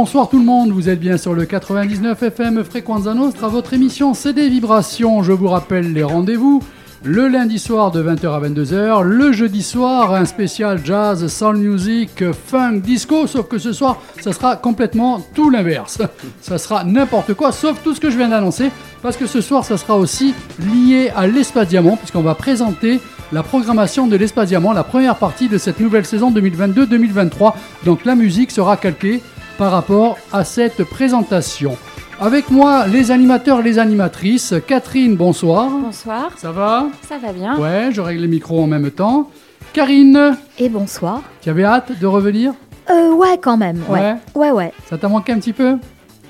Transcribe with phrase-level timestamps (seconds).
[0.00, 4.14] Bonsoir tout le monde, vous êtes bien sur le 99 FM Frequenza Nostra, votre émission
[4.14, 5.24] CD Vibrations.
[5.24, 6.62] Je vous rappelle les rendez-vous.
[7.02, 12.30] Le lundi soir de 20h à 22h, le jeudi soir un spécial jazz, soul music,
[12.30, 15.98] funk, disco, sauf que ce soir ça sera complètement tout l'inverse.
[16.40, 18.70] Ça sera n'importe quoi, sauf tout ce que je viens d'annoncer,
[19.02, 23.00] parce que ce soir ça sera aussi lié à l'Espace Diamant, puisqu'on va présenter
[23.32, 27.54] la programmation de l'Espace Diamant, la première partie de cette nouvelle saison 2022-2023.
[27.84, 29.22] Donc la musique sera calquée
[29.58, 31.76] par rapport à cette présentation.
[32.20, 34.54] Avec moi, les animateurs les animatrices.
[34.66, 35.68] Catherine, bonsoir.
[35.68, 36.30] Bonsoir.
[36.36, 36.86] Ça va?
[37.08, 37.58] Ça va bien.
[37.58, 39.30] Ouais, je règle les micros en même temps.
[39.72, 41.22] Karine, Et bonsoir.
[41.42, 42.54] tu avais hâte de revenir?
[42.90, 43.82] Euh, ouais, quand même.
[43.88, 44.14] Ouais.
[44.34, 44.72] Ouais, ouais.
[44.88, 45.76] Ça t'a manqué un petit peu?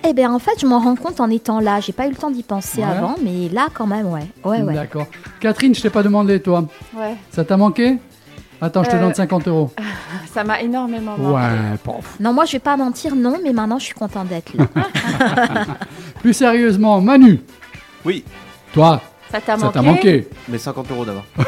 [0.08, 1.80] Eh bien, en fait, je m'en rends compte en étant là.
[1.80, 2.84] J'ai pas eu le temps d'y penser Ouais.
[2.84, 4.26] avant, mais là, quand même, ouais.
[4.44, 4.74] Ouais, ouais.
[4.74, 5.06] D'accord.
[5.40, 6.64] Catherine, je t'ai pas demandé, toi.
[6.96, 7.14] Ouais.
[7.30, 7.98] Ça t'a manqué?
[8.60, 9.70] Attends, je te Euh, donne 50 euros.
[10.32, 11.32] Ça m'a énormément manqué.
[11.34, 12.16] Ouais, pof.
[12.20, 14.66] Non, moi, je vais pas mentir, non, mais maintenant, je suis contente d'être là.
[16.20, 17.40] Plus sérieusement, Manu,
[18.04, 18.24] Oui,
[18.72, 20.28] toi, Ça t'a ça manqué t'a manqué.
[20.48, 21.24] mais 50 euros d'abord.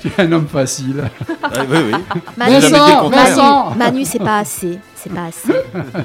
[0.00, 1.04] Tu es un homme facile.
[1.42, 2.20] Ah, oui, oui.
[2.36, 3.08] Manu, Vincent.
[3.08, 4.78] Vincent Manu, c'est pas assez.
[4.94, 5.52] C'est pas assez.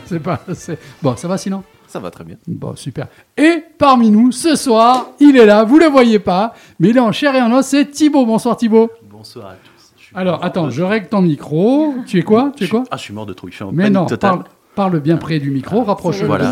[0.05, 0.77] C'est pas assez.
[1.01, 1.61] Bon, ça va sinon?
[1.91, 2.37] Ça va très bien.
[2.47, 3.07] Bon, super.
[3.37, 7.01] Et parmi nous, ce soir, il est là, vous le voyez pas, mais il est
[7.01, 8.25] en chair et en os, c'est Thibaut.
[8.25, 8.89] Bonsoir Thibaut.
[9.11, 9.91] Bonsoir à tous.
[10.15, 11.93] Alors, attends, de- je règle ton micro.
[12.07, 12.51] Tu es quoi?
[12.55, 12.83] Tu es je suis- quoi?
[12.91, 13.51] Ah, je suis mort de trouille.
[13.51, 14.31] Je suis en Mais panique non, totale.
[14.31, 14.43] parle,
[14.75, 16.45] parle bien près du micro, rapproche-le de Voilà.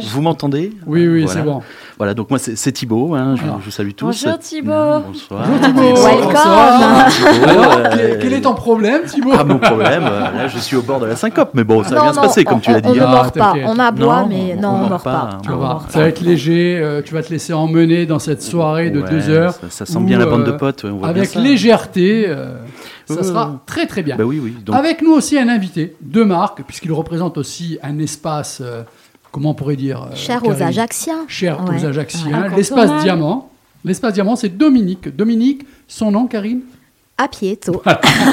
[0.00, 0.72] Vous, vous m'entendez?
[0.86, 1.40] Oui, oui, Voilà.
[1.40, 1.60] c'est bon.
[1.98, 4.06] Voilà, donc moi c'est Thibaut, hein, je, vous salue tous.
[4.06, 5.00] Bonjour, Thibaut.
[5.06, 5.46] Bonsoir.
[5.46, 5.80] Bonjour Thibaut.
[6.04, 6.32] Welcome.
[6.32, 7.06] Bonsoir.
[7.08, 9.32] Thibaut, Alors, euh, quel, est ton problème, Thibaut?
[9.38, 11.90] Ah, mon problème, euh, là je suis au bord de la syncope, mais bon, ça
[11.90, 12.98] va non, bien se passer comme on, tu l'as on dit.
[12.98, 13.54] ne Ah, mord pas.
[13.66, 15.30] On aboie, Non, mais on- non, on on mord pas, pas.
[15.34, 15.38] hein.
[15.42, 18.42] Tu vas On ça va être léger, euh, tu vas te laisser emmener dans cette
[18.42, 19.52] soirée de Ouais, deux heures.
[19.52, 21.40] Ça, ça sent bien la bande de euh, potes, ouais, on voit bien Avec ça.
[21.40, 22.26] légèreté,
[23.06, 23.56] ça sera ouais.
[23.66, 24.16] très très bien.
[24.16, 24.54] Bah oui, oui.
[24.64, 28.82] Donc, Avec nous aussi un invité de marque, puisqu'il représente aussi un espace, euh,
[29.32, 31.24] comment on pourrait dire euh, Cher aux Ajacciens.
[31.28, 31.76] Cher Ouais.
[31.80, 32.42] aux Ajacciens.
[32.50, 32.56] Ouais.
[32.56, 33.50] L'espace diamant.
[33.84, 35.14] L'espace diamant, c'est Dominique.
[35.14, 36.60] Dominique, son nom, Karine
[37.18, 37.82] À Pieto.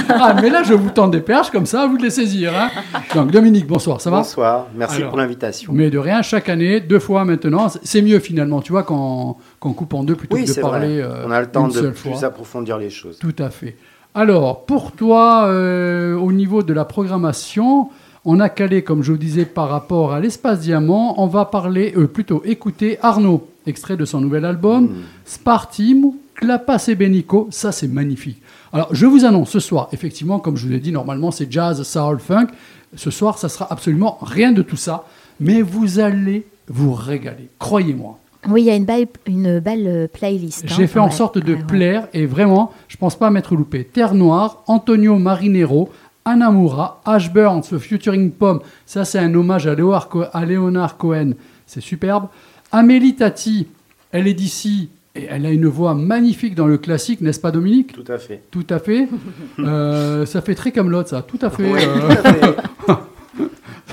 [0.09, 2.53] Ah, mais là, je vous tends des perches comme ça, à vous de les saisir.
[2.58, 2.70] hein.
[3.14, 5.09] Donc, Dominique, bonsoir, ça va Bonsoir, merci Alors.
[5.09, 5.74] pour l'invitation.
[5.74, 9.74] Mais de rien, chaque année, deux fois maintenant, c'est- mieux finalement, tu vois, quand qu'on
[9.74, 11.09] coupe en deux plutôt Oui, que de parler vrai.
[11.12, 12.26] euh, On a le temps de plus fois.
[12.26, 13.18] approfondir les choses.
[13.20, 13.76] Tout à fait.
[14.13, 17.89] Alors, pour toi, euh, au niveau de la programmation,
[18.25, 21.94] on a calé, comme je vous disais, par rapport à l'espace diamant, on va parler,
[21.95, 24.89] euh, plutôt écouter Arnaud, extrait de son nouvel album, Mm.
[25.25, 28.41] Spartim, Clapas et Benico, ça c'est magnifique.
[28.73, 31.81] Alors, je vous annonce ce soir, effectivement, comme je vous l'ai dit, normalement c'est jazz,
[31.83, 32.47] soul, funk.
[32.95, 35.05] Ce soir, ça sera absolument rien de tout ça,
[35.39, 38.17] mais vous allez vous régaler, croyez-moi.
[38.50, 40.66] Oui, il y a une belle, une belle euh, playlist.
[40.66, 40.74] hein.
[40.75, 41.12] J'ai fait en Ouais.
[41.12, 41.63] sorte de ouais.
[41.68, 43.84] plaire et vraiment, je pense pas m'être loupé.
[43.84, 45.90] Terre Noire, Antonio Marinero,
[46.25, 51.31] Anamura, Ashburn, ce featuring Pomme, ça c'est un hommage à Léonard, Co- à Léonard Cohen,
[51.68, 52.28] c'est superbe.
[52.72, 53.68] Amélie Tati,
[54.12, 57.91] elle est d'ici et elle a une voix magnifique dans le classique, n'est-ce pas Dominique?
[57.94, 58.41] Tout à fait.
[58.50, 59.08] Tout à fait.
[59.59, 61.72] Euh, ça fait très Camelot, ça, tout à fait.
[61.72, 62.00] Ouais, euh.
[62.00, 62.56] tout à fait.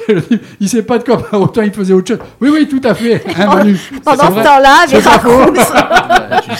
[0.60, 2.19] il sait pas de quoi, autant il faisait autre chose.
[2.41, 3.22] Oui, oui, tout à fait.
[3.36, 5.20] Hein, Manu Pendant ce temps-là, parce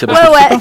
[0.01, 0.59] que Ouais, ouais.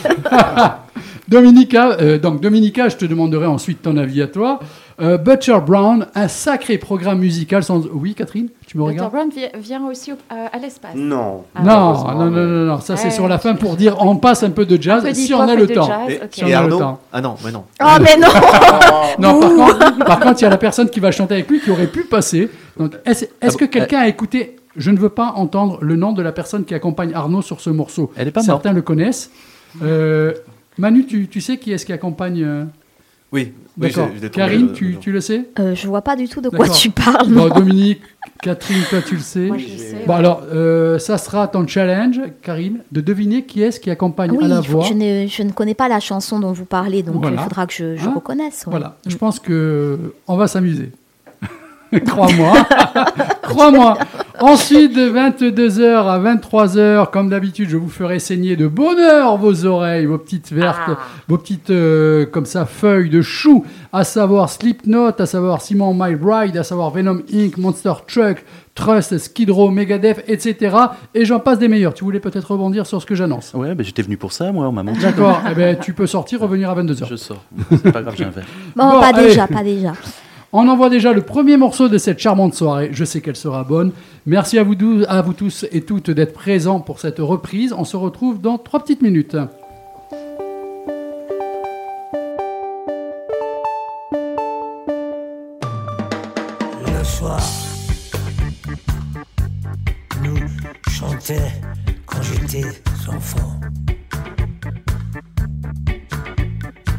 [1.27, 4.59] Dominica, euh, donc Dominica, je te demanderai ensuite ton avis à toi.
[4.99, 7.85] Euh, Butcher Brown, un sacré programme musical sans.
[7.93, 10.95] Oui, Catherine, tu me regardes Brown vi- vient aussi au- euh, à l'espace.
[10.95, 11.43] Non.
[11.53, 13.11] Ah, non, non, non, non, non, ça c'est Ouais.
[13.13, 15.53] sur la fin pour dire on passe un peu de jazz peu si on a
[15.53, 15.85] le temps.
[15.85, 16.21] jazz, Et, ok.
[16.31, 16.99] Si on et a le Arnaud temps.
[17.13, 17.63] Ah non, mais non.
[17.83, 18.27] Oh, mais non
[19.19, 21.59] Non, par contre, par contre, il y a la personne qui va chanter avec lui
[21.59, 22.49] qui aurait pu passer.
[22.79, 26.21] Donc, est-ce Ah que quelqu'un a écouté Je ne veux pas entendre le nom de
[26.23, 28.11] la personne qui accompagne Arnaud sur ce morceau.
[28.15, 28.45] Elle est pas morte.
[28.63, 29.29] Certains le connaissent.
[29.83, 30.33] Euh,
[30.77, 32.63] Manu, tu, tu sais qui est-ce qui accompagne euh,
[33.31, 34.09] Oui, oui, D'accord.
[34.31, 36.89] Karine, tu, le- tu le sais Euh, Je vois pas du tout de quoi tu
[36.91, 37.27] parles.
[37.29, 38.01] Bon, Dominique,
[38.41, 39.47] Catherine, toi tu le sais.
[39.47, 40.03] Moi, je sais.
[40.06, 44.45] Bon alors, euh, ça sera ton challenge, Karine, de deviner qui est-ce qui accompagne Oui,
[44.45, 44.85] à la je, voix.
[44.85, 47.38] je ne, je ne connais pas la chanson dont vous parlez, donc Voilà.
[47.41, 48.65] il faudra que je, je Hein reconnaisse.
[48.65, 48.71] ouais.
[48.71, 50.91] Voilà, je pense que on va s'amuser.
[52.06, 52.54] Crois-moi.
[53.42, 53.98] Crois-moi.
[54.39, 60.06] Ensuite, de 22h à 23h, comme d'habitude, je vous ferai saigner de bonheur vos oreilles,
[60.06, 60.98] vos petites vertes, Ah.
[61.28, 66.13] vos petites, euh, comme ça, feuilles de chou, à savoir Slipknot, à savoir Simon My
[66.16, 68.44] Bride, à savoir Venom Inc., Monster Truck,
[68.75, 70.75] Trust, Skid Row, Megadeth, etc.
[71.16, 71.95] Et j'en passe des meilleurs.
[71.95, 73.54] Tu voulais peut-être rebondir sur ce que j'annonce.
[73.56, 75.00] Ouais, ben, j'étais venu pour ça, moi, on m'a menti.
[75.00, 75.42] D'accord.
[75.50, 77.07] eh ben, tu peux sortir, revenir à 22h.
[77.10, 77.42] Je sors.
[77.72, 78.45] C'est pas grave, j'ai un verre.
[78.75, 79.30] Bon, Bon, pas allez.
[79.30, 79.94] déjà, pas déjà.
[80.53, 82.89] On envoie déjà le premier morceau de cette charmante soirée.
[82.94, 83.91] Je sais qu'elle sera bonne.
[84.25, 87.73] Merci à vous, tous et toutes d'être présents pour cette reprise.
[87.77, 89.35] On se retrouve dans trois petites minutes.
[96.85, 97.41] La soir
[100.23, 100.38] nous
[100.89, 101.51] chantait
[102.05, 102.67] quand j'étais
[103.09, 103.59] enfant.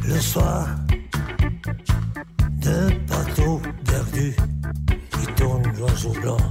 [0.07, 0.69] Le soir,
[2.69, 4.37] de bateaux perdus
[5.13, 6.45] qui tournent l'oiseau blanc.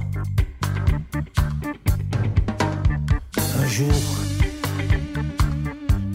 [3.60, 4.00] Un jour,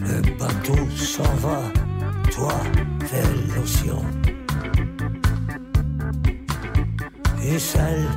[0.00, 1.60] le bateau s'en va,
[2.30, 2.54] toi,
[3.10, 4.04] vers l'océan.
[7.42, 8.08] Et celle,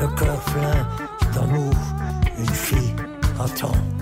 [0.00, 0.80] le cœur plein
[1.34, 1.74] d'amour,
[2.38, 2.94] une fille
[3.38, 4.01] attend.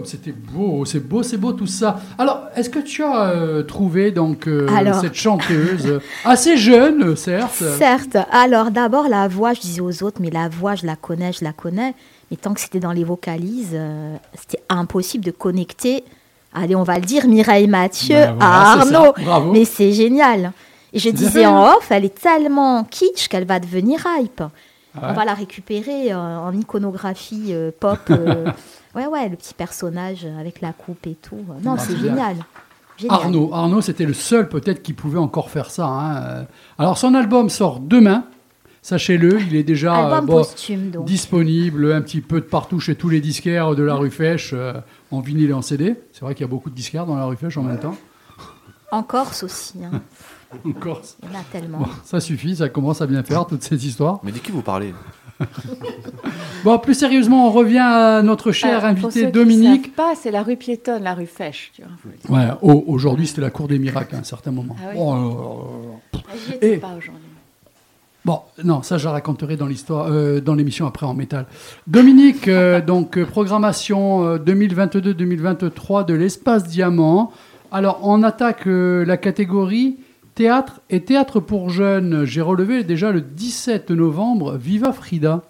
[0.00, 2.00] comme c'était beau, c'est beau, c'est beau tout ça.
[2.16, 4.98] Alors, est-ce que tu as euh, trouvé donc euh, Alors.
[4.98, 7.62] cette chanteuse assez jeune, certes?
[7.76, 8.16] Certes.
[8.32, 11.44] Alors d'abord la voix, je disais aux autres, mais la voix, je la connais, je
[11.44, 11.94] la connais.
[12.30, 16.02] Mais tant que c'était dans les vocalises, euh, c'était impossible de connecter.
[16.54, 18.80] Allez, on va le dire, Mireille Mathieu Ben voilà, à.
[18.80, 19.12] Arnaud.
[19.22, 19.52] Bravo.
[19.52, 20.52] Mais c'est génial.
[20.94, 24.40] Et je bien disais en off, elle est tellement kitsch qu'elle va devenir hype.
[24.40, 25.02] Ouais.
[25.02, 27.98] On va la récupérer en iconographie pop.
[28.94, 31.44] euh, ouais, ouais, le petit personnage avec la coupe et tout.
[31.62, 32.36] Non, Ah, c'est génial.
[32.96, 33.16] Génial.
[33.18, 35.86] Arnaud, Arnaud, c'était le seul peut-être qui pouvait encore faire ça.
[35.86, 36.22] hein.
[36.22, 36.44] Euh,
[36.78, 38.24] Alors, son album sort demain.
[38.82, 41.04] Sachez-le, il est déjà Album euh, bon, posthume, donc.
[41.04, 44.72] disponible un petit peu de partout chez tous les disquaires de la rue Fèche, euh,
[45.10, 45.96] en vinyle et en CD.
[46.12, 47.94] C'est vrai qu'il y a beaucoup de disquaires dans la rue Fèche en même temps.
[48.90, 49.74] En Corse aussi.
[49.84, 50.00] hein.
[50.66, 51.16] En Corse.
[51.22, 51.78] Il y en a tellement.
[51.78, 54.18] Bon, ça suffit, ça commence à bien faire toutes ces histoires.
[54.24, 54.92] Mais de qui vous parlez?
[56.64, 59.96] Bon, plus sérieusement, on revient à notre cher pour invité qui Dominique.
[59.96, 61.72] pas, c'est la rue piétonne, la rue Fèche.
[61.74, 61.82] Tu
[62.28, 62.36] vois.
[62.36, 64.76] Ouais, aujourd'hui, c'était la cour des miracles à un certain moment.
[64.78, 64.98] Ah oui.
[65.00, 65.66] Oh,
[66.46, 67.24] J'y étais Et- pas aujourd'hui.
[68.26, 71.46] Bon, non, ça je la raconterai dans l'histoire, euh, dans l'émission après en métal.
[71.86, 77.32] Dominique, euh, donc euh, programmation euh, 2022-2023 de l'espace diamant.
[77.72, 79.96] Alors, on attaque la catégorie
[80.40, 82.24] théâtre et théâtre pour jeunes.
[82.24, 85.42] J'ai relevé déjà le 17 novembre, Viva Frida.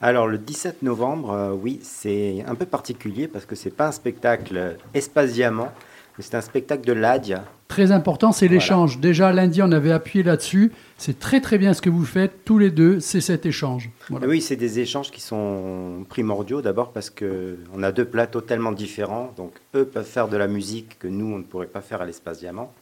[0.00, 3.92] Alors le 17 novembre, euh, oui, c'est un peu particulier parce que c'est pas un
[3.92, 5.70] spectacle espace diamant,
[6.16, 7.42] mais c'est un spectacle de l'ADIA.
[7.66, 9.00] Très important, c'est l'échange.
[9.00, 10.70] Déjà lundi, on avait appuyé là-dessus.
[10.96, 13.00] C'est très très bien ce que vous faites tous les deux.
[13.00, 13.90] C'est cet échange.
[14.10, 14.28] Voilà.
[14.28, 18.70] Oui, c'est des échanges qui sont primordiaux d'abord parce que on a deux plateaux tellement
[18.70, 22.00] différents, donc eux peuvent faire de la musique que nous on ne pourrait pas faire
[22.00, 22.72] à l'espace diamant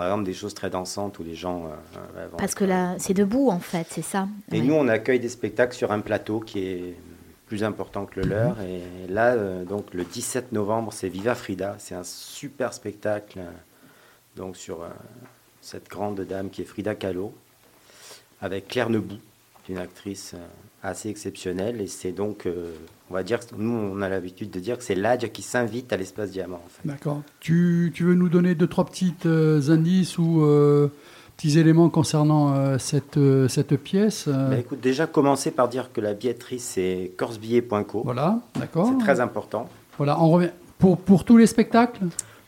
[0.00, 1.66] par exemple des choses très dansantes où les gens.
[1.66, 4.66] euh, vont Parce que là, c'est debout, en fait, c'est ça Et Ouais.
[4.66, 6.96] nous, on accueille des spectacles sur un plateau qui est
[7.44, 8.58] plus important que le leur.
[8.62, 8.80] Et
[9.10, 11.76] là, euh, donc le 17 novembre, c'est Viva Frida.
[11.78, 13.50] C'est un super spectacle euh,
[14.36, 14.88] donc sur euh,
[15.60, 17.34] cette grande dame qui est Frida Kahlo,
[18.40, 19.18] avec Claire Nebout,
[19.68, 20.38] une actrice euh,
[20.82, 21.80] assez exceptionnelle.
[21.80, 22.72] Et c'est donc, euh,
[23.10, 25.96] on va dire, nous, on a l'habitude de dire que c'est l'Adja qui s'invite à
[25.96, 26.60] l'espace diamant.
[26.64, 26.88] En fait.
[26.88, 27.22] D'accord.
[27.40, 30.88] Tu, tu veux nous donner deux, trois petites euh, indices ou euh,
[31.36, 33.18] petits éléments concernant euh, cette,
[33.48, 38.02] cette pièce Bah, écoute, déjà commencer par dire que la billetterie, c'est corsebillet.co.
[38.04, 38.88] Voilà, d'accord.
[38.92, 39.68] C'est très important.
[39.98, 40.50] Voilà, on revient.
[40.78, 42.00] Pour, pour tous les spectacles,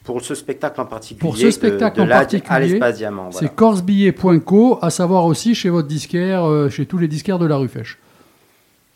[0.05, 2.97] Pour ce spectacle en particulier, Pour ce de- spectacle de, en l'Adja à particulier, l'espace
[2.97, 3.29] diamant.
[3.31, 3.47] voilà.
[3.47, 7.69] c'est corsebillet.co, à savoir aussi chez votre disquaire, chez tous les disquaires de la rue
[7.69, 7.99] Fèche.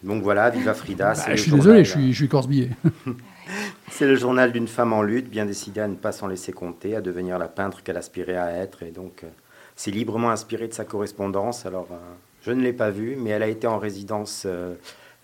[0.07, 1.13] Donc voilà, Viva Frida.
[1.15, 2.71] Bah, je suis journal, désolé, je suis, je suis corsebillet.
[3.91, 6.97] C'est le journal d'une femme en lutte, bien décidée à ne pas s'en laisser compter,
[6.97, 8.83] à devenir la peintre qu'elle aspirait à être.
[8.83, 9.29] Et donc, euh,
[9.77, 11.65] c'est librement inspiré de sa correspondance.
[11.67, 11.97] Alors, euh,
[12.43, 14.75] je ne l'ai pas vue, mais elle a été en résidence euh,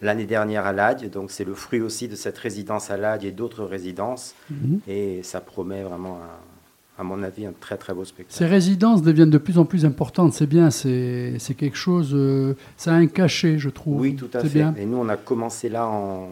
[0.01, 1.11] l'année dernière à Lade.
[1.11, 4.35] Donc, c'est le fruit aussi de cette résidence à Lade et d'autres résidences.
[4.51, 4.81] Mhm.
[4.89, 6.52] Et ça promet vraiment, un-
[6.99, 8.37] à mon avis, un très très beau spectacle.
[8.37, 12.93] Ces résidences deviennent de plus en plus importantes, c'est bien, c'est quelque chose, euh, ça
[12.93, 14.01] a un cachet, je trouve.
[14.01, 14.49] Oui, tout à fait.
[14.49, 14.75] bien.
[14.77, 16.29] Et nous, on a commencé là en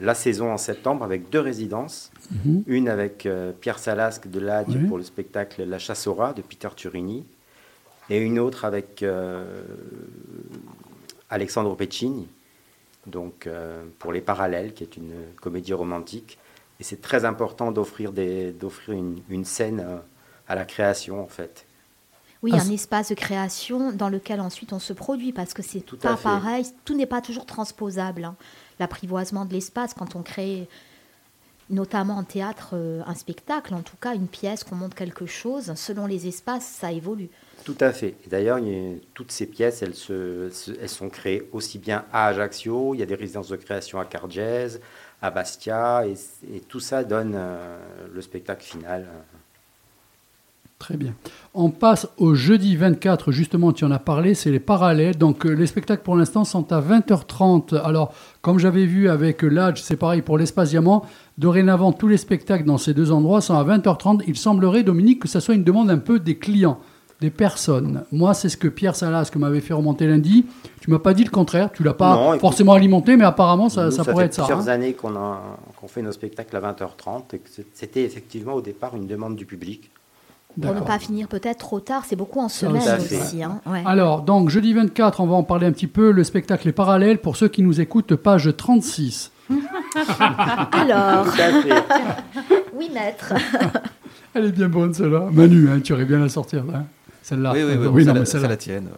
[0.00, 2.10] la saison en septembre avec deux résidences.
[2.44, 2.62] Mhm.
[2.66, 4.84] Une avec euh, Pierre Salasque de Oui.
[4.86, 5.78] pour le spectacle La
[6.16, 7.24] rat de Peter Turini.
[8.08, 9.62] Et une autre avec euh,
[11.28, 12.26] Alexandre Peccini,
[13.06, 16.38] donc euh, pour Les Parallèles, qui est une comédie romantique.
[16.80, 18.12] Et c'est très important d'offrir
[18.88, 19.98] une, une scène euh,
[20.48, 21.66] à la création, en fait.
[22.42, 25.80] Oui, Ah, un espace de création dans lequel ensuite on se produit, parce que c'est
[25.80, 26.22] Tout à pas fait.
[26.24, 28.24] pareil, tout n'est pas toujours transposable.
[28.24, 28.34] hein.
[28.78, 30.66] L'apprivoisement de l'espace, quand on crée,
[31.68, 35.74] notamment en théâtre, euh, un spectacle, en tout cas une pièce, qu'on montre quelque chose,
[35.76, 37.28] selon les espaces, ça évolue.
[37.64, 38.14] Tout à fait.
[38.24, 38.58] Et D'ailleurs,
[39.12, 43.02] toutes ces pièces, elles, se- se- elles sont créées aussi bien à Ajaccio, il y
[43.02, 44.80] a des résidences de création à Cargèse,
[45.22, 47.78] à Bastia, et, tout ça donne euh,
[48.12, 49.06] le spectacle final.
[50.80, 51.12] Très bien.
[51.52, 55.18] On passe au jeudi 24, justement, tu en as parlé, c'est les parallèles.
[55.18, 57.78] Donc, euh, les spectacles pour l'instant sont à 20h30.
[57.84, 61.04] Alors, comme j'avais vu avec l'Adj, c'est pareil pour l'Espace Diamant.
[61.36, 64.22] Dorénavant, tous les spectacles dans ces deux endroits sont à 20h30.
[64.26, 66.80] Il semblerait, Dominique, que ça soit une demande un peu des clients,
[67.20, 68.04] des personnes.
[68.12, 70.46] Moi, c'est ce que Pierre Salas que m'avait fait remonter lundi.
[70.80, 71.70] Tu m'as pas dit le contraire.
[71.72, 74.34] Tu l'as pas Non, écoute, forcément alimenté, mais apparemment, ça, Nous, ça pourrait fait être
[74.34, 74.42] ça.
[74.44, 74.72] plusieurs hein.
[74.72, 75.42] années qu'on a-
[75.78, 79.36] qu'on fait nos spectacles à 20h30, et que c'est- c'était effectivement au départ une demande
[79.36, 79.90] du public.
[80.60, 83.14] Pour ne pas finir peut-être trop tard, c'est beaucoup en Ça semaine aussi.
[83.36, 83.42] Fait.
[83.44, 83.82] hein, ouais.
[83.86, 86.10] Alors, donc, jeudi 24, on va en parler un petit peu.
[86.10, 87.18] Le spectacle est parallèle.
[87.18, 89.30] Pour ceux qui nous écoutent, page 36.
[90.72, 91.52] Alors, fait.
[92.74, 93.32] oui maître.
[94.34, 95.28] Elle est bien bonne, celle-là.
[95.30, 96.84] Manu, hein, tu aurais bien la sortir, là.
[97.30, 97.52] Celle-là.
[97.54, 98.48] Oui, oui, oui, ça, non, celle-là.
[98.48, 98.88] la tienne.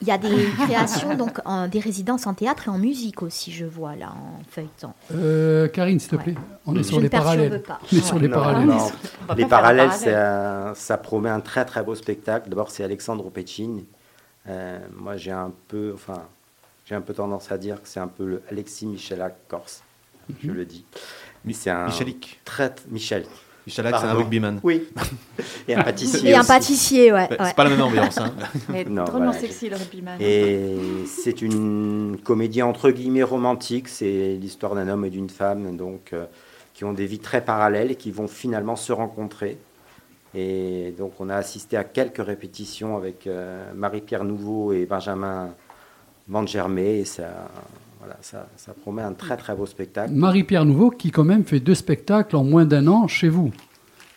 [0.00, 0.28] Il y a des
[0.64, 4.40] créations, donc en- des résidences en théâtre et en musique aussi, je vois là, en
[4.50, 4.92] feuilleton.
[5.14, 6.34] Euh, Karine, s'il te plaît.
[6.66, 7.62] On est sur les parallèles.
[7.62, 7.78] pas.
[7.92, 8.66] On est sur les Non, parallèles.
[8.66, 8.78] non.
[9.28, 9.90] On Les parallèles, parallèle.
[9.92, 12.48] c'est un- ça promet un très très beau spectacle.
[12.48, 13.84] D'abord, c'est Alexandre Peccini.
[14.48, 16.22] Euh, moi, j'ai un peu, enfin,
[16.86, 19.82] j'ai un peu tendance à dire que c'est un peu le Alexis Michelak corse.
[20.42, 20.84] Je le dis.
[21.44, 22.40] Lui, c'est un Michalik.
[22.44, 23.24] très Michel.
[23.70, 24.60] Michalak, c'est un rugbyman.
[24.64, 24.88] Oui.
[25.68, 26.30] Et un pâtissier.
[26.30, 27.28] Et un pâtissier, ouais.
[27.30, 27.46] Ouais, ouais.
[27.46, 28.18] C'est pas la même ambiance.
[28.18, 28.32] Hein.
[28.68, 29.40] Mais Non, drôlement voilà.
[29.40, 30.20] sexy le rugbyman.
[30.20, 30.58] Et
[31.06, 33.88] c'est une comédie entre guillemets romantique.
[33.88, 36.24] C'est l'histoire d'un homme et d'une femme, donc euh,
[36.74, 39.56] qui ont des vies très parallèles et qui vont finalement se rencontrer.
[40.34, 45.50] Et donc, on a assisté à quelques répétitions avec euh, Marie-Pierre Nouveau et Benjamin
[46.28, 47.00] Mangermé.
[47.00, 47.48] Et ça,
[48.00, 50.12] voilà, ça, ça promet un très très beau spectacle.
[50.12, 53.50] Marie-Pierre Nouveau, qui quand même fait deux spectacles en moins d'un an chez vous.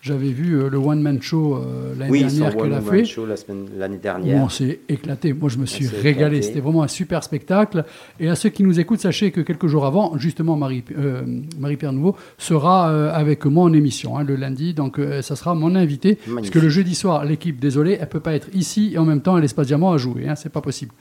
[0.02, 2.96] J'avais vu euh, le One Man Show euh, l'année Oui, dernière qu'elle a One fait.
[2.98, 4.44] Man Show la semaine- l'année où dernière.
[4.44, 5.32] on s'est éclaté.
[5.32, 6.42] Moi, je me suis régalé.
[6.42, 7.86] C'était vraiment un super spectacle.
[8.20, 11.22] Et à ceux qui nous écoutent, sachez que quelques jours avant, justement, Marie, euh,
[11.58, 14.74] Marie-Pierre Nouveau sera avec moi en émission hein, le lundi.
[14.74, 16.18] Donc, ça sera mon invité.
[16.36, 19.22] Parce que le jeudi soir, l'équipe, désolé, elle peut pas être ici et en même
[19.22, 20.28] temps à l'Espace Diamant à jouer.
[20.28, 20.92] Hein, c'est pas possible.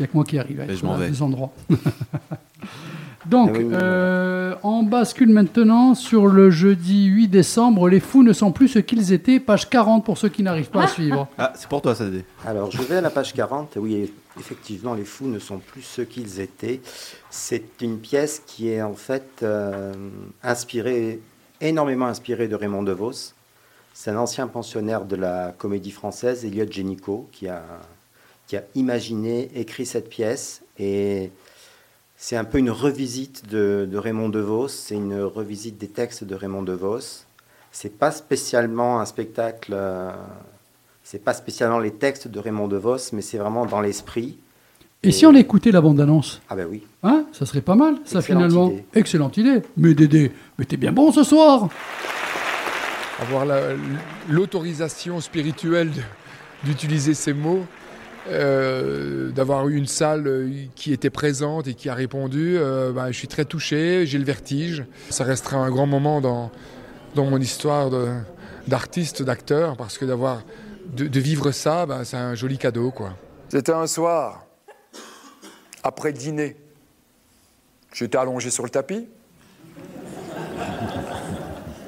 [0.00, 1.10] Il n'y a que moi qui arrive à je m'en vais.
[1.10, 1.52] deux endroits.
[3.26, 3.78] Donc, Ah oui, oui, oui.
[3.82, 7.86] euh, on bascule maintenant sur le jeudi 8 décembre.
[7.86, 9.38] Les fous ne sont plus ce qu'ils étaient.
[9.38, 11.28] Page 40 pour ceux qui n'arrivent pas à suivre.
[11.36, 12.04] Ah, c'est pour toi, ça.
[12.46, 13.76] Alors, je vais à la page 40.
[13.76, 16.80] Oui, effectivement, les fous ne sont plus ceux qu'ils étaient.
[17.28, 19.92] C'est une pièce qui est en fait euh,
[20.42, 21.20] inspirée,
[21.60, 23.34] énormément inspirée de Raymond DeVos.
[23.92, 27.62] C'est un ancien pensionnaire de la comédie française, Elliot Génicaud, qui a,
[28.50, 30.62] qui a imaginé, écrit cette pièce.
[30.76, 31.30] Et
[32.16, 34.66] c'est un peu une revisite de, de Raymond DeVos.
[34.66, 37.22] C'est une revisite des textes de Raymond DeVos.
[37.70, 39.70] C'est pas spécialement un spectacle.
[39.72, 40.10] euh,
[41.04, 44.36] c'est pas spécialement les textes de Raymond DeVos, mais c'est vraiment dans l'esprit.
[45.04, 46.42] Et si on écoutait la bande-annonce?
[46.50, 46.82] Ah ben oui.
[47.04, 47.26] Hein?
[47.32, 48.70] Ça serait pas mal, ça, Excellente finalement.
[48.72, 48.84] idée.
[48.94, 49.62] Excellente idée.
[49.76, 51.68] Mais Dédé, mais t'es bien bon ce soir
[53.20, 53.74] avoir la-
[54.28, 55.92] l'autorisation spirituelle
[56.64, 57.64] d'utiliser ces mots,
[58.28, 63.10] euh, d'avoir eu une salle euh, qui était présente et qui a répondu, euh, bah,
[63.10, 64.84] je suis très touché, j'ai le vertige.
[65.08, 66.50] Ça restera un grand moment dans,
[67.14, 67.90] dans mon histoire
[68.68, 70.42] d'artiste, d'acteur, parce que d'avoir
[70.92, 72.90] de, vivre ça, bah, c'est un joli cadeau.
[72.90, 73.14] quoi.
[73.48, 74.44] C'était un soir,
[75.82, 76.56] après dîner.
[77.92, 79.08] J'étais allongé sur le tapis.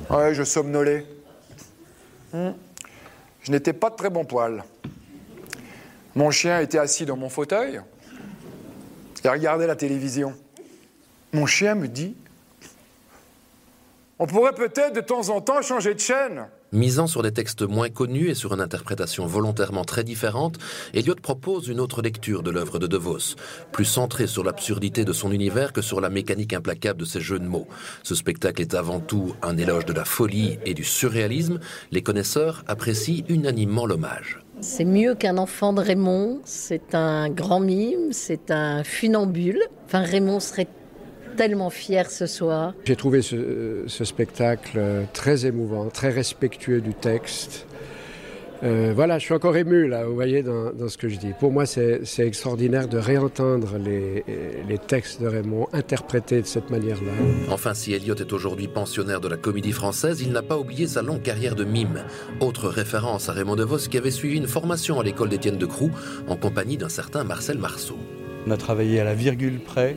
[0.09, 1.07] Ouais, je somnolais.
[2.33, 2.53] Hmm.
[3.43, 4.65] Je n'étais pas de très bon poil.
[6.15, 7.81] Mon chien était assis dans mon fauteuil
[9.25, 10.35] et regardait la télévision.
[11.33, 12.15] Mon chien me dit
[14.19, 16.47] On pourrait peut-être de temps en temps changer de chaîne.
[16.73, 20.59] Misant sur des textes moins connus et sur une interprétation volontairement très différente,
[20.95, 23.37] Eliot propose une autre lecture de l'œuvre de De Vos,
[23.73, 27.39] plus centrée sur l'absurdité de son univers que sur la mécanique implacable de ses jeux
[27.39, 27.69] de mots.
[28.03, 31.61] Ce spectacle est avant tout un éloge de la folie et du surréalisme.
[31.91, 34.42] Les connaisseurs apprécient unanimement l'hommage.
[34.63, 39.59] C'est mieux qu'un enfant de Raymond, c'est un grand mime, c'est un funambule.
[39.87, 40.69] Enfin, Raymond serait
[41.37, 42.73] tellement fier ce soir.
[42.85, 47.67] J'ai trouvé ce, ce spectacle euh, très émouvant, très respectueux du texte.
[48.63, 51.33] Euh, voilà, je suis encore ému là, vous voyez, dans, dans ce que je dis.
[51.41, 54.25] Pour moi, c'est extraordinaire de réentendre les,
[54.69, 57.11] les textes de Raymond interprétés de cette manière-là.
[57.51, 61.03] Enfin, si Eliot est aujourd'hui pensionnaire de la comédie française, il n'a pas oublié sa
[61.03, 62.05] longue carrière de mime.
[62.39, 65.91] Autre référence à Raymond DeVos qui avait suivi une formation à l'école d'Étienne de Croux
[66.29, 67.99] en compagnie d'un certain Marcel Marceau.
[68.47, 69.97] On a travaillé à la virgule près,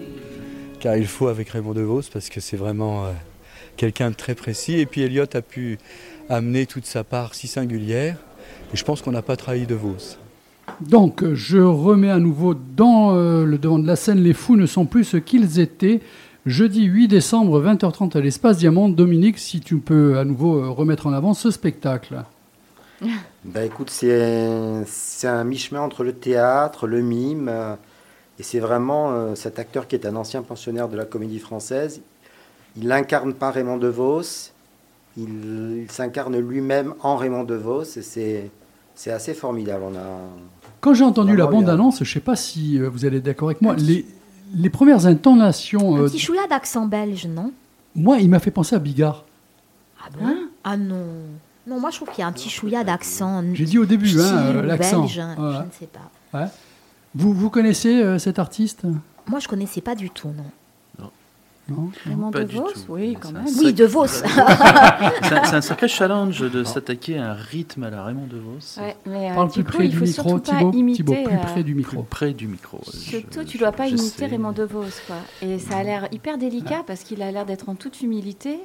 [0.80, 3.10] car il faut avec Raymond DeVos, parce que c'est vraiment euh,
[3.78, 4.80] quelqu'un de très précis.
[4.80, 5.78] Et puis Elliot a pu
[6.30, 8.18] amener toute sa part si singulière,
[8.76, 10.18] et je pense qu'on n'a pas trahi DeVos.
[10.82, 14.58] Donc, euh, je remets à nouveau dans euh, le devant de la scène Les fous
[14.58, 16.02] ne sont plus ce qu'ils étaient.
[16.46, 18.88] Jeudi 8 décembre, 20h30 à l'Espace Diamant.
[18.88, 22.24] Dominique, si tu peux à nouveau euh, remettre en avant ce spectacle.
[23.44, 27.76] Bah écoute, c'est c'est un mi-chemin entre le théâtre, le mime, euh,
[28.40, 32.02] et c'est vraiment euh, cet acteur qui est un ancien pensionnaire de la comédie française.
[32.76, 34.52] Il n'incarne pas Raymond DeVos,
[35.16, 38.50] il, il s'incarne lui-même en Raymond DeVos, et c'est
[38.96, 39.84] c'est assez formidable.
[39.92, 40.20] On a
[40.82, 43.50] Quand j'ai entendu la bande-annonce, je ne sais pas si euh, vous allez être d'accord
[43.50, 44.06] avec moi, les,
[44.56, 47.52] les premières intonations, Un euh, petit chouïa d'accent belge, non?
[47.96, 49.26] Moi, il m'a fait penser à Bigard.
[50.00, 50.26] Ah bon?
[50.64, 51.06] Ah non.
[51.68, 53.44] Non, moi je trouve qu'il y a un petit chouïa d'accent.
[53.54, 55.00] J'ai dit au début, hein, l'accent.
[55.00, 55.54] belge, hein, Ouais.
[55.54, 56.38] Je ne sais pas.
[56.40, 56.48] Ouais.
[57.16, 58.84] Vous, vous connaissez euh, cet artiste?
[59.28, 60.44] Moi je connaissais pas du tout, non.
[61.68, 62.80] Non Raymond Pas du DeVos, tout.
[62.90, 63.46] oui, quand même.
[63.60, 64.06] Oui, De Vos.
[64.08, 68.80] C'est un, sacré challenge de s'attaquer à un rythme à la Raymond DeVos.
[68.82, 70.58] Ouais, mais, euh, Parle du plus près il du faut micro, surtout pas
[70.94, 71.14] Thibaut.
[71.14, 71.98] plus euh, près du micro.
[72.04, 72.80] Plus près du micro.
[72.92, 74.28] Surtout, tu dois pas imiter.
[74.28, 75.16] Raymond DeVos, quoi.
[75.42, 78.60] Et ça a l'air hyper délicat parce qu'il a l'air d'être en toute humilité.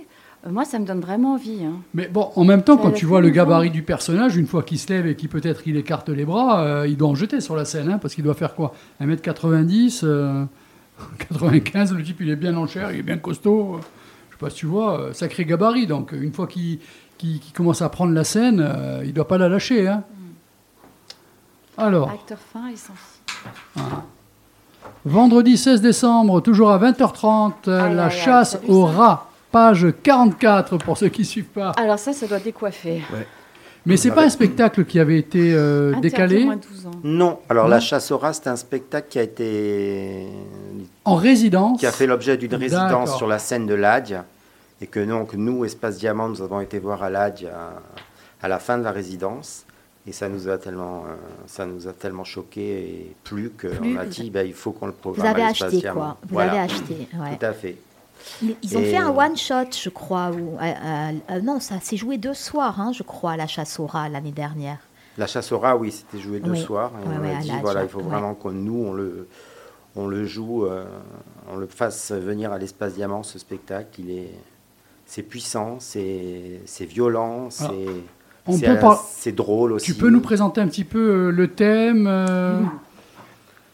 [0.47, 1.65] Euh, moi, ça me donne vraiment envie.
[1.65, 1.81] hein.
[1.95, 3.45] Mais bon, en même temps, Ça quand tu vois le émouvant.
[3.45, 6.63] gabarit du personnage, une fois qu'il se lève et qu'il peut-être il écarte les bras,
[6.65, 8.75] euh, il doit en jeter sur la scène, hein, parce qu'il doit faire quoi?
[9.03, 10.45] 1m90, euh,
[11.19, 13.75] 95, le type il est bien en chair, il est bien costaud.
[13.77, 13.79] euh,
[14.31, 15.87] Je sais pas si tu vois, euh, sacré gabarit.
[15.87, 16.79] Donc une fois qu'il
[17.55, 19.87] commence à prendre la scène, euh, il doit pas la lâcher.
[19.89, 20.05] Hein.
[21.79, 24.03] Alors, Acteur fin et sensible.
[25.05, 29.31] vendredi 16 décembre, toujours à 20h30, euh, Aïe, la chasse t'as vu au ça rat,
[29.51, 31.71] page 44 pour ceux qui suivent pas.
[31.73, 33.03] Alors ça, ça doit décoiffer.
[33.87, 36.87] Mais c'est pas un spectacle qui avait été euh, Interdit décalé au moins de 12
[36.87, 36.91] ans.
[37.03, 37.71] Non, alors Non.
[37.71, 40.27] La Chasse au rat, c'est un spectacle qui a été
[41.05, 41.81] en résidence.
[41.81, 44.15] qui a fait l'objet d'une résidence sur la scène de l'Adj
[44.83, 47.81] et que donc nous, Espace Diamant, nous avons été voir à l'Adj à,
[48.43, 49.65] à la fin de la résidence
[50.07, 51.15] et ça nous a tellement, euh,
[51.47, 54.87] ça nous a tellement choqué et plu qu'on a vous- dit ben, il faut qu'on
[54.87, 56.01] le Vous programme avez à l'Espace acheté Diamant.
[56.01, 56.51] quoi Vous Voilà.
[56.53, 57.37] avez acheté, ouais.
[57.39, 57.77] Tout à fait.
[58.43, 60.31] Ils, ont Et- fait un one shot, je crois.
[60.33, 63.79] Euh, euh, euh, non, ça s'est joué deux soirs, hein, je crois, à la chasse
[63.81, 64.79] au rat l'année dernière.
[65.19, 66.61] La chasse au rat, oui, c'était joué deux Oui.
[66.63, 66.93] soirs.
[67.05, 69.29] Et Ouais, on ouais, a dit, voilà, il faut vraiment que nous, on le,
[69.97, 70.85] on le joue, euh,
[71.53, 74.01] on le fasse venir à l'espace diamant, ce spectacle.
[74.01, 74.31] Il est,
[75.07, 77.65] c'est puissant, c'est, c'est violent, c'est,
[78.47, 79.87] on c'est, peut euh, par- c'est drôle aussi.
[79.87, 82.61] Tu peux nous présenter un petit peu euh, le thème euh,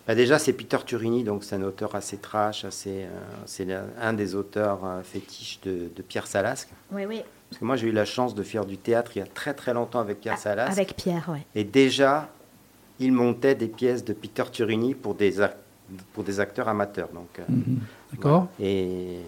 [0.06, 3.08] Bah, déjà, c'est Peter Turini, donc c'est un auteur assez trash, assez, euh,
[3.44, 3.66] c'est
[4.00, 6.68] un des auteurs euh, fétiches de, de Pierre Salasque.
[6.92, 7.22] Oui, oui.
[7.50, 9.54] Parce que moi, j'ai eu la chance de faire du théâtre il y a très
[9.54, 10.72] très longtemps avec Pierre Salasque.
[10.72, 11.38] Avec Pierre, oui.
[11.54, 12.28] Et déjà,
[13.00, 15.34] il montait des pièces de Peter Turini pour des,
[16.12, 17.08] pour des acteurs amateurs.
[17.12, 17.78] Donc, euh, Mhm.
[18.12, 18.46] D'accord.
[18.60, 19.18] Et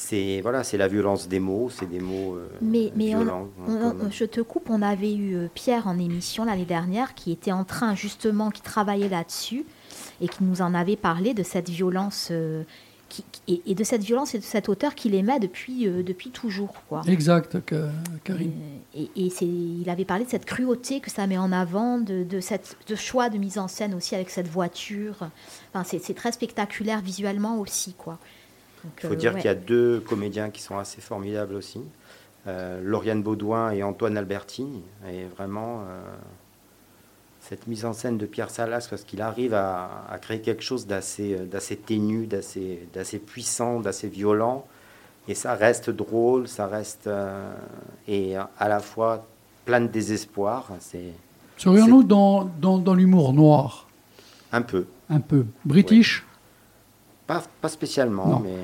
[0.00, 3.48] c'est voilà, c'est la violence des mots, c'est des mots euh, Mais, mais on- violents.
[3.68, 3.72] on-
[4.06, 7.52] on- je te coupe, on avait eu euh, Pierre en émission l'année dernière qui était
[7.52, 9.64] en train justement, qui travaillait là-dessus
[10.22, 12.62] et qui nous en avait parlé de cette violence euh,
[13.10, 16.30] qui- et, et de cette violence et de cet auteur qu'il aimait depuis, euh, depuis
[16.30, 16.72] toujours.
[16.88, 17.02] Quoi.
[17.06, 17.90] Exact, Ka-
[18.24, 18.52] Karine.
[18.94, 22.22] Et, et c'est, il avait parlé de cette cruauté que ça met en avant, de,
[22.24, 25.28] de cette de choix de mise en scène aussi avec cette voiture.
[25.74, 27.94] Enfin, c'est, c'est très spectaculaire visuellement aussi.
[27.94, 28.18] Quoi.
[28.84, 29.40] Donc, Il faut euh, dire ouais.
[29.40, 31.80] qu'il y a deux comédiens qui sont assez formidables aussi.
[32.46, 34.82] Euh, Lauriane Baudouin et Antoine Albertini.
[35.10, 36.00] Et vraiment, euh,
[37.40, 40.86] cette mise en scène de Pierre Salas, parce qu'il arrive à, à créer quelque chose
[40.86, 44.66] d'assez, d'assez ténu, d'assez, d'assez puissant, d'assez violent.
[45.28, 47.06] Et ça reste drôle, ça reste.
[47.06, 47.52] euh,
[48.08, 49.26] et à la fois
[49.66, 50.68] plein de désespoir.
[50.80, 51.12] C'est
[51.58, 53.86] Serions-nous dans, dans, dans l'humour noir?
[54.50, 54.86] Un peu.
[55.10, 55.44] Un peu.
[55.66, 56.24] British?
[57.30, 58.40] Pas, pas spécialement, Non.
[58.42, 58.56] mais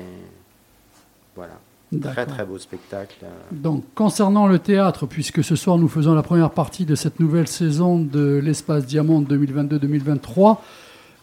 [1.37, 1.53] voilà.
[2.01, 3.15] Très très beau spectacle.
[3.49, 7.47] Donc, concernant le théâtre, puisque ce soir nous faisons la première partie de cette nouvelle
[7.47, 10.57] saison de l'Espace Diamant 2022-2023,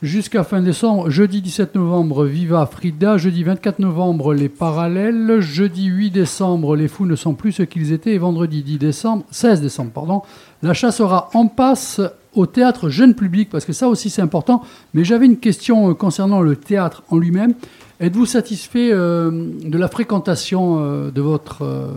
[0.00, 6.12] jusqu'à fin décembre, jeudi 17 novembre, Viva Frida, jeudi 24 novembre, Les Parallèles, jeudi 8
[6.12, 9.90] décembre, Les Fous ne sont plus ce qu'ils étaient, et vendredi 10 décembre, 16 décembre,
[9.90, 10.22] pardon,
[10.62, 12.00] l'achat sera en passe
[12.34, 14.62] au théâtre jeune public, parce que ça aussi c'est important.
[14.94, 17.54] Mais j'avais une question euh, concernant le théâtre en lui-même.
[18.00, 19.30] Êtes-vous satisfait euh,
[19.64, 21.88] de la fréquentation euh, de votre euh,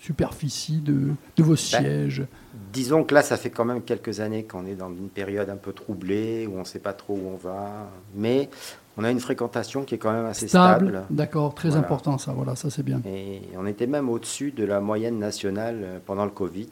[0.00, 2.24] superficie, de, de vos sièges?
[2.72, 5.56] Disons que là, ça fait quand même quelques années qu'on est dans une période un
[5.56, 7.88] peu troublée, où on ne sait pas trop où on va.
[8.16, 8.48] Mais
[8.96, 11.04] on a une fréquentation qui est quand même assez Stable, stable.
[11.10, 11.84] d'accord, très Voilà.
[11.84, 13.00] important ça, voilà, ça c'est bien.
[13.06, 16.68] Et on était même au-dessus de la moyenne nationale pendant le Covid.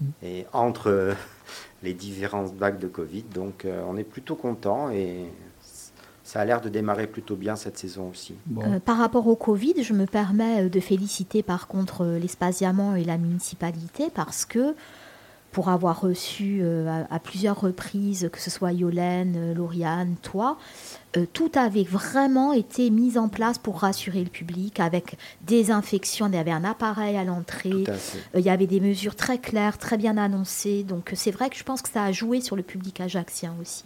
[0.00, 0.04] Mm.
[0.22, 1.14] Et entre
[1.82, 3.24] les différentes vagues de Covid.
[3.34, 5.26] Donc euh, on est plutôt content et
[6.24, 8.34] ça a l'air de démarrer plutôt bien cette saison aussi.
[8.58, 12.94] Euh, par rapport au Covid, je me permets euh, de féliciter par contre l'Espace Diamant
[12.96, 14.74] et la municipalité parce que
[15.58, 20.56] pour avoir reçu euh, à, à plusieurs reprises, que ce soit Yolène, euh, Lauriane, toi,
[21.16, 26.28] euh, tout avait vraiment été mis en place pour rassurer le public avec désinfection.
[26.28, 27.96] Il y avait un appareil à l'entrée, euh,
[28.38, 30.84] il y avait des mesures très claires, très bien annoncées.
[30.84, 33.82] Donc c'est vrai que je pense que ça a joué sur le public ajaxien aussi.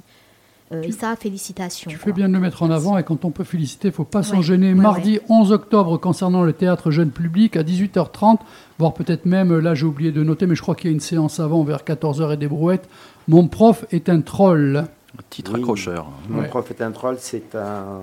[0.72, 1.90] Euh, et ça, félicitations.
[1.90, 2.06] Tu quoi.
[2.06, 4.04] fais bien de le mettre en avant et quand on peut féliciter, il ne faut
[4.04, 4.68] pas s'en Ouais, gêner.
[4.68, 8.38] ouais, Mardi 11 octobre, concernant le théâtre jeune public, à 18h30,
[8.82, 10.98] voire peut-être même, là j'ai oublié de noter, mais je crois qu'il y a une
[11.00, 12.88] séance avant vers 14h et des brouettes.
[13.28, 14.86] Mon prof est un troll.
[15.30, 15.60] Titre Oui.
[15.60, 16.08] accrocheur.
[16.28, 16.48] Mon Ouais.
[16.48, 18.00] prof est un troll, c'est un,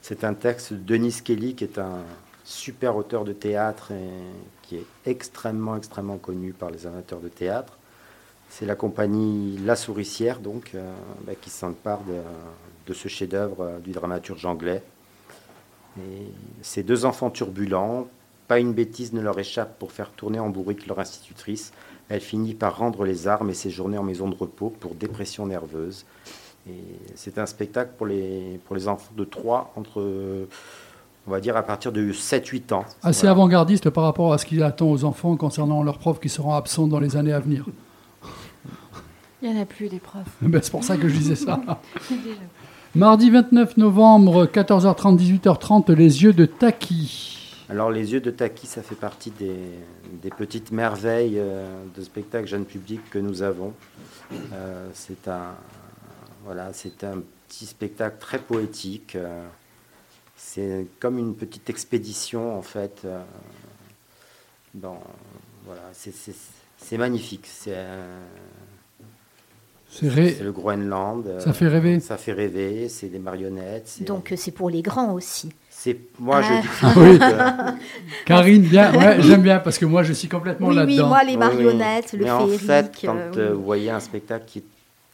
[0.00, 1.98] c'est un texte de Denis Kelly, qui est un
[2.42, 4.08] super auteur de théâtre et
[4.62, 7.76] qui est extrêmement, extrêmement connu par les amateurs de théâtre.
[8.48, 10.90] C'est la compagnie La Souricière, donc, euh,
[11.26, 12.14] bah, qui s'empare de,
[12.90, 14.82] de ce chef-d'œuvre euh, du dramaturge anglais.
[15.98, 16.28] Et
[16.62, 18.06] ces deux enfants turbulents,
[18.48, 21.72] pas une bêtise ne leur échappe pour faire tourner en bourrique leur institutrice.
[22.08, 26.04] Elle finit par rendre les armes et séjourner en maison de repos pour dépression nerveuse.
[26.68, 26.74] Et
[27.14, 30.46] c'est un spectacle pour les, pour les enfants de 3 entre,
[31.26, 32.84] on va dire, à partir de 7-8 ans.
[33.02, 33.30] Assez Voilà.
[33.32, 36.86] avant-gardiste par rapport à ce qu'il attend aux enfants concernant leurs profs qui seront absents
[36.86, 37.66] dans les années à venir.
[39.42, 40.22] Il n'y en a plus des profs.
[40.42, 41.60] Ben, c'est pour ça que je disais ça.
[42.94, 47.43] Mardi 29 novembre, 14h30, 18h30, les yeux de Taki.
[47.70, 49.56] Alors, Les Yeux de Taki, ça fait partie des,
[50.22, 53.72] des petites merveilles euh, de spectacle jeune public que nous avons.
[54.52, 55.54] Euh, c'est un,
[56.44, 59.16] voilà, c'est un petit spectacle très poétique.
[59.16, 59.46] euh,
[60.36, 63.00] c'est comme une petite expédition, en fait.
[63.06, 63.22] euh,
[64.74, 65.00] dans,
[65.64, 67.46] voilà, c'est, magnifique.
[67.46, 67.76] C'est,
[70.02, 71.40] ré- le Groenland.
[71.40, 72.00] Ça fait rêver.
[72.00, 72.88] Ça fait rêver.
[72.90, 74.02] C'est des marionnettes.
[74.02, 75.50] Donc c'est pour les grands aussi.
[75.84, 76.60] C'est, moi, je Ah.
[76.94, 77.18] dis oui.
[78.26, 81.08] Karine, bien, ouais, j'aime bien parce que moi je suis complètement Oui, oui, là-dedans.
[81.08, 82.18] moi, les Oui, marionnettes, oui.
[82.20, 83.56] le Mais en féerique, fait, quand euh, euh, oui.
[83.56, 84.64] vous voyez un spectacle qui,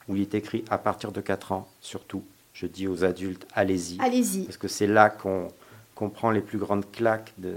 [0.09, 2.23] où il est écrit à partir de 4 ans, surtout,
[2.55, 3.99] je dis aux adultes, allez-y.
[4.01, 4.45] Allez-y.
[4.45, 5.49] Parce que c'est là qu'on
[5.97, 7.53] qu'on prend les plus grandes claques de,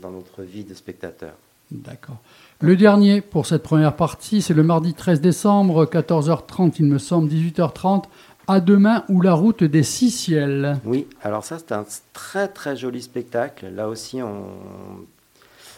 [0.00, 1.32] dans notre vie de spectateur.
[1.70, 2.16] D'accord.
[2.60, 7.28] Le dernier pour cette première partie, c'est le mardi 13 décembre, 14h30, il me semble,
[7.28, 8.04] 18h30,
[8.52, 10.78] à demain ou la route des six ciels.
[10.84, 13.66] Oui, alors ça, c'est un très très joli spectacle.
[13.74, 14.44] Là aussi, on...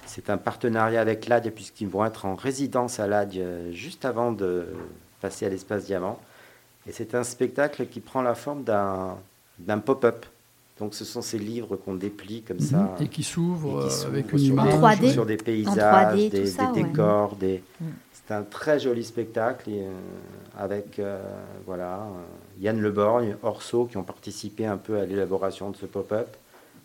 [0.06, 4.32] c'est un partenariat avec l'AD, puisqu'ils vont être en résidence à l'AD euh, juste avant
[4.32, 4.66] de
[5.20, 6.18] passer à l'espace diamant.
[6.86, 10.26] Et c'est un spectacle qui prend la forme d'un pop-up.
[10.80, 12.78] Donc ce sont ces livres qu'on déplie comme ça.
[12.78, 12.88] Mhm.
[13.04, 14.66] Et qui s'ouvrent, euh, avec une sur image.
[14.66, 15.12] des- En 3D.
[15.12, 15.76] Sur des paysages,
[16.14, 16.88] 3D, des, tout ça, des ouais.
[16.88, 17.36] décors.
[17.36, 17.62] Des...
[17.80, 17.84] Mm.
[18.12, 19.90] C'est un très joli spectacle et, euh,
[20.58, 21.22] avec euh,
[21.64, 22.22] voilà, euh,
[22.60, 26.28] Yann Leborgne, Orso qui ont participé un peu à l'élaboration de ce pop-up.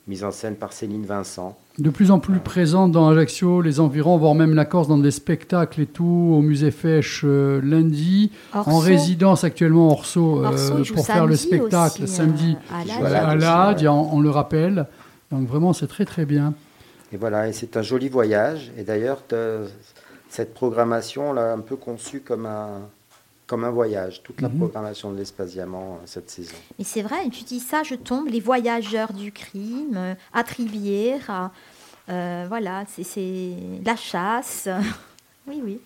[0.07, 1.55] mise en scène par Céline Vincent.
[1.77, 5.11] De plus en plus présente dans Ajaccio, les environs, voire même la Corse, dans des
[5.11, 8.71] spectacles et tout, au musée Fèche euh, lundi, Orso.
[8.71, 14.09] en résidence actuellement Orso, euh, pour faire le spectacle aussi, samedi euh, à l'Ade, on,
[14.13, 14.87] on le rappelle.
[15.31, 16.55] Donc vraiment, c'est très très bien.
[17.13, 18.71] Et voilà, et c'est un joli voyage.
[18.77, 19.65] Et d'ailleurs, te-
[20.27, 22.81] cette programmation, on l'a un peu conçue comme un,
[23.49, 24.59] comme un voyage, toute la Mhm.
[24.59, 26.53] programmation de l'espace diamant euh, cette saison.
[26.77, 31.49] Mais c'est vrai, tu dis ça, je tombe, les voyageurs du crime, euh, à Trivière,
[32.09, 34.69] euh, voilà, c'est- c'est la chasse.
[35.47, 35.79] oui, oui.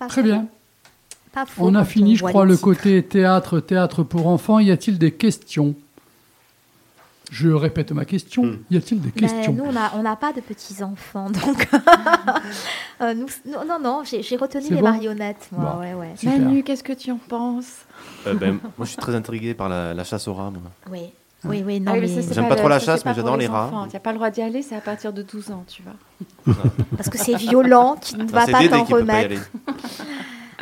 [0.00, 0.26] Pas Très faux.
[0.26, 0.48] bien.
[1.32, 2.64] Pas faux On a fini, je crois, le titres.
[2.64, 4.58] côté théâtre, théâtre pour enfants.
[4.58, 5.76] Y a-t-il des questions?
[7.30, 8.44] Je répète ma question.
[8.44, 8.58] Hmm.
[8.70, 11.68] Y a-t-il des Mais questions nous, on n'a on n'a pas de petits-enfants, donc...
[13.02, 15.80] Euh, nous- non, non, non, j'ai retenu les bon marionnettes, moi, Bon.
[15.80, 16.12] ouais, ouais.
[16.16, 16.38] Super.
[16.38, 17.84] Manu, qu'est-ce que tu en penses?
[18.26, 20.50] Euh, ben, moi, je suis très intrigué par la, la chasse aux rats.
[20.50, 20.62] moi.
[20.90, 21.10] Oui,
[21.44, 22.22] oui, oui, non, Ah oui, mais...
[22.32, 23.66] J'aime pas trop la chasse, mais j'adore les rats.
[23.66, 23.86] enfants.
[23.86, 26.54] Tu n'as pas le droit d'y aller, c'est à partir de 12 ans, tu vois.
[26.96, 29.24] Parce que c'est violent, tu ne Non, vas pas t'en qui peut pas y remettre.
[29.26, 29.38] aller.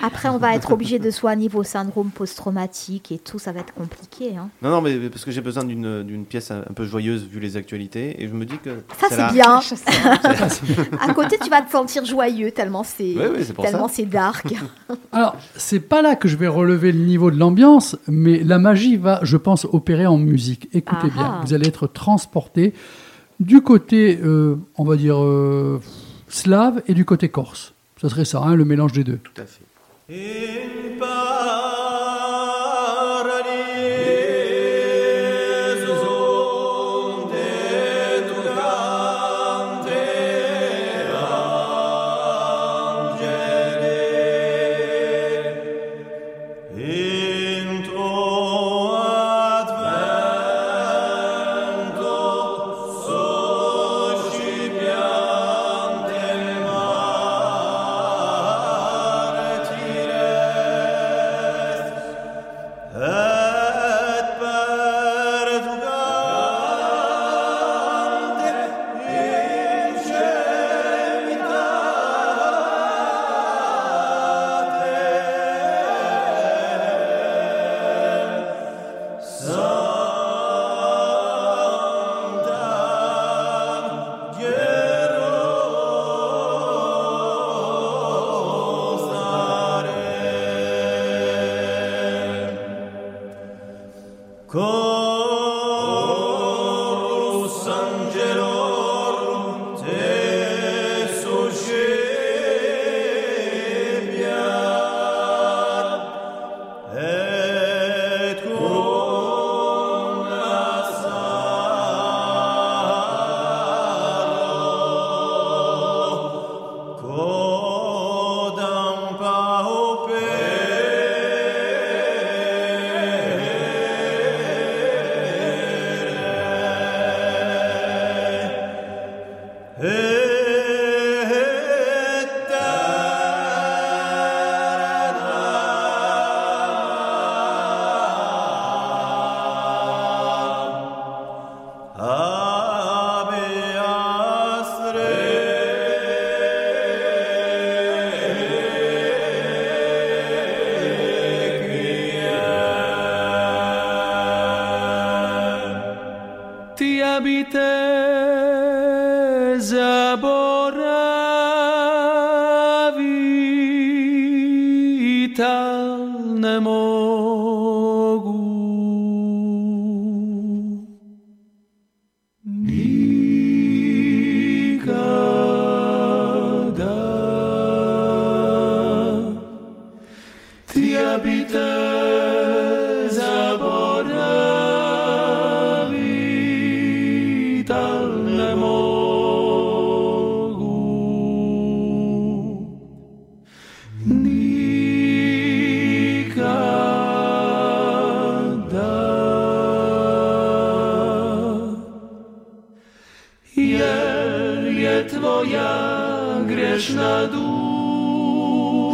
[0.05, 3.73] Après, on va être obligé de soigner vos syndromes post-traumatiques et tout, ça va être
[3.73, 4.37] compliqué.
[4.37, 4.51] Hein.
[4.61, 8.23] Non, non, mais parce que j'ai besoin d'une pièce un peu joyeuse vu les actualités.
[8.23, 8.83] Et je me dis que.
[9.01, 9.61] Ça, c'est bien.
[11.01, 13.15] À côté, tu vas te sentir joyeux tellement c'est
[13.63, 14.55] tellement dark.
[15.11, 18.97] Alors, c'est pas là que je vais relever le niveau de l'ambiance, mais la magie
[18.97, 20.69] va, je pense, opérer en musique.
[20.75, 22.75] Écoutez bien, vous allez être transporté
[23.41, 25.81] du côté, euh, on va dire, euh,
[26.29, 27.73] slave et du côté corse.
[28.01, 29.19] Ça serait ça, hein, le mélange des deux.
[29.19, 29.63] Tout à fait.
[30.07, 31.24] Chorus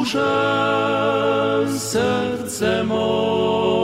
[0.01, 3.80] duszę, serce moje.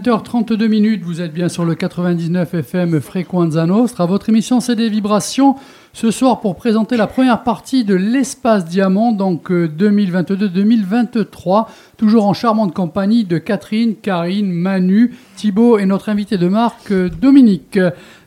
[0.00, 4.06] 20h32 minutes, vous êtes bien sur le 99 FM Frequenza Nostra.
[4.06, 5.56] Votre émission c'est des vibrations.
[5.92, 11.66] Ce soir pour présenter la première partie de l'espace diamant, donc euh, 2022-2023.
[11.98, 17.10] Toujours en charmante compagnie de Catherine, Karine, Manu, Thibaut et notre invité de marque euh,
[17.10, 17.78] Dominique.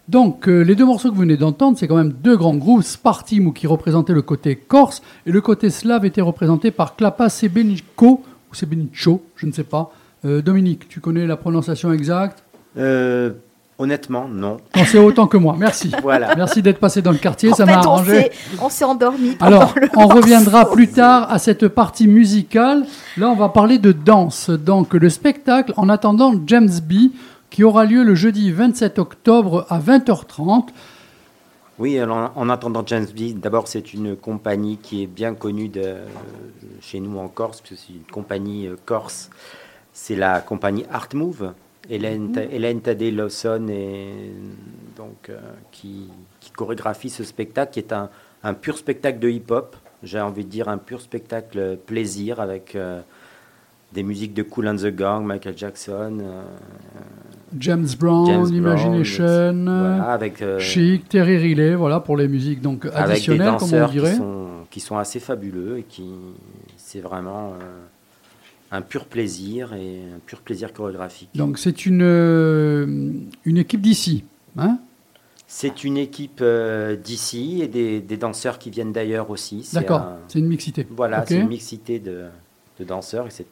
[0.08, 2.84] Donc euh, les deux morceaux que vous venez d'entendre, c'est quand même deux grands groupes.
[2.84, 8.22] Spartimou qui représentait le côté corse et le côté slave était représenté par Klapa Sebenico
[8.52, 9.92] ou Sebenico, je ne sais pas.
[10.26, 12.44] Euh, Dominique, tu connais la prononciation exacte
[12.78, 13.32] Euh,
[13.78, 14.58] honnêtement, non.
[14.76, 15.56] On sait autant que moi.
[15.58, 15.92] Merci.
[16.02, 16.36] Voilà.
[16.36, 18.22] Merci d'être passé dans le quartier, En ça fait, m'a on arrangé.
[18.24, 18.32] s'est-
[18.62, 19.36] on s'est endormi.
[19.42, 20.18] Alors, le on morceau.
[20.18, 22.86] reviendra plus tard à cette partie musicale.
[23.18, 24.50] Là, on va parler de danse.
[24.50, 27.12] Donc, le spectacle En attendant James B,
[27.50, 30.70] qui aura lieu le jeudi 27 octobre à 20h30.
[31.80, 35.96] Oui, alors, en attendant James B, d'abord c'est une compagnie qui est bien connue de,
[36.82, 39.30] chez nous en Corse, parce que c'est une compagnie euh, corse.
[39.94, 41.54] C'est la compagnie Art Move.
[41.90, 44.32] Hélène, Ta- Hélène Tadé Lawson et,
[44.98, 45.40] donc, euh,
[45.72, 48.10] qui, qui chorégraphie ce spectacle qui est un,
[48.44, 49.76] un pur spectacle de hip-hop.
[50.02, 53.02] J'ai envie de dire un pur spectacle plaisir avec euh,
[53.94, 56.18] des musiques de Cool and the Gang, Michael Jackson.
[56.22, 56.42] euh,
[57.60, 62.86] James Brown, James Imagination, voilà, avec, euh, Chic, Terry Riley, voilà pour les musiques donc
[62.86, 66.10] avec des additionnelles, comme on danseurs qui sont, qui sont assez fabuleux et qui
[66.78, 67.86] c'est vraiment euh,
[68.74, 71.30] un pur plaisir et un pur plaisir chorégraphique.
[71.36, 73.12] Donc, c'est une, euh,
[73.46, 74.24] une équipe d'ici.
[74.58, 74.80] Hein?
[75.48, 79.62] C'est une équipe euh, d'ici et des, des danseurs qui viennent d'ailleurs aussi.
[79.64, 80.88] C'est D'accord, un- c'est une mixité.
[80.90, 82.26] Voilà, c'est une mixité de,
[82.80, 83.46] de danseurs et c'est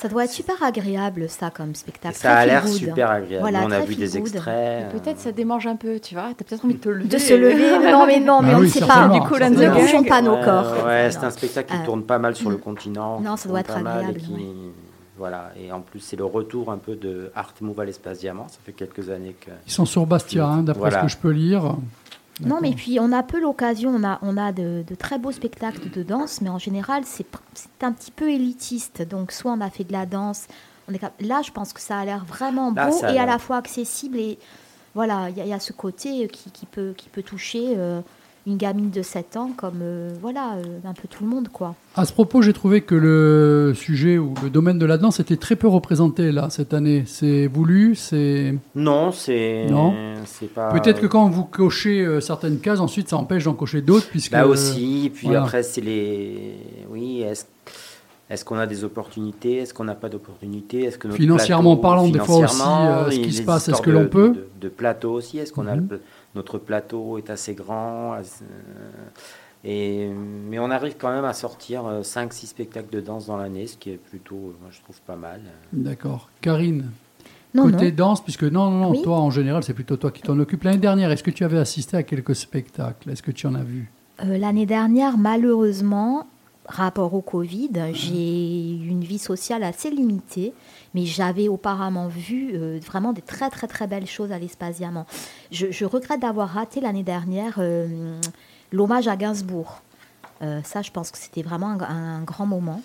[0.00, 2.14] Ça doit être super agréable, ça, comme spectacle.
[2.16, 3.40] Ça a l'air super agréable.
[3.42, 4.86] Voilà, On a vu des extraits.
[4.94, 6.28] Et Peut-être ça démange un peu, tu vois.
[6.36, 7.08] T'as peut-être envie de te lever.
[7.08, 9.08] De se lever, non mais non, mais Bah on oui, ne sait pas.
[9.08, 10.86] Du coup, ne bougeons pas nos corps.
[10.86, 13.20] Ouais, c'est un spectacle qui Euh, tourne pas mal sur le continent.
[13.20, 14.40] non, ça doit être et agréable, qui- ouais.
[15.18, 18.46] Voilà, et en plus, c'est le retour un peu de Art Move à l'espace diamant.
[18.48, 19.50] Ça fait quelques années que.
[19.66, 21.00] Ils sont sur Bastia, hein, d'après Voilà.
[21.00, 21.74] ce que je peux lire.
[22.48, 25.32] Non, mais puis on a peu l'occasion, on a, on a de, de très beaux
[25.32, 27.26] spectacles de danse, mais en général, c'est
[27.82, 29.02] un petit peu élitiste.
[29.02, 30.46] Donc, soit on a fait de la danse,
[30.88, 32.80] on est là, je pense que ça a l'air vraiment beau
[33.14, 34.18] et à la fois accessible.
[34.18, 34.38] Et
[34.94, 37.74] voilà, il y, a- il y a ce côté qui, qui peut, qui peut toucher
[37.76, 38.00] euh,
[38.46, 41.74] une gamine de 7 ans comme euh, voilà, euh, un peu tout le monde, quoi.
[41.94, 45.36] À ce propos, j'ai trouvé que le sujet ou le domaine de la danse était
[45.36, 47.04] très peu représenté là cette année.
[47.06, 49.66] C'est voulu, c'est Non, c'est.
[49.70, 49.92] Non.
[50.24, 50.70] C'est pas.
[50.72, 54.32] peut-être que quand vous cochez euh, certaines cases, ensuite ça empêche d'en cocher d'autres puisque
[54.32, 55.42] Là aussi, et puis voilà.
[55.42, 56.54] après, c'est les.
[56.90, 57.44] Oui, est-ce
[58.30, 59.56] est-ce qu'on a des opportunités?
[59.56, 60.84] Est-ce qu'on n'a pas d'opportunités?
[60.84, 63.68] Est-ce que notre Financièrement plateau- parlant, des fois aussi, financièrement, euh, ce qui se passe,
[63.68, 65.38] est-ce que l'on peut de, de plateau aussi?
[65.38, 65.88] Est-ce qu'on a Mhm.
[65.90, 66.00] le-
[66.34, 68.44] notre plateau est assez grand assez-
[69.64, 70.08] et,
[70.48, 73.90] mais on arrive quand même à sortir 5-6 spectacles de danse dans l'année, ce qui
[73.90, 75.40] est plutôt, euh, moi, je trouve pas mal.
[75.72, 76.30] D'accord.
[76.40, 76.90] Karine,
[77.52, 77.96] Non, côté non.
[77.96, 79.02] danse, puisque non, non, non, Oui.
[79.02, 80.62] toi en général, c'est plutôt toi qui t'en occupes.
[80.62, 83.10] L'année dernière, est-ce que tu avais assisté à quelques spectacles?
[83.10, 83.90] Est-ce que tu en as vu?
[84.24, 86.26] Euh, L'année dernière, malheureusement,
[86.64, 90.54] rapport au Covid, j'ai eu une vie sociale assez limitée,
[90.94, 94.80] mais j'avais auparavant vu euh, vraiment des très très très belles choses à l'espace.
[95.50, 98.18] Je, regrette d'avoir raté l'année dernière euh,
[98.72, 99.82] l'hommage à Gainsbourg.
[100.42, 102.80] Euh, ça, je pense que c'était vraiment un grand moment.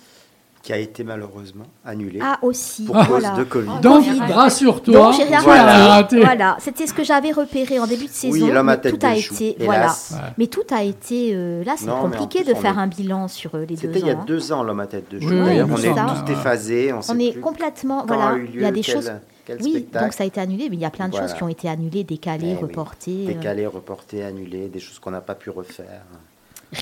[0.66, 2.18] Qui a été malheureusement annulé.
[2.20, 3.28] Ah, aussi, Pour voilà.
[3.30, 3.80] cause de Covid.
[3.82, 5.12] Donc, rassure-toi,
[5.44, 6.20] raté.
[6.20, 8.32] Voilà, c'était ce que j'avais repéré en début de saison.
[8.32, 10.08] Oui, l'homme à mais tête tout a été, hélas.
[10.10, 10.24] voilà.
[10.26, 10.32] Ouais.
[10.38, 11.30] Mais tout a été.
[11.34, 13.76] euh, là, c'est compliqué plus, de on faire est- un bilan sur euh, les deux
[13.76, 13.80] ans.
[13.94, 15.28] C'était il y a deux ans, l'homme à tête de chou.
[15.28, 16.06] Oui, oui, on est ça.
[16.16, 16.92] tous déphasés.
[16.92, 18.04] On, On sait est plus complètement.
[18.04, 19.12] Voilà, a il y a des quel- choses.
[19.44, 20.04] quel oui, spectacle.
[20.04, 21.28] donc ça a été annulé, mais il y a plein de Voilà.
[21.28, 23.26] choses qui ont été annulées, décalées, Eh reportées.
[23.28, 23.34] euh.
[23.34, 26.02] Décalé, reporté, annulé, des choses qu'on n'a pas pu refaire.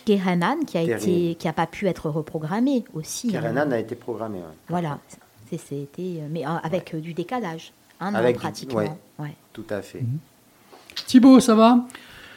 [0.04, 3.28] Kerenan qui a été, qui a pas pu être reprogrammé aussi.
[3.28, 3.40] hein.
[3.40, 4.38] Kerenan a été programmé.
[4.38, 4.44] ouais.
[4.68, 4.98] Voilà,
[5.50, 8.78] c'est- c'était, euh, mais euh, avec euh, du décalage, un an du- pratiquement.
[8.80, 8.92] ouais.
[9.18, 9.34] Ouais.
[9.52, 10.02] Tout à fait.
[11.06, 11.80] Thibaut, ça va?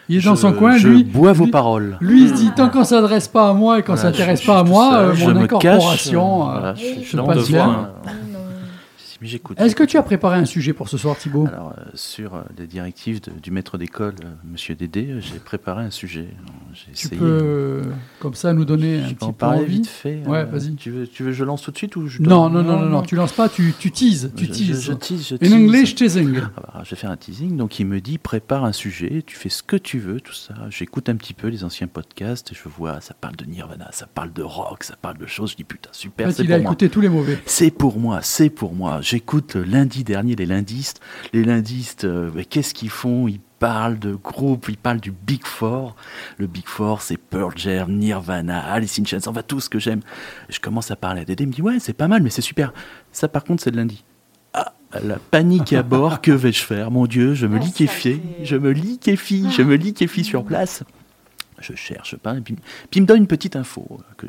[0.10, 1.04] Il est dans Je- son coin, je lui.
[1.04, 1.98] bois vos lui- paroles.
[2.00, 4.48] Lui, il se dit tant qu'on s'adresse pas à moi et qu'on Voilà, s'intéresse je-
[4.48, 6.93] pas je à moi, euh, mon je me incorporation cache, euh, voilà, je hein.
[7.00, 8.37] Si,
[9.22, 9.59] mais j'écoute.
[9.59, 11.47] Est-ce que tu as préparé un sujet pour ce soir, Thibaut?
[11.47, 15.39] Alors, euh, sur euh, les directives de- du maître d'école, euh, Monsieur Dédé, euh, j'ai
[15.39, 16.28] préparé un sujet.
[16.43, 17.20] Alors, J'ai Tu essayé.
[17.20, 17.84] peux, euh,
[18.20, 20.22] comme ça, nous donner un petit peu envie vite fait.
[20.28, 20.76] Ouais, euh, vas-y.
[20.76, 22.80] Tu veux, tu veux que je lance tout de suite ou je Non, non, non,
[22.80, 24.68] non, non, tu lances pas, tu, tu teases, tu Je- teases.
[24.82, 25.53] Je, je tease, je In tease.
[25.53, 26.39] English, teasing.
[26.55, 27.57] Ah bah, je vais faire un teasing.
[27.57, 30.53] Donc, il me dit prépare un sujet, tu fais ce que tu veux, tout ça.
[30.70, 34.05] J'écoute un petit peu les anciens podcasts et je vois, ça parle de Nirvana, ça
[34.05, 35.51] parle de rock, ça parle de choses.
[35.51, 36.72] Je dis putain, super, En fait, c'est il pour a moi.
[36.72, 37.39] écouté tous les mauvais.
[37.47, 38.99] C'est pour moi, c'est pour moi.
[39.10, 40.99] J'écoute lundi dernier les lindistes.
[41.32, 43.30] Les lindistes, euh, qu'est-ce qu'ils font?
[43.30, 45.95] Ils parlent de groupes, ils parlent du Big Four.
[46.38, 50.01] Le Big Four, c'est Pearl Jam, Nirvana, Alice in Chains, enfin tout ce que j'aime.
[50.49, 52.41] Je commence à parler à Dédé, il me dit ouais, c'est pas mal, mais c'est
[52.41, 52.74] super.
[53.14, 54.03] Ça, par contre, c'est le lundi.
[54.53, 56.91] Ah, la panique à bord, que vais-je faire?
[56.91, 60.84] Mon Dieu, je me liquéfie, je me liquéfie, je me liquéfie sur place.
[61.60, 63.86] Je cherche pas, et puis, puis il me donne une petite info.
[63.91, 64.28] euh, Que,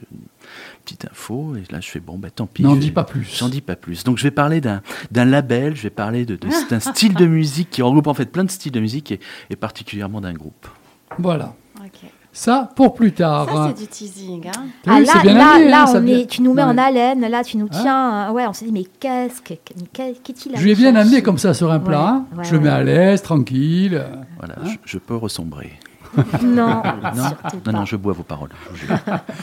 [0.85, 2.63] petite info, et là je fais bon, bah tant pis.
[2.63, 3.37] N'en dis pas plus.
[3.39, 4.03] J'en dis pas plus.
[4.05, 4.81] Donc je vais parler d'un
[5.25, 8.45] label, je vais parler de- de- d'un style de musique qui regroupe en fait plein
[8.45, 9.21] de styles de musique et,
[9.51, 10.67] et particulièrement d'un groupe.
[11.19, 11.55] Voilà.
[12.31, 13.49] Ça, pour plus tard.
[13.49, 14.47] Ça, c'est du teasing.
[14.49, 14.67] Hein.
[14.87, 17.43] Ah, vu, là, bien là, là, hein, on est, tu nous mets en haleine, là,
[17.43, 18.33] tu nous Hein tiens.
[18.33, 21.21] ouais, on se dit, mais qu'est-ce que- mais qu'est- qu'est-il Je lui ai bien amené
[21.23, 21.99] comme ça sur un plat.
[22.01, 22.27] Ouais, hein.
[22.39, 22.75] ouais, je le mets ouais.
[22.75, 24.05] à l'aise, tranquille.
[24.39, 25.73] Voilà, Hein je, je peux ressombrer.
[26.43, 26.83] Non,
[27.73, 28.51] non, je bois vos paroles.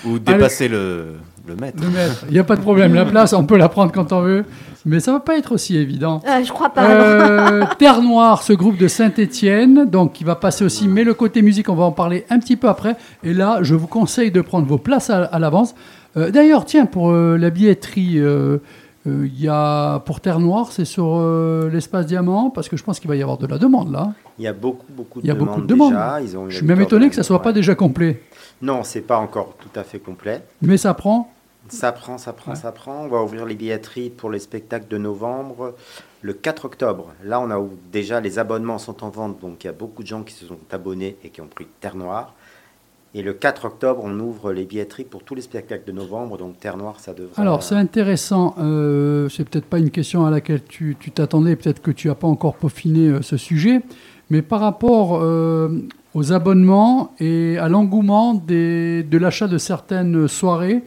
[0.06, 1.14] Ou dépasser le,
[1.48, 1.78] le maître.
[1.82, 2.24] Le maître.
[2.28, 2.94] Il n'y a pas de problème.
[2.94, 4.46] La place, on peut la prendre quand on veut.
[4.86, 6.22] Mais ça va pas être aussi évident.
[6.28, 6.84] Euh, je crois pas.
[6.86, 11.42] Euh, Terre Noire, ce groupe de Saint-Étienne, donc qui va passer aussi, mais le côté
[11.42, 12.96] musique, on va en parler un petit peu après.
[13.24, 15.74] Et là, je vous conseille de prendre vos places à, à l'avance.
[16.18, 18.20] Euh, D'ailleurs, tiens, pour euh, la billetterie,
[19.06, 23.00] il y a pour Terre Noire, c'est sur euh, l'espace Diamant, parce que je pense
[23.00, 24.14] qu'il va y avoir de la demande là.
[24.40, 25.92] Il y a beaucoup, beaucoup de Il y a demandes beaucoup de demandes.
[25.94, 26.22] déjà.
[26.22, 28.22] Ils ont eu Je suis même étonné que ça soit pas déjà complet,
[28.62, 30.44] Non, c'est pas encore tout à fait complet.
[30.62, 31.32] mais ça prend.
[31.68, 32.58] Ça prend, ça prend, Ouais.
[32.58, 33.06] ça prend.
[33.06, 35.74] On va ouvrir les billetteries pour les spectacles de novembre
[36.22, 37.08] le 4 octobre.
[37.24, 37.60] Là, on a
[37.92, 40.46] déjà les abonnements sont en vente, donc il y a beaucoup de gens qui se
[40.46, 42.34] sont abonnés et qui ont pris Terre Noire.
[43.18, 46.60] Et le 4 octobre, on ouvre les billetteries pour tous les spectacles de novembre, donc
[46.60, 47.42] Terre Noire, ça devrait.
[47.42, 48.56] Alors, c'est intéressant.
[48.60, 52.28] Euh, c'est peut-être pas une question à laquelle tu t'attendais, peut-être que tu n'as pas
[52.28, 53.84] encore peaufiné euh, ce sujet,
[54.30, 55.70] mais par rapport euh,
[56.14, 60.84] aux abonnements et à l'engouement de l'achat de certaines soirées,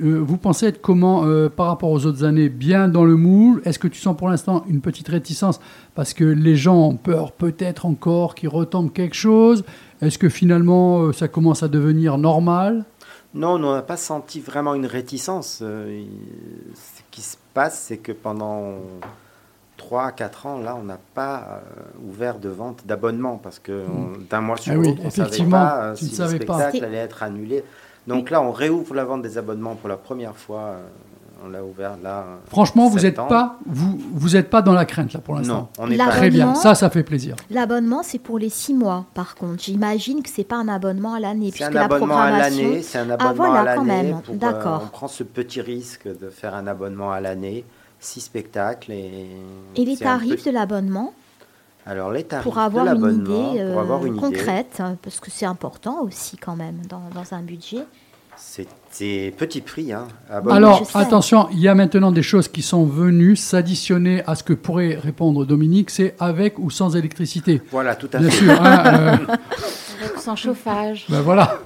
[0.00, 2.48] euh, vous pensez être comment par rapport aux autres années?
[2.48, 3.60] Bien dans le moule?
[3.66, 5.60] Est-ce que tu sens pour l'instant une petite réticence
[5.98, 9.64] parce que les gens ont peur peut-être encore qu'il retombe quelque chose
[10.00, 12.84] Est-ce que finalement euh, ça commence à devenir normal?
[13.34, 15.58] Non, on n'a pas senti vraiment une réticence.
[15.60, 16.04] Euh,
[16.76, 18.74] Ce qui se passe, c'est que pendant
[19.76, 21.36] 3 à 4 ans, là, on n'a pas
[21.66, 25.06] euh, ouvert de vente d'abonnement parce que on- d'un mois sur Ah oui, l'autre, on
[25.06, 26.28] ne savait pas si le pas.
[26.28, 27.64] spectacle allait être annulé.
[28.06, 30.76] Donc là, on réouvre la vente des abonnements pour la première fois.
[31.44, 32.24] On l'a ouvert là.
[32.48, 35.70] Franchement, vous n'êtes pas, vous, vous êtes pas dans la crainte là pour Non, l'instant.
[35.78, 36.10] on n'est La pas.
[36.10, 37.36] Très bien, L'abonnement- ça, ça fait plaisir.
[37.50, 39.62] L'abonnement, c'est pour les six mois, par contre.
[39.62, 42.62] J'imagine que c'est pas un abonnement à l'année, C'est un puisque la abonnement à programmation.
[42.64, 42.82] l'année.
[42.82, 44.12] C'est un Ah, abonnement voilà, à quand l'année.
[44.12, 44.22] même.
[44.22, 44.82] pour, euh, D'accord.
[44.84, 47.64] on prend ce petit risque de faire un abonnement à l'année,
[48.00, 49.28] six spectacles et.
[49.76, 51.12] Et les tarifs peu- de l'abonnement
[51.86, 54.96] Alors les tarifs pour avoir de une l'abonnement, idée pour avoir euh, une concrète, hein,
[55.02, 57.84] parce que c'est important aussi quand même dans, dans un budget.
[58.38, 59.92] C'est c'est petit prix.
[59.92, 60.08] Hein.
[60.50, 64.54] Alors, attention, il y a maintenant des choses qui sont venues s'additionner à ce que
[64.54, 67.60] pourrait répondre Dominique, c'est avec ou sans électricité.
[67.70, 68.44] Voilà, tout à Bien fait.
[68.44, 68.52] sûr.
[68.62, 69.16] hein, euh,
[70.00, 71.06] Avec ou sans chauffage.
[71.08, 71.58] ben voilà.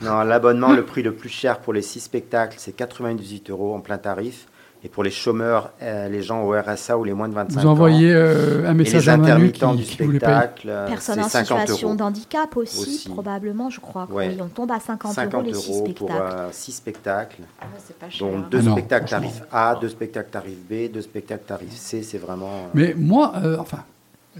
[0.00, 3.80] Non, l'abonnement, le prix le plus cher pour les six spectacles, c'est 98 euros en
[3.80, 4.46] plein tarif.
[4.82, 7.66] Et pour les chômeurs, euh, les gens au RSA ou les moins de 25 Vous
[7.66, 7.72] ans.
[7.72, 11.58] envoyez euh, un message à intermittents qui, du qui vous spectacle, euh, Personnes en 50
[11.60, 13.08] situation d'handicap aussi, Aussi.
[13.10, 14.08] probablement, je crois.
[14.10, 14.34] Ouais.
[14.34, 16.34] Et on tombe à 50, 50 euros les six euros pour spectacles.
[16.34, 17.42] euh, six spectacles.
[17.60, 18.26] Ah, c'est pas cher.
[18.26, 22.16] Donc deux Ah spectacles tarif A, deux spectacles tarif B, deux spectacles tarif C, c'est
[22.18, 22.46] vraiment.
[22.48, 23.80] euh, Mais moi, euh, enfin,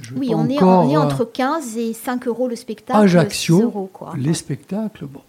[0.01, 2.99] je Oui, on est, encore, on est entre 15 et 5 euros le spectacle.
[2.99, 4.15] Ajaccio, 6 euros, quoi.
[4.17, 5.21] les spectacles, bon,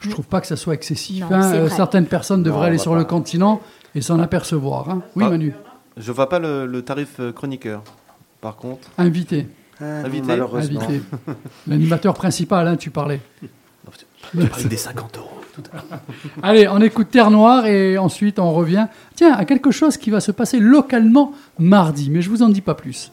[0.00, 1.24] je trouve pas que ça soit excessif.
[1.28, 1.68] Non, hein.
[1.70, 2.98] certaines personnes devraient aller sur pas.
[2.98, 3.60] le continent
[3.98, 4.88] et s'en apercevoir.
[4.90, 5.02] hein.
[5.16, 5.30] Oui, Ah.
[5.30, 5.52] Manu,
[5.96, 7.82] Je vois pas le, le tarif euh, chroniqueur.
[8.40, 9.48] Par contre, invité,
[9.80, 10.26] ah, non, Invité.
[10.28, 10.80] malheureusement.
[10.80, 11.02] invité.
[11.66, 13.20] L'animateur principal, hein, tu parlais.
[14.30, 15.28] Tu parles des 50 euros.
[16.42, 18.86] Allez, on écoute Terre Noire et ensuite on revient.
[19.16, 22.60] Tiens, à quelque chose qui va se passer localement mardi, mais je vous en dis
[22.60, 23.10] pas plus.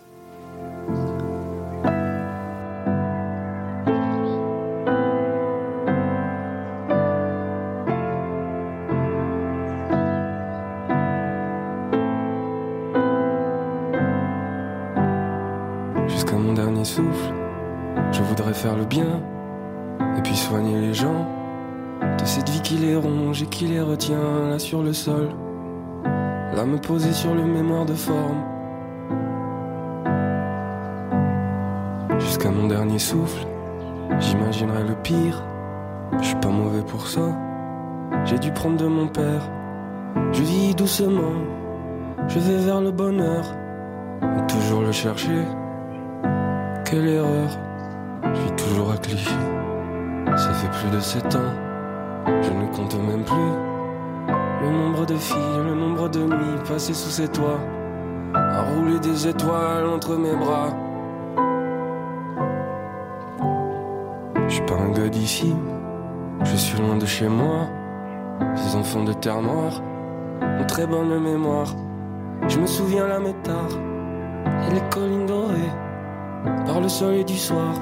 [22.87, 25.29] Et qui les retient là sur le sol.
[26.03, 28.43] Là me poser sur le mémoire de forme.
[32.19, 33.47] Jusqu'à mon dernier souffle,
[34.19, 35.43] j'imaginerai le pire.
[36.19, 37.35] Je suis pas mauvais pour ça.
[38.25, 39.49] J'ai dû prendre de mon père.
[40.31, 41.33] Je vis doucement,
[42.27, 43.43] je vais vers le bonheur.
[44.47, 45.43] Toujours le chercher.
[46.85, 47.49] Quelle erreur,
[48.23, 49.35] je vis toujours à Clichy.
[50.37, 51.53] Ça fait plus de sept ans,
[52.27, 53.51] je ne compte même plus.
[54.61, 57.59] Le nombre de filles, le nombre de nuits passées sous ces toits.
[58.33, 60.69] À rouler des étoiles entre mes bras.
[64.47, 65.55] Je suis pas un gars d'ici,
[66.43, 67.67] je suis loin de chez moi.
[68.55, 69.81] Ces enfants de terre noire
[70.41, 71.73] ont très bonne mémoire.
[72.47, 73.69] Je me souviens la métard
[74.67, 75.71] et les collines dorées
[76.65, 77.73] par le soleil du soir.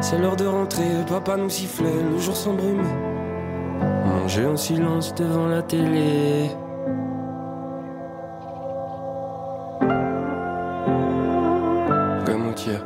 [0.00, 3.11] C'est l'heure de rentrer, papa nous sifflait, le jour s'embrume.
[4.22, 6.48] Manger en silence devant la télé.
[12.24, 12.84] Gamoutière,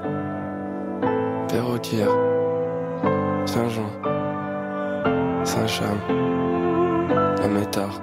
[1.47, 2.09] Perrotière,
[3.45, 3.91] Saint-Jean,
[5.45, 5.99] Saint-Cham,
[7.39, 8.01] la Métard,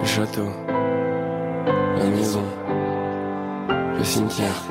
[0.00, 0.48] le château,
[1.98, 2.44] la maison,
[3.98, 4.62] le cimetière.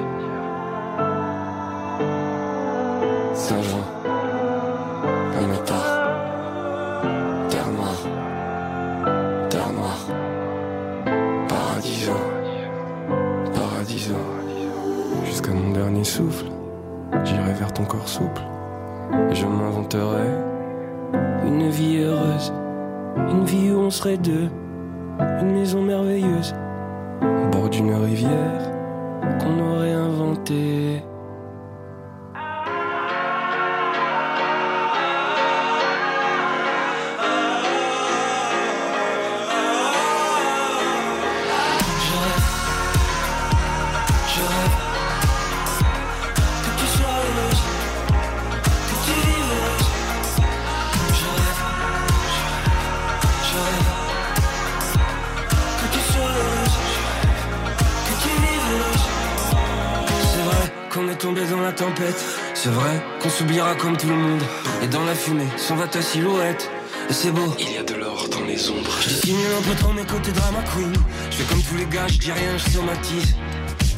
[63.79, 64.41] Comme tout le monde.
[64.81, 66.69] Et dans la fumée, s'en va ta silhouette.
[67.09, 67.53] Et c'est beau.
[67.59, 68.91] Il y a de l'or dans les ombres.
[69.01, 70.93] Je dissimule un peu trop mes côtés drama queen.
[71.29, 73.35] Je fais comme tous les gars, je dis rien, je somatise.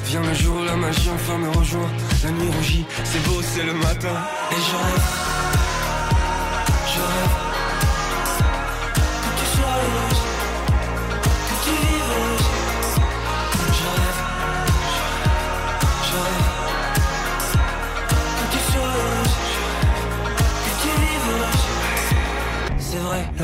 [0.06, 1.90] Vient le jour où la magie enfin me rejoint.
[2.24, 4.16] La nuit rougit, c'est beau, c'est le matin.
[4.52, 5.33] Et je rêve.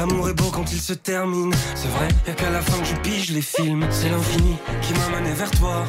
[0.10, 1.54] L'amour est beau quand il se termine.
[1.76, 3.86] C'est vrai, y'a qu'à la fin que je pige les films.
[3.90, 5.86] C'est l'infini qui m'a mené vers toi.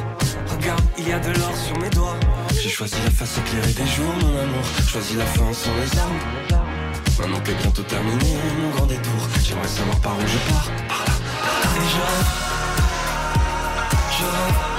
[0.48, 2.16] Regarde, il y a de l'or sur mes doigts.
[2.60, 4.64] J'ai choisi la face éclairée des jours, mon amour.
[4.86, 6.18] Choisi la fin sans les armes.
[7.18, 10.70] Maintenant qu'est bientôt terminé mon grand détour, j'aimerais savoir par où je pars.
[10.88, 11.76] Par là, par.
[11.76, 11.88] Et
[14.18, 14.69] je rêve,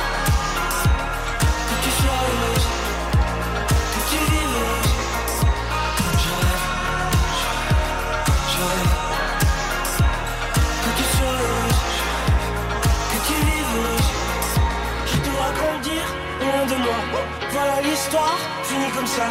[18.95, 19.27] comme ça.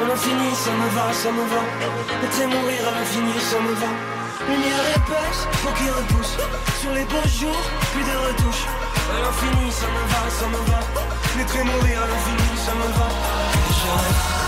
[0.00, 1.62] On a fini, ça me va, ça me va.
[2.22, 3.90] Laisser mourir à l'infini, ça me va.
[4.48, 6.36] Lumière épaisse, faut qui repousse.
[6.80, 8.66] Sur les beaux jours, plus de retouches.
[9.12, 10.80] À l'infini, ça me va, ça me va.
[11.36, 13.08] Laisser mourir à l'infini, ça me va.
[13.70, 14.41] Je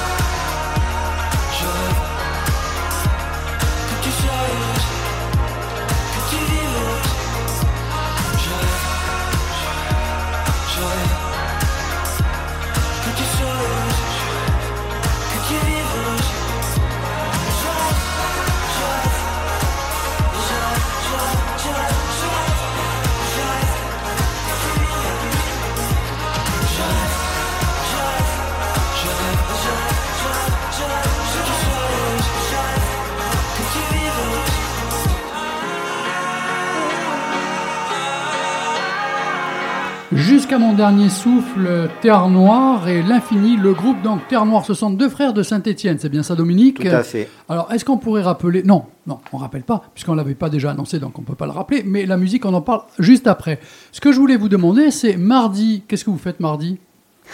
[40.44, 44.90] Jusqu'à mon dernier souffle, Terre Noire et l'Infini, le groupe donc Terre Noire, ce sont
[44.90, 47.30] deux frères de Saint-Étienne, c'est bien ça Dominique Tout à fait.
[47.48, 50.98] Alors est-ce qu'on pourrait rappeler Non, non, on rappelle pas, puisqu'on l'avait pas déjà annoncé,
[50.98, 53.58] donc on peut pas le rappeler, mais la musique on en parle juste après.
[53.90, 56.78] Ce que je voulais vous demander, c'est mardi, qu'est-ce que vous faites mardi?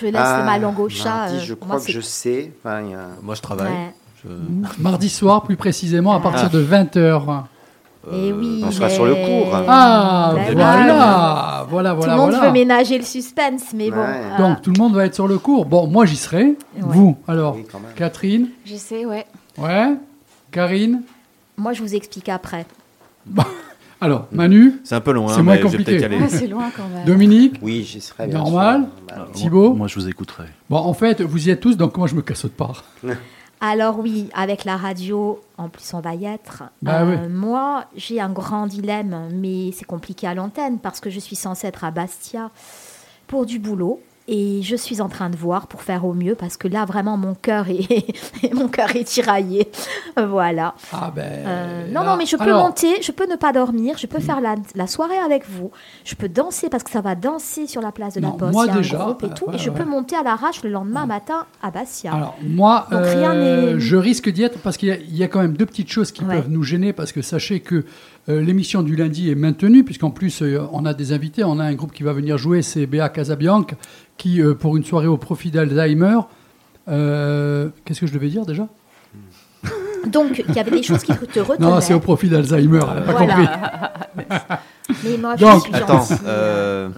[0.00, 1.08] Je laisse Ah, ma langue au chat.
[1.10, 2.52] mardi, euh, je moi, crois que je sais.
[2.64, 3.72] Enfin, a- Moi, je travaille.
[3.72, 3.94] Ouais.
[4.24, 6.48] Je- Mardi soir, plus précisément, à partir Ah.
[6.56, 7.44] de 20h.
[8.10, 9.54] Eh oui, on sera mais- sur le cours.
[9.68, 12.46] Ah, Ben voilà, voilà, Tout voilà, le monde voilà.
[12.46, 13.98] veut ménager le suspense, mais bon.
[14.00, 15.66] Euh, Donc, tout le monde va être sur le cours.
[15.66, 16.56] Bon, moi, j'y serai.
[16.78, 17.64] Vous, alors, Oui.
[17.94, 19.24] Catherine, J'essaie, ouais.
[19.58, 19.94] ouais,
[20.50, 21.02] Karine,
[21.56, 22.66] moi, je vous explique après.
[24.00, 25.98] alors, Manu, C'est un peu long, hein, C'est moins compliqué.
[26.00, 27.04] Ouais, c'est loin quand même.
[27.06, 28.26] Dominique, Oui, j'y serai.
[28.26, 28.80] bien Normal.
[28.80, 29.16] sûr.
[29.16, 29.28] Bah.
[29.32, 29.74] Thibaut.
[29.74, 30.44] Moi, je vous écouterai.
[30.68, 32.82] Bon, en fait, vous y êtes tous, donc moi, je me casse de part.
[33.64, 36.64] Alors oui, avec la radio, en plus on va y être.
[36.82, 37.28] Bah Euh, oui.
[37.32, 41.68] Moi, j'ai un grand dilemme, mais c'est compliqué à l'antenne parce que je suis censée
[41.68, 42.50] être à Bastia
[43.28, 44.00] pour du boulot.
[44.28, 47.16] Et je suis en train de voir pour faire au mieux parce que là vraiment
[47.16, 48.06] mon cœur est
[48.54, 49.68] mon cœur est tiraillé.
[50.16, 50.74] voilà.
[50.92, 51.22] Ah ben.
[51.24, 54.06] Euh, non, là- non, mais je peux alors, monter, je peux ne pas dormir, je
[54.06, 55.72] peux faire la, la soirée avec vous,
[56.04, 58.52] je peux danser parce que ça va danser sur la place de la Non, Poste,
[58.52, 59.76] moi il y a un déjà, groupe et euh, tout, ouais, et je ouais.
[59.76, 62.14] peux monter à l'arrache le lendemain matin à Bastia.
[62.14, 65.16] Alors, moi, Donc, rien euh, n'est- je risque d'y être parce qu'il y, a- il
[65.16, 67.84] y a quand même deux petites choses qui peuvent nous gêner parce que sachez que
[68.28, 71.64] euh, l'émission du lundi est maintenue puisqu'en plus euh, on a des invités, on a
[71.64, 73.74] un groupe qui va venir jouer, c'est Béa Casabianca
[74.16, 76.18] qui euh, pour une soirée au profit d'Alzheimer.
[76.88, 78.66] euh, Qu'est-ce que je devais dire déjà?
[80.06, 81.64] Donc, il y avait des choses qui te retenaient.
[81.68, 83.34] Non, c'est au profit d'Alzheimer, elle n'a pas Voilà.
[83.34, 83.48] compris.
[85.04, 86.16] Mais moi, Donc, je suis Attends, gentille.
[86.26, 86.88] euh,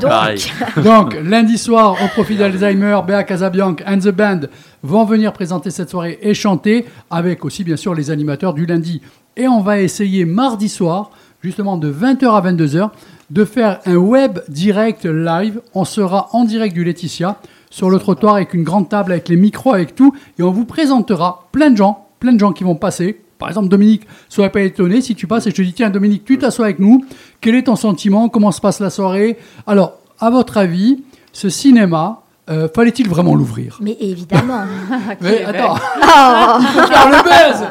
[0.00, 0.50] Donc.
[0.84, 4.40] Donc, lundi soir, au profit d'Alzheimer, Béa Casabianca and the Band
[4.82, 9.02] vont venir présenter cette soirée et chanter, avec aussi, bien sûr, les animateurs du lundi.
[9.36, 11.10] Et on va essayer mardi soir,
[11.42, 12.90] justement de 20h à 22h,
[13.30, 15.60] de faire un web direct live.
[15.74, 17.36] On sera en direct du Laetitia,
[17.70, 20.14] sur le trottoir, avec une grande table, avec les micros, avec tout.
[20.38, 23.20] Et on vous présentera plein de gens, plein de gens qui vont passer.
[23.38, 26.24] Par exemple, Dominique, sois pas étonné si tu passes et je te dis, tiens, Dominique,
[26.24, 27.04] tu t'assois avec nous.
[27.40, 28.28] Quel est ton sentiment?
[28.28, 29.38] Comment se passe la soirée?
[29.66, 33.78] Alors, à votre avis, ce cinéma, euh, fallait-il vraiment l'ouvrir?
[33.80, 34.62] Mais évidemment.
[35.20, 37.66] Mais attends, Oh, faut faire le buzz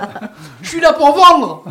[0.62, 1.64] Je suis là pour vendre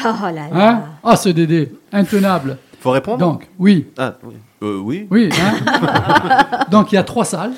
[0.22, 0.48] oh là là.
[0.70, 2.58] Hein Ah, ce Dédé, intenable.
[2.80, 3.18] Faut répondre?
[3.18, 4.34] Donc, oui, Ah, oui.
[4.62, 5.06] Euh, oui.
[5.10, 5.28] oui.
[5.40, 6.64] hein.
[6.70, 7.52] donc, il y a trois salles.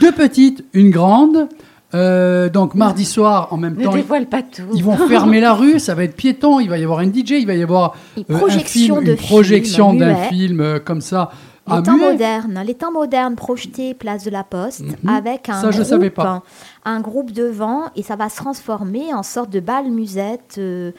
[0.00, 1.48] Deux petites, une grande.
[1.94, 4.62] Euh, donc, mardi soir, en même Ne temps, ils, dévoile pas tout.
[4.74, 7.30] ils vont fermer la rue, ça va être piéton, il va y avoir un DJ,
[7.38, 10.78] il va y avoir Une euh, un projection film, de une projection d'un film euh,
[10.80, 11.30] comme ça.
[11.68, 12.10] Les temps muet.
[12.12, 15.10] modernes, les temps modernes projetés place de la Poste Mhm.
[15.10, 16.42] avec un Ça, je groupe, savais pas.
[16.84, 20.56] un groupe devant et ça va se transformer en sorte de bal musette.
[20.58, 20.92] euh,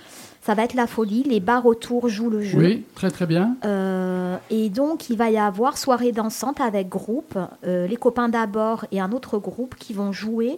[0.47, 1.23] ça va être la folie.
[1.23, 2.57] Les bars autour jouent le jeu.
[2.57, 3.57] Oui, très très bien.
[3.65, 8.85] Euh, et donc, il va y avoir soirée dansante avec groupe, euh, les copains d'abord
[8.93, 10.57] et un autre groupe qui vont jouer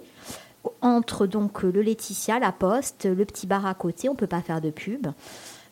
[0.81, 4.09] entre donc le Laetitia, la Poste, le petit bar à côté.
[4.09, 5.07] On peut pas faire de pub.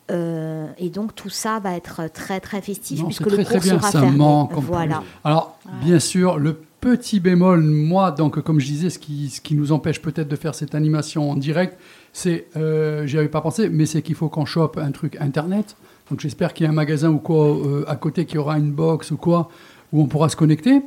[0.10, 3.60] Euh, et donc tout ça va être très très festif Non, puisque c'est le très
[3.60, 4.18] très cours bien, sera ça fermé.
[4.18, 4.54] manque.
[4.56, 5.04] Voilà.
[5.24, 9.54] Alors, bien sûr, le petit bémol, moi, donc, comme je disais, ce qui, ce qui
[9.54, 11.78] nous empêche peut-être de faire cette animation en direct,
[12.18, 15.76] c'est, euh, j'y avais pas pensé, mais c'est qu'il faut qu'on chope un truc internet.
[16.10, 18.72] Donc, j'espère qu'il y a un magasin ou quoi euh, à côté qui aura une
[18.72, 19.50] box ou quoi
[19.94, 20.82] où on pourra se connecter.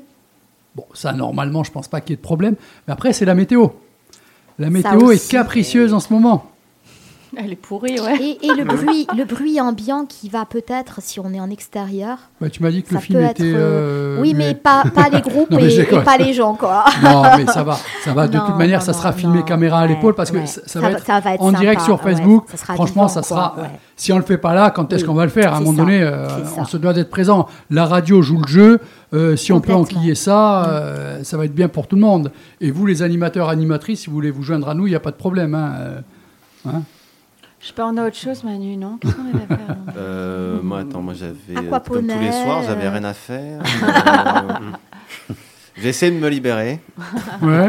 [0.74, 2.57] Bon, ça, normalement, je pense pas qu'il y ait de problème.
[2.89, 3.68] Mais après, c'est la météo.
[4.59, 6.51] La météo est capricieuse en ce moment.
[7.37, 8.16] Elle est pourrie, ouais.
[8.20, 12.18] Et, et le bruit, le bruit ambiant qui va peut-être, si on est en extérieur.
[12.41, 13.49] Bah, tu m'as dit que le film était.
[13.51, 16.85] être, euh, oui, mais pas, pas les groupes Non, et, pas les gens, quoi.
[17.03, 18.26] Non, mais ça va, ça va.
[18.26, 20.39] De Non, toute manière, non, ça sera non, filmé non, caméra à l'épaule parce que
[20.39, 20.47] ouais.
[20.47, 22.45] ça, ça Ça va être ça va être en direct sympa, sur ouais, Facebook.
[22.51, 23.55] ça sera Franchement, vivant, ça sera.
[23.59, 23.70] ouais.
[23.97, 25.55] Si on le fait pas là, quand est-ce Oui, qu'on va le faire?
[25.55, 26.26] À un moment donné, euh,
[26.57, 27.47] on se doit d'être présent.
[27.70, 28.81] La radio joue le jeu.
[29.12, 32.33] Euh, si on peut enquiller ça, euh, ça va être bien pour tout le monde.
[32.61, 35.01] Et vous, les animateurs, animatrices, si vous voulez vous joindre à nous, il n'y a
[35.01, 35.55] pas de problème.
[35.55, 36.01] hein, euh,
[36.68, 36.83] hein.
[37.61, 38.97] Je sais pas, on a autre chose, Manu, non?
[38.99, 41.35] Qu'est-ce qu'on avait à faire Euh, moi, attends, moi j'avais.
[41.57, 43.61] euh, Aquaponais, Comme tous les soirs, j'avais rien à faire.
[43.63, 45.35] Euh,
[45.77, 46.81] J'ai essayé de me libérer.
[47.43, 47.69] Ouais.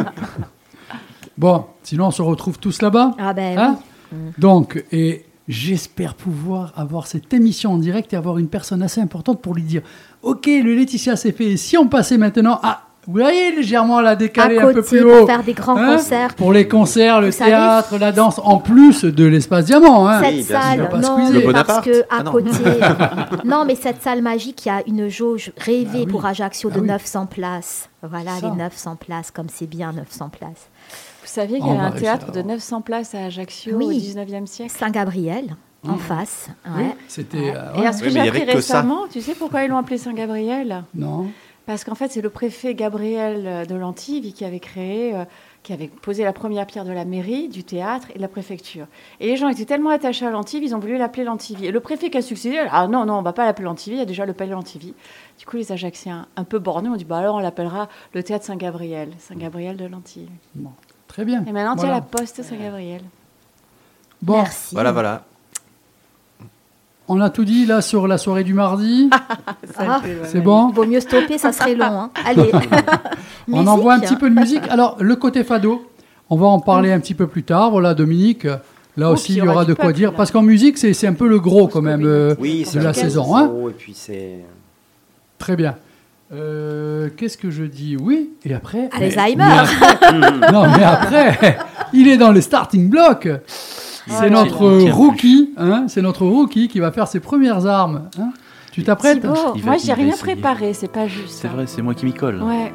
[1.37, 3.15] Bon, sinon on se retrouve tous là-bas.
[3.17, 3.79] Ah ben Hein?
[4.11, 4.17] Oui.
[4.37, 9.41] Donc, et j'espère pouvoir avoir cette émission en direct et avoir une personne assez importante
[9.41, 9.81] pour lui dire
[10.23, 11.51] Ok, le Laetitia c'est fait.
[11.51, 12.87] Et si on passait maintenant à.
[13.07, 15.25] Vous voyez, légèrement la décaler À un peu côté, plus pour haut.
[15.25, 16.35] faire des grands Hein concerts.
[16.35, 20.07] Pour les concerts, le Vous savez- théâtre, la danse, en plus de l'espace diamant.
[20.07, 20.21] Hein.
[20.23, 20.87] Cette Oui, salle.
[20.89, 22.31] Pas non, Le parce que à Ah non.
[22.31, 22.49] côté,
[23.45, 26.05] non, mais cette salle magique, il y a une jauge rêvée Ah oui.
[26.05, 26.87] pour Ajaccio Ah de oui.
[26.87, 27.89] 900 places.
[28.03, 28.49] Voilà, Ça.
[28.49, 30.69] les 900 places, comme c'est bien 900 places.
[31.23, 32.45] Vous saviez qu'il On y avait va un réussir théâtre de avoir.
[32.55, 33.85] 900 places à Ajaccio Oui.
[33.85, 34.73] au 19e siècle?
[34.77, 35.55] Saint-Gabriel,
[35.87, 36.49] en face.
[36.77, 36.83] Oui.
[37.07, 37.37] C'était.
[37.39, 37.53] Ouais.
[37.55, 37.87] euh, Et ouais.
[37.87, 38.55] à ce que Oui, j'ai appris avait ça.
[38.79, 40.83] récemment, tu sais pourquoi ils l'ont appelé Saint-Gabriel?
[40.93, 41.27] Non.
[41.71, 45.23] Parce qu'en fait, c'est le préfet Gabriel de l'Antilles qui avait créé, euh,
[45.63, 48.87] qui avait posé la première pierre de la mairie, du théâtre et de la préfecture.
[49.21, 51.67] Et les gens étaient tellement attachés à Lantivy, ils ont voulu l'appeler Lantivy.
[51.67, 53.99] Et le préfet qui a succédé, ah non, non, on va pas l'appeler Lantivy, il
[53.99, 54.93] y a déjà le palais Lantivy.
[55.39, 58.43] Du coup, les Ajacciens, un peu bornés, ont dit, bah alors on l'appellera le théâtre
[58.43, 60.27] Saint-Gabriel, Saint-Gabriel de Lantivy.
[61.07, 61.45] Très bien.
[61.47, 61.93] Et maintenant, il y a Voilà.
[61.95, 63.01] la poste Saint-Gabriel.
[64.21, 64.75] Bon, Merci.
[64.75, 65.23] Voilà, voilà.
[67.11, 69.09] On a tout dit là sur la soirée du mardi.
[69.77, 71.85] Ah, C'est bon Vaut mieux stopper, ça serait long.
[71.85, 72.09] hein.
[72.25, 72.51] Allez.
[73.51, 74.61] On envoie un petit peu de musique.
[74.69, 75.87] Alors, le côté fado,
[76.29, 77.71] on va en parler un petit peu plus tard.
[77.71, 78.43] Voilà, Dominique,
[78.97, 80.11] là Oh, aussi, il y aura de quoi peuple, dire.
[80.11, 80.17] là.
[80.17, 82.79] Parce qu'en musique, c'est c'est un peu le gros quand même euh, Oui, de c'est
[82.81, 83.35] la saison.
[83.35, 84.39] Hein Et puis c'est.
[85.39, 85.75] Très bien.
[86.33, 87.97] Euh, Qu'est-ce que je dis?
[87.99, 88.89] Oui, et après.
[88.93, 89.35] Alzheimer.
[89.37, 89.43] mais
[89.89, 91.57] après- non, mais après,
[91.93, 93.27] il est dans le starting block.
[94.07, 98.03] C'est notre rookie, hein, c'est notre rookie qui va faire ses premières armes.
[98.19, 98.29] hein.
[98.71, 99.33] Tu t'apprêtes va-
[99.65, 101.39] moi, j'ai rien préparé, c'est pas juste.
[101.41, 102.41] C'est vrai, c'est moi qui m'y colle.
[102.41, 102.73] Ouais.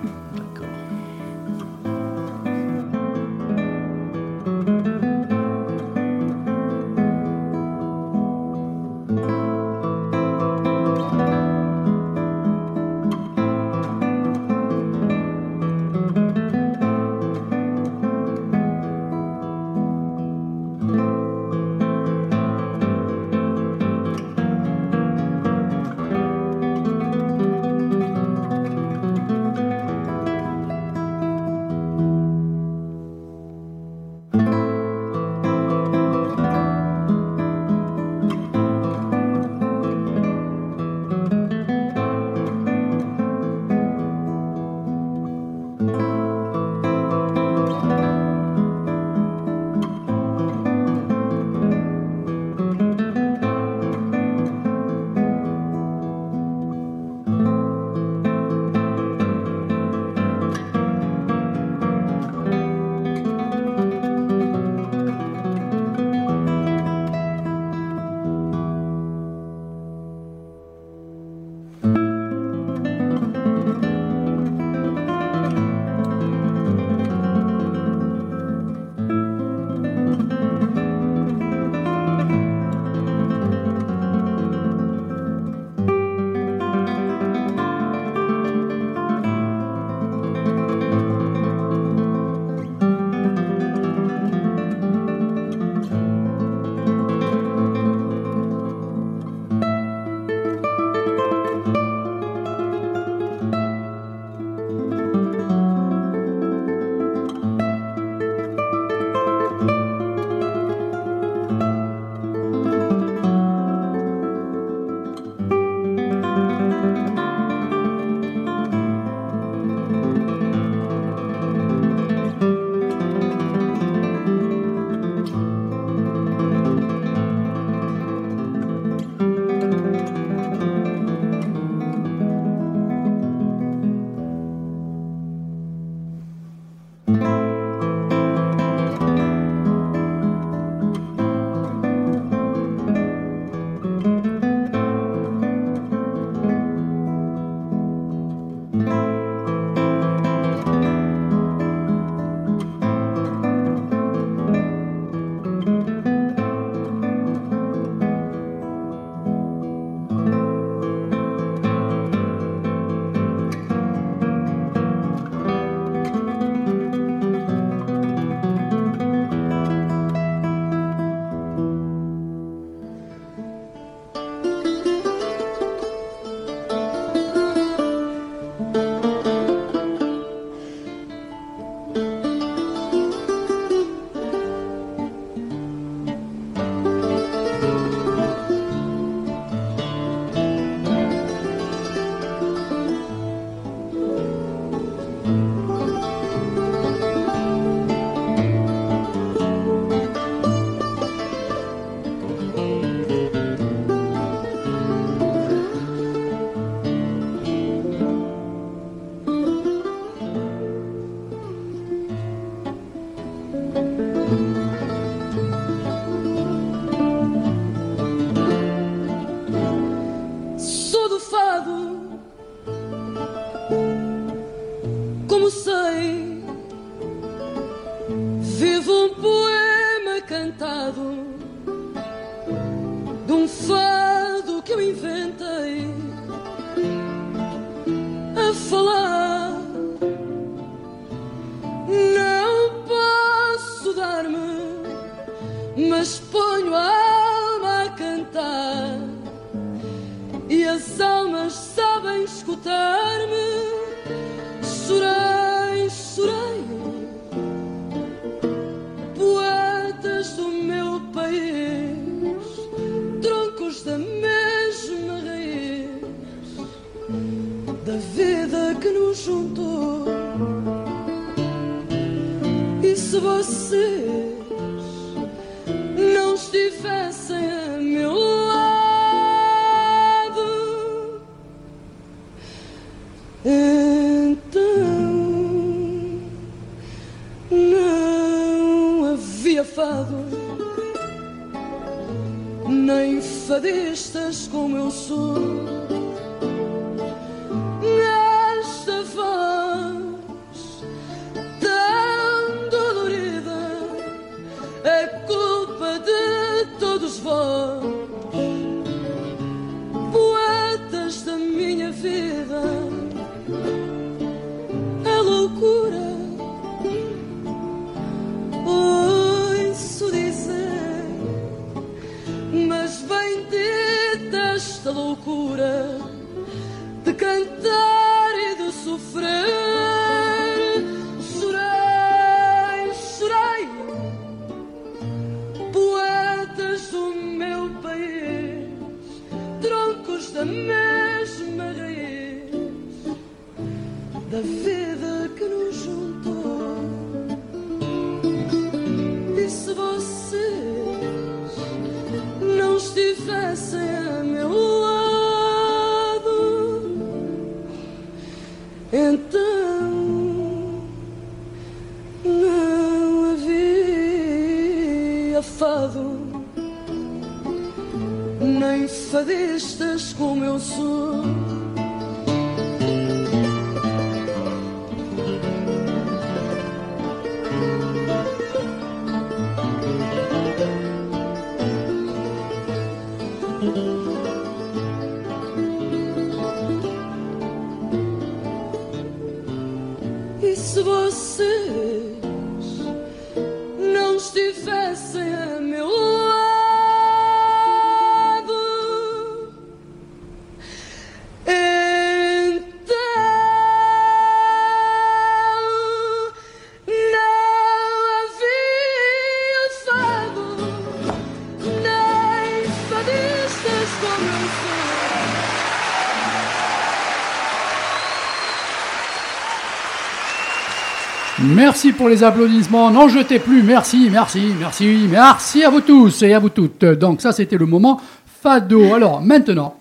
[421.67, 422.93] Merci pour les applaudissements.
[422.93, 423.61] N'en jetez plus.
[423.64, 426.85] Merci, merci, merci, merci à vous tous et à vous toutes.
[426.85, 428.01] Donc ça, c'était le moment
[428.41, 428.95] fado.
[428.95, 429.75] Alors maintenant,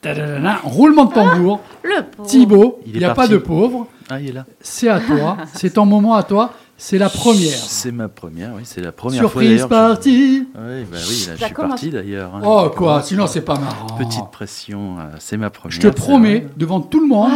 [0.00, 1.60] tadadada, roulement de tambour.
[1.84, 2.26] Le pauvre.
[2.30, 3.88] Thibaut, Il n'y a pas de pauvre.
[4.08, 4.46] Ah, il est là.
[4.62, 5.36] C'est à toi.
[5.52, 6.54] C'est ton moment à toi.
[6.78, 7.50] C'est la première.
[7.58, 9.98] C'est ma première, oui, c'est la première Surprise fois d'ailleurs.
[10.04, 12.30] je- Oui, bah oui, là, je suis commence- parti d'ailleurs.
[12.36, 12.40] hein.
[12.44, 13.98] Oh, quoi, sinon, c'est pas marrant.
[13.98, 15.72] Petite pression, euh, c'est ma première.
[15.72, 16.46] Je te promets, vrai.
[16.56, 17.32] devant tout le monde.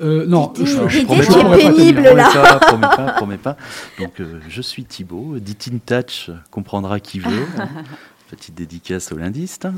[0.00, 2.02] Euh, non, je, je- je promets je pas, pénible.
[2.02, 3.56] Promets pas, promets pas, promets pas.
[3.98, 5.38] Donc, euh, je suis Thibaut.
[5.38, 7.46] Ditin Touch comprendra qui veut.
[7.58, 7.68] hein.
[8.30, 9.64] Petite dédicace au lindiste.
[9.66, 9.74] hein.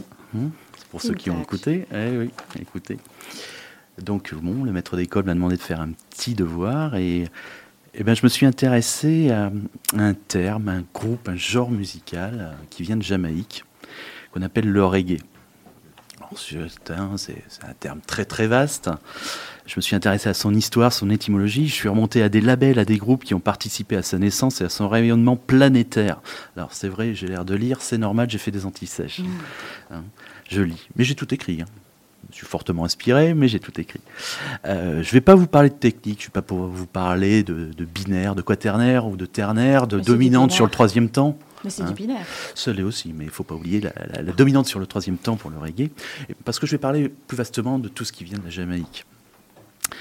[0.77, 1.87] C'est pour ceux qui ont écouté.
[1.95, 2.99] Eh oui, écoutez.
[4.03, 7.29] Donc, bon, le maître d'école m'a demandé de faire un petit devoir et,
[7.95, 9.51] eh ben, je me suis intéressé à
[9.97, 13.65] un terme, un groupe, un genre musical euh, qui vient de Jamaïque,
[14.33, 15.19] qu'on appelle le reggae.
[16.37, 16.57] C'est
[16.93, 18.89] un terme très très vaste.
[19.71, 21.69] Je me suis intéressé à son histoire, son étymologie.
[21.69, 24.61] Je suis remonté à des labels, à des groupes qui ont participé à sa naissance
[24.61, 26.21] et à son rayonnement planétaire.
[26.57, 29.21] Alors c'est vrai, j'ai l'air de lire, c'est normal, j'ai fait des antisèches.
[29.93, 30.03] Hein,
[30.49, 31.63] je lis, mais j'ai tout écrit.
[31.63, 31.67] hein.
[32.33, 34.01] Je suis fortement inspiré, mais j'ai tout écrit.
[34.65, 36.87] Euh, je ne vais pas vous parler de technique, je ne vais pas pour vous
[36.87, 41.11] parler de, de binaire, de quaternaire ou de ternaire, de Mais dominante sur le troisième
[41.11, 41.39] temps.
[41.63, 41.87] Mais c'est Hein.
[41.87, 42.27] du binaire.
[42.57, 44.87] Ça l'est aussi, mais il ne faut pas oublier la, la- la dominante sur le
[44.87, 45.91] troisième temps pour le reggae,
[46.45, 49.05] parce que je vais parler plus vastement de tout ce qui vient de la Jamaïque.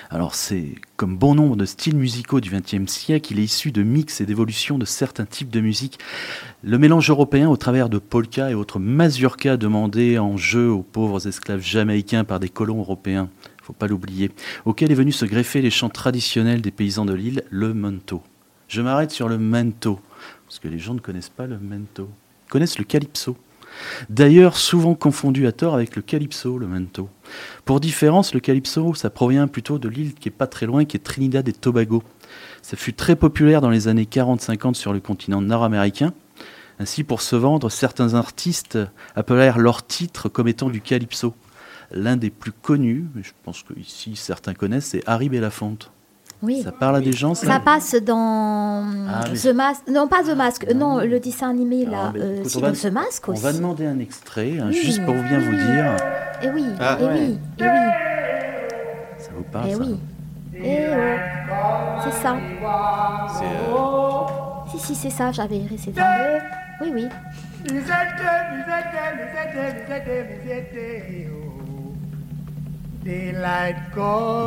[0.10, 3.84] Alors c'est comme bon nombre de styles musicaux du XXe siècle, il est issu de
[3.84, 6.00] mix et d'évolution de certains types de musique.
[6.64, 11.28] Le mélange européen au travers de polka et autres mazurkas demandés en jeu aux pauvres
[11.28, 13.30] esclaves jamaïcains par des colons européens,
[13.64, 14.32] faut pas l'oublier,
[14.66, 18.22] auquel est venu se greffer les chants traditionnels des paysans de l'île, le mento.
[18.68, 20.00] Je m'arrête sur le mento,
[20.46, 22.10] parce que les gens ne connaissent pas le mento.
[22.48, 23.38] Ils connaissent le calypso.
[24.10, 27.10] D'ailleurs, souvent confondu à tort avec le calypso, le mento.
[27.66, 30.98] Pour différence, le calypso, ça provient plutôt de l'île qui est pas très loin, qui
[30.98, 32.04] est Trinidad et Tobago.
[32.62, 36.14] Ça fut très populaire dans les années 40-50 sur le continent nord-américain,
[36.80, 38.80] Ainsi, pour se vendre, certains artistes
[39.14, 41.36] appelèrent leur titre comme étant du calypso.
[41.92, 45.92] L'un des plus connus, je pense que ici certains connaissent, c'est Harry Belafonte.
[46.42, 46.62] Oui.
[46.64, 49.82] Ça parle à des gens, ça Ça passe dans Ah, The Mask.
[49.90, 50.66] Non, pas The Mask.
[50.70, 51.98] euh, Non, le dessin animé là.
[52.08, 53.44] Ah, mais euh, écoute, on va- dans The Mask On aussi.
[53.44, 54.74] va demander un extrait, hein, Oui.
[54.82, 55.96] juste pour bien vous dire.
[56.42, 56.98] Eh oui, Ah.
[57.00, 57.12] eh Ouais.
[57.14, 57.70] oui, eh oui,
[59.18, 60.00] Ça vous parle eh ça oui.
[60.64, 62.02] Eh oh.
[62.06, 62.38] C'est ça.
[63.38, 65.92] C'est, euh, Si, si, c'est ça, j'avais ça.
[66.82, 67.10] Oui, oui.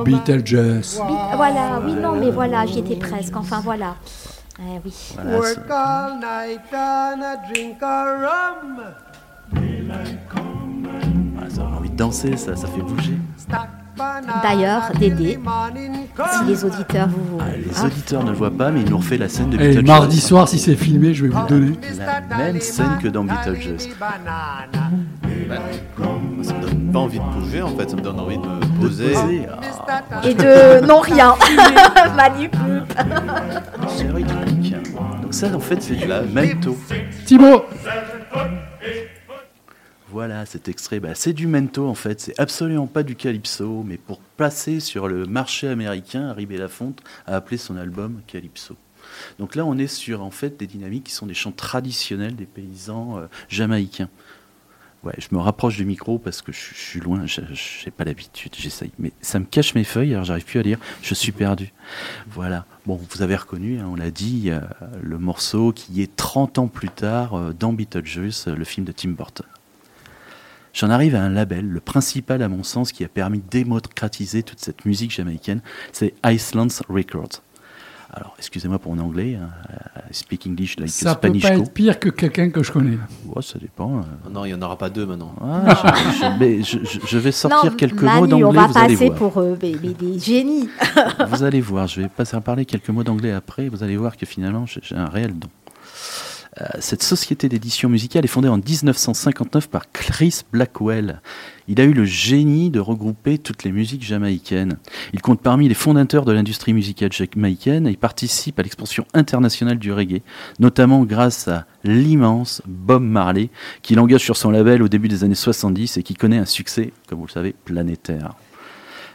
[0.05, 1.01] Beetlejuice.
[1.03, 3.37] Oui, voilà, oui, non, mais voilà, j'y étais presque.
[3.37, 3.97] Enfin, voilà.
[4.61, 4.95] Eh oui.
[5.15, 8.81] Voilà, Work all night and a drink a rum.
[11.41, 13.17] Ah, ça a envie de danser, ça, ça fait bouger.
[14.43, 15.39] D'ailleurs, Dédé,
[16.39, 17.39] si les auditeurs vous.
[17.39, 19.69] Les hein, auditeurs ne le voient pas, mais ils nous refait la scène de Et
[19.69, 19.87] Beetlejuice.
[19.87, 21.79] mardi soir, si c'est filmé, je vais vous donner.
[21.99, 23.89] La même scène que dans Beetlejuice.
[25.99, 26.09] Moi,
[26.43, 28.81] ça me donne pas envie de bouger en fait, ça me donne envie de me
[28.81, 29.13] poser.
[29.13, 29.47] poser,
[30.25, 30.87] Et de.
[30.87, 31.35] Non, rien.
[32.17, 32.85] Manipule.
[35.23, 36.77] Donc ça, en fait, c'est du mento.
[37.27, 37.65] Thibaut
[40.09, 42.21] Voilà, cet extrait, bah, c'est du mento en fait.
[42.21, 47.37] C'est absolument pas du calypso, mais pour placer sur le marché américain, Harry Belafonte a
[47.37, 48.77] appelé son album Calypso.
[49.39, 52.47] Donc là, on est sur en fait des dynamiques qui sont des chants traditionnels des
[52.47, 54.09] paysans euh, jamaïcains.
[55.05, 58.05] Ouais, je me rapproche du micro parce que je, je suis loin, je n'ai pas
[58.05, 58.93] l'habitude, j'essaye.
[59.01, 61.73] Mais ça me cache mes feuilles, alors j'arrive plus à lire, je suis perdu.
[62.29, 62.67] Voilà.
[62.87, 64.61] Bon, vous avez reconnu, hein, on l'a dit, euh,
[65.03, 68.93] le morceau qui est 30 ans plus tard euh, dans Beetlejuice, euh, le film de
[68.93, 69.47] Tim Burton.
[70.73, 74.45] J'en arrive à un label, le principal à mon sens, qui a permis de démocratiser
[74.45, 77.43] toute cette musique jamaïcaine, c'est Iceland's Records.
[78.15, 79.49] Alors, excusez-moi pour mon anglais, hein,
[80.11, 82.99] speak English like Ça a peut Spanish pas être pire que quelqu'un que je connais.
[83.27, 84.01] Ouais, ça dépend.
[84.01, 84.31] euh.
[84.31, 85.35] Non, il n'y en aura pas deux maintenant.
[85.41, 88.53] Ah, je, je- mais je- je- je vais sortir non, quelques Manu, mots d'anglais, on
[88.53, 89.19] va vous allez passer voir.
[89.19, 90.69] pour euh, mais- mais des génies.
[91.27, 94.17] Vous allez voir, je vais passer à parler quelques mots d'anglais après, vous allez voir
[94.19, 95.49] que finalement j'ai un réel don.
[96.61, 101.23] Euh, cette société d'édition musicale est fondée en 1959 par Chris Blackwell.
[101.67, 104.77] Il a eu le génie de regrouper toutes les musiques jamaïcaines.
[105.15, 109.93] Il compte parmi les fondateurs de l'industrie musicale jamaïcaine et participe à l'expansion internationale du
[109.93, 110.21] reggae,
[110.59, 113.49] notamment grâce à l'immense Bob Marley,
[113.81, 116.93] qu'il engage sur son label au début des années 70 et qui connaît un succès,
[117.09, 118.35] comme vous le savez, planétaire.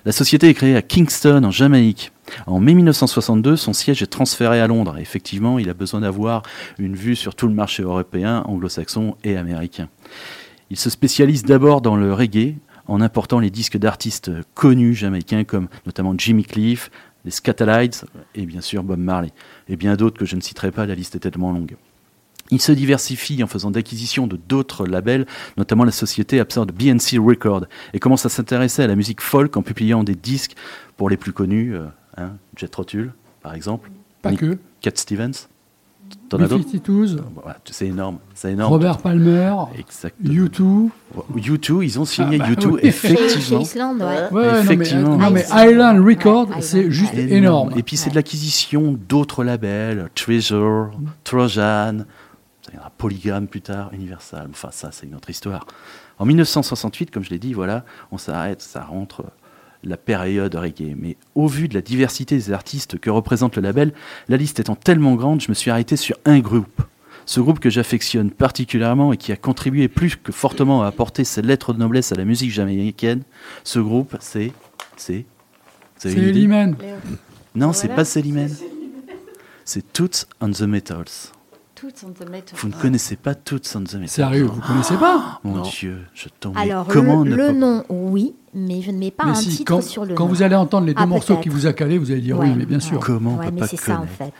[0.05, 2.11] La société est créée à Kingston, en Jamaïque.
[2.45, 4.97] En mai 1962, son siège est transféré à Londres.
[4.97, 6.43] Effectivement, il a besoin d'avoir
[6.77, 9.89] une vue sur tout le marché européen, anglo-saxon et américain.
[10.69, 12.55] Il se spécialise d'abord dans le reggae,
[12.87, 16.89] en important les disques d'artistes connus jamaïcains comme notamment Jimmy Cliff,
[17.25, 18.05] les Scatalites
[18.35, 19.31] et bien sûr Bob Marley.
[19.67, 21.75] Et bien d'autres que je ne citerai pas, la liste est tellement longue.
[22.49, 25.25] Il se diversifie en faisant d'acquisition de d'autres labels,
[25.57, 29.61] notamment la société absorbe BNC Records, et commence à s'intéresser à la musique folk en
[29.61, 30.55] publiant des disques
[30.95, 31.87] pour les plus connus, euh,
[32.17, 33.89] hein, Jet Rotul, par exemple.
[34.21, 34.57] Pas Nick- que.
[34.81, 35.47] Cat Stevens.
[36.29, 38.71] T'en as d'autres B-52s, Voilà, C'est énorme, c'est énorme.
[38.71, 40.29] Robert Palmer, Exactement.
[40.45, 40.89] U2.
[41.35, 42.79] U2, ils ont signé Ah bah U2, oui.
[42.83, 43.59] effectivement.
[43.65, 44.07] Chez Island, ouais.
[44.07, 45.17] Ouais, non, mais, Effectivement.
[45.17, 47.33] non, mais Island Records, c'est juste Énorme.
[47.33, 47.73] énorme.
[47.75, 50.91] Et puis c'est de l'acquisition d'autres labels, Treasure,
[51.25, 51.99] Trojan,
[52.61, 54.47] ça viendra Polygram plus tard, Universal.
[54.51, 55.65] Enfin, ça, c'est une autre histoire.
[56.19, 59.25] En 1968, comme je l'ai dit, voilà, on s'arrête, ça rentre
[59.83, 60.95] la période reggae.
[60.97, 63.93] Mais au vu de la diversité des artistes que représente le label,
[64.27, 66.81] la liste étant tellement grande, je me suis arrêté sur un groupe.
[67.25, 71.41] Ce groupe que j'affectionne particulièrement et qui a contribué plus que fortement à apporter ses
[71.41, 73.23] lettres de noblesse à la musique jamaïcaine,
[73.63, 74.53] ce groupe, c'est.
[74.95, 75.25] C'est.
[75.97, 76.75] C'est Eliman.
[77.55, 77.95] Non, c'est Voilà.
[78.01, 78.55] pas Célimène.
[79.65, 81.31] C'est Toots on the Metals.
[82.55, 85.61] Vous ne connaissez pas Toots on the Metals Sérieux, vous connaissez pas Mon Non.
[85.61, 86.57] Dieu, je tombe.
[86.57, 89.35] Alors, comment le, ne le pas- nom, oui, mais je ne mets pas Mais un
[89.35, 90.29] si, titre quand, sur le quand nom.
[90.29, 92.49] vous allez entendre les deux Ah, morceaux qui vous a calé, vous allez dire oui,
[92.57, 92.83] mais bien ouais.
[92.83, 92.99] sûr.
[92.99, 94.33] Comment on Ouais, peut mais pas c'est ça en connaître fait.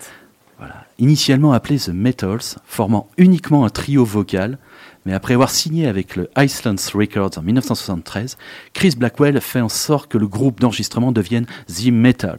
[0.99, 4.57] Initialement appelé The Metals, formant uniquement un trio vocal,
[5.05, 8.35] mais après avoir signé avec le Iceland's Records en 1973,
[8.73, 12.37] Chris Blackwell fait en sorte que le groupe d'enregistrement devienne The Metals,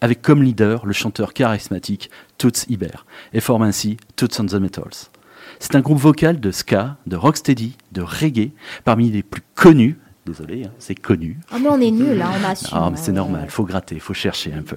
[0.00, 5.08] avec comme leader le chanteur charismatique Toots Hibbert, et forme ainsi Toots on the Metals.
[5.60, 8.52] C'est un groupe vocal de ska, de rocksteady, de reggae,
[8.84, 9.98] parmi les plus connus.
[10.26, 11.38] Désolé, hein, c'est connu.
[11.50, 12.68] Ah, mais on est nuls, hein, on assume.
[12.72, 13.14] Ah, mais c'est hein.
[13.14, 14.76] normal, il faut gratter, il faut chercher un peu.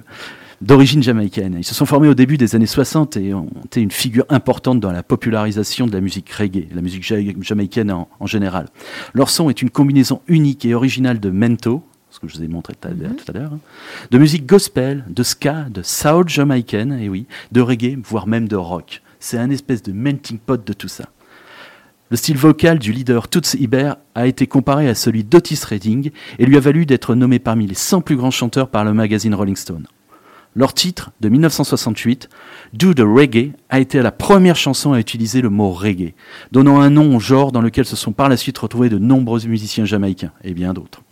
[0.62, 3.90] D'origine jamaïcaine, ils se sont formés au début des années 60 et ont été une
[3.90, 8.26] figure importante dans la popularisation de la musique reggae, la musique ja- jamaïcaine en, en
[8.26, 8.68] général.
[9.12, 11.82] Leur son est une combinaison unique et originale de mento,
[12.22, 13.60] que je vous ai montré tout à l'heure, à l'heure, hein,
[14.10, 18.56] de musique gospel, de ska, de soul jamaïcaine, et oui, de reggae, voire même de
[18.56, 19.02] rock.
[19.18, 21.04] C'est un espèce de melting pot de tout ça.
[22.10, 26.46] Le style vocal du leader Toots Hibbert a été comparé à celui d'Otis Redding et
[26.46, 29.56] lui a valu d'être nommé parmi les 100 plus grands chanteurs par le magazine Rolling
[29.56, 29.86] Stone.
[30.54, 32.28] Leur titre, de 1968,
[32.74, 36.12] Do the Reggae, a été la première chanson à utiliser le mot reggae,
[36.52, 39.40] donnant un nom au genre dans lequel se sont par la suite retrouvés de nombreux
[39.46, 41.02] musiciens jamaïcains et bien d'autres.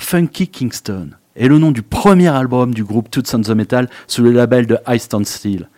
[0.00, 4.22] Funky Kingston est le nom du premier album du groupe Toots and the Metal sous
[4.22, 5.68] le label de High Stand Steel.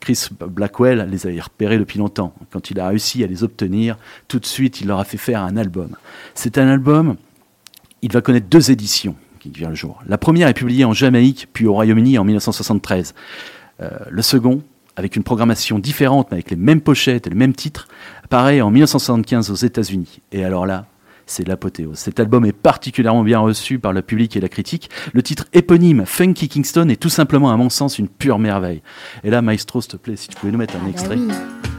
[0.00, 2.34] Chris Blackwell les avait repérés depuis longtemps.
[2.50, 3.98] Quand il a réussi à les obtenir,
[4.28, 5.96] tout de suite, il leur a fait faire un album.
[6.34, 7.16] C'est un album,
[8.00, 10.02] il va connaître deux éditions qui vient le jour.
[10.06, 13.14] La première est publiée en Jamaïque, puis au Royaume-Uni en 1973.
[13.80, 14.62] Euh, le second,
[14.96, 17.88] avec une programmation différente, mais avec les mêmes pochettes et le même titre,
[18.24, 20.20] apparaît en 1975 aux États-Unis.
[20.32, 20.86] Et alors là,
[21.26, 21.98] c'est l'apothéose.
[21.98, 24.90] Cet album est particulièrement bien reçu par le public et la critique.
[25.12, 28.82] Le titre éponyme, Funky Kingston, est tout simplement, à mon sens, une pure merveille.
[29.22, 31.16] Et là, Maestro, s'il te plaît, si tu pouvais nous mettre un extrait.
[31.16, 31.73] Ça,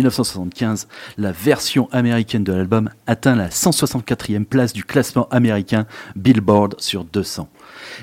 [0.00, 0.88] 1975,
[1.18, 5.86] la version américaine de l'album atteint la 164e place du classement américain
[6.16, 7.48] Billboard sur 200.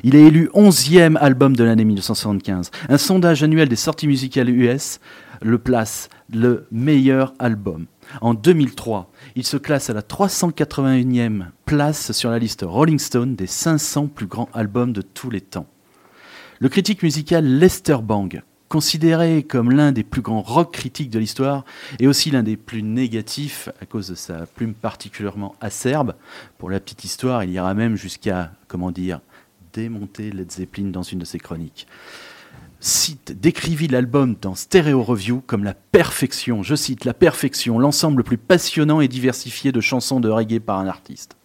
[0.03, 2.71] Il est élu 11e album de l'année 1975.
[2.89, 4.99] Un sondage annuel des sorties musicales US
[5.41, 7.85] le place le meilleur album.
[8.21, 13.47] En 2003, il se classe à la 381e place sur la liste Rolling Stone des
[13.47, 15.67] 500 plus grands albums de tous les temps.
[16.59, 21.63] Le critique musical Lester Bang, considéré comme l'un des plus grands rock critiques de l'histoire
[21.99, 26.15] et aussi l'un des plus négatifs à cause de sa plume particulièrement acerbe.
[26.57, 29.21] Pour la petite histoire, il ira même jusqu'à, comment dire,
[29.73, 31.87] démonter Led Zeppelin dans une de ses chroniques.
[32.79, 38.23] Cite, décrivit l'album dans Stereo Review comme la perfection, je cite, la perfection, l'ensemble le
[38.23, 41.37] plus passionnant et diversifié de chansons de reggae par un artiste.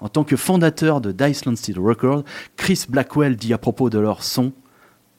[0.00, 2.24] En tant que fondateur de Dyson Steel Records,
[2.56, 4.52] Chris Blackwell dit à propos de leur son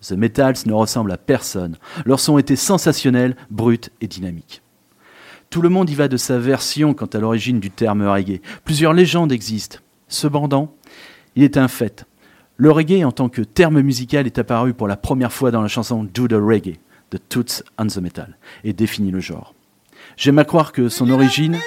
[0.07, 1.77] The Metals ne ressemble à personne.
[2.05, 4.61] Leur son était sensationnel, brut et dynamique.
[5.49, 8.41] Tout le monde y va de sa version quant à l'origine du terme reggae.
[8.65, 9.79] Plusieurs légendes existent.
[10.07, 10.75] Cependant,
[11.35, 12.05] il est un fait.
[12.57, 15.67] Le reggae en tant que terme musical est apparu pour la première fois dans la
[15.67, 16.77] chanson Do the Reggae
[17.11, 19.53] de Toots and the Metal et définit le genre.
[20.17, 21.57] J'aime à croire que son origine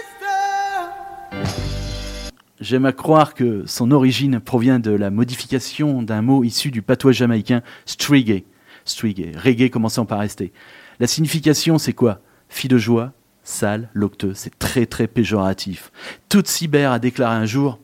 [2.59, 7.13] J'aime à croire que son origine provient de la modification d'un mot issu du patois
[7.13, 8.47] jamaïcain strigay.
[8.87, 10.53] Strigay, reggae commençant par ST.
[10.99, 12.23] La signification, c'est quoi?
[12.49, 13.13] Fille de joie,
[13.43, 15.93] sale, locteux, c'est très très péjoratif.
[16.31, 17.79] Toute Cyber a déclaré un jour,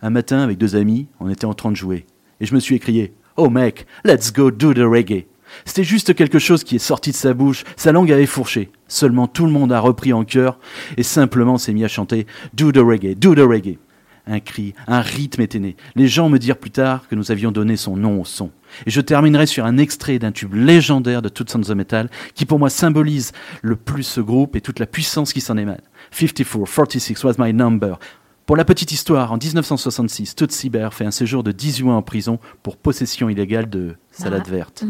[0.00, 2.06] un matin avec deux amis, on était en train de jouer.
[2.40, 5.26] Et je me suis écrié Oh mec, let's go do the reggae.
[5.66, 8.70] C'était juste quelque chose qui est sorti de sa bouche, sa langue avait fourché.
[8.88, 10.58] Seulement tout le monde a repris en chœur
[10.96, 13.78] et simplement s'est mis à chanter Do the reggae, do the reggae.
[14.26, 15.76] Un cri, un rythme était né.
[15.96, 18.50] Les gens me dirent plus tard que nous avions donné son nom au son.
[18.86, 22.46] Et je terminerai sur un extrait d'un tube légendaire de Toots and the Metal qui
[22.46, 25.80] pour moi symbolise le plus ce groupe et toute la puissance qui s'en émane.
[26.10, 27.98] 54, 46 was my number.
[28.46, 30.48] Pour la petite histoire, en 1966, Toots
[30.90, 34.50] fait un séjour de 18 mois en prison pour possession illégale de salade Ah.
[34.50, 34.84] verte.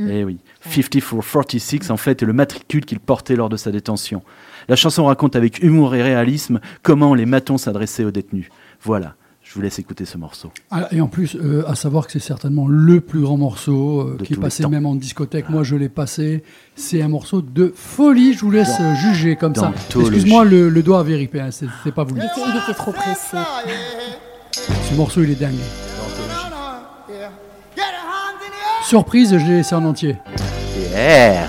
[0.00, 0.38] Eh oui,
[0.70, 4.22] 5446 en fait est le matricule qu'il portait lors de sa détention.
[4.68, 8.48] La chanson raconte avec humour et réalisme comment les matons s'adressaient aux détenus.
[8.82, 10.50] Voilà, je vous laisse écouter ce morceau.
[10.70, 14.18] Ah, Et en plus, euh, à savoir que c'est certainement le plus grand morceau euh,
[14.22, 15.48] qui est passé même en discothèque.
[15.48, 16.42] Moi, je l'ai passé.
[16.76, 18.34] C'est un morceau de folie.
[18.34, 19.72] Je vous laisse euh, juger comme ça.
[19.98, 21.40] Excuse-moi le, le doigt vérifié.
[21.40, 22.20] Hein, c'est c'est pas voulu.
[22.20, 23.36] Il était, il était trop pressé.
[24.52, 25.54] Ce morceau, il est dingue.
[28.84, 30.16] Surprise, je l'ai laissé en entier.
[30.92, 31.46] Yeah,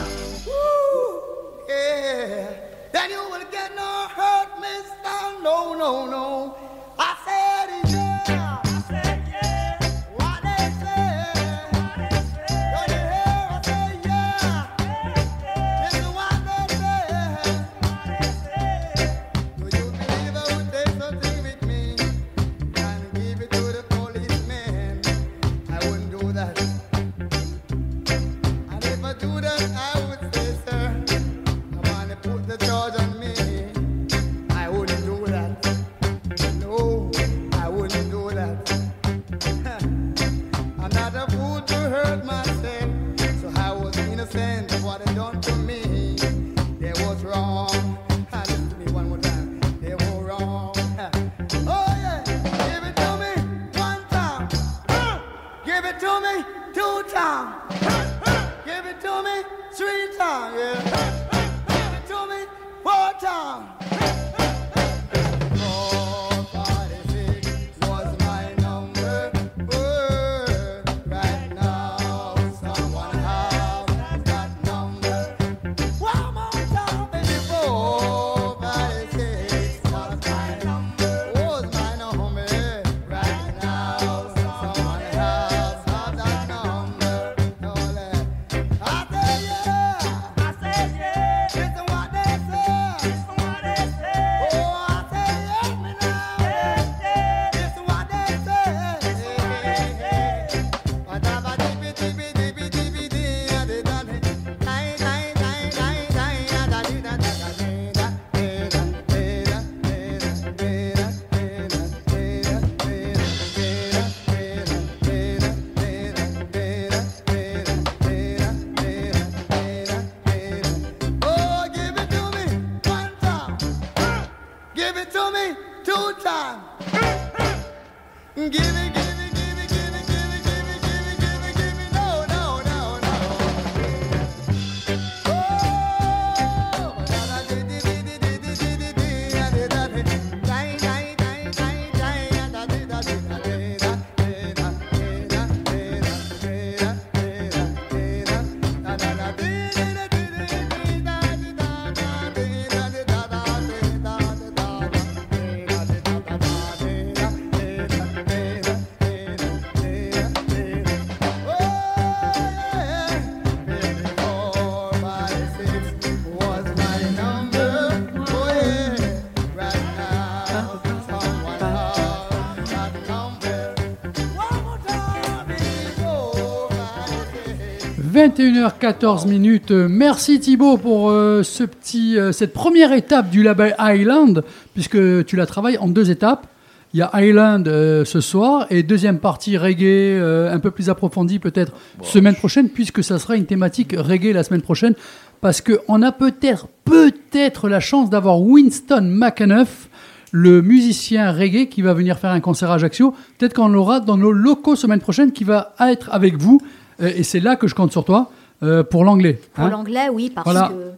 [178.39, 179.71] 21h14 minutes.
[179.71, 185.35] Merci Thibaut pour euh, ce petit, euh, cette première étape du label Island, puisque tu
[185.35, 186.47] la travailles en deux étapes.
[186.93, 190.21] Il y a Island euh, ce soir et deuxième partie reggae
[190.53, 194.61] un peu plus approfondie peut-être semaine prochaine, puisque ça sera une thématique reggae la semaine
[194.61, 194.93] prochaine,
[195.41, 199.89] parce qu'on a peut-être peut-être la chance d'avoir Winston McAnuff,
[200.31, 203.13] le musicien reggae qui va venir faire un concert à Ajaccio.
[203.37, 206.61] Peut-être qu'on l'aura dans nos locaux semaine prochaine, qui va être avec vous.
[207.01, 208.29] Euh, et c'est là que je compte sur toi
[208.63, 209.39] euh, pour l'anglais.
[209.53, 209.69] Pour hein.
[209.69, 210.69] l'anglais, oui, parce Voilà.
[210.69, 210.91] que.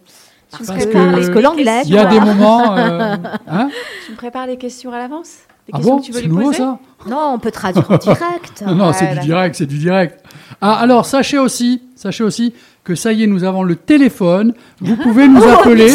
[0.51, 0.85] Parce, Parce
[1.29, 1.81] que, l'anglais.
[1.85, 3.15] il y a des moments, euh,
[3.47, 3.69] hein
[4.05, 5.29] Tu me prépares les questions à l'avance?
[5.65, 6.01] Des Ah questions bon?
[6.01, 6.57] que tu veux C'est lui nouveau poser?
[6.57, 6.77] ça?
[7.07, 8.61] Non, on peut traduire en direct.
[8.67, 10.21] Non, non, Ouais, c'est du direct, c'est du direct.
[10.59, 12.53] Ah, alors, sachez aussi, sachez aussi
[12.83, 14.53] que ça y est, nous avons le téléphone.
[14.81, 15.93] Vous pouvez nous Oh, appeler.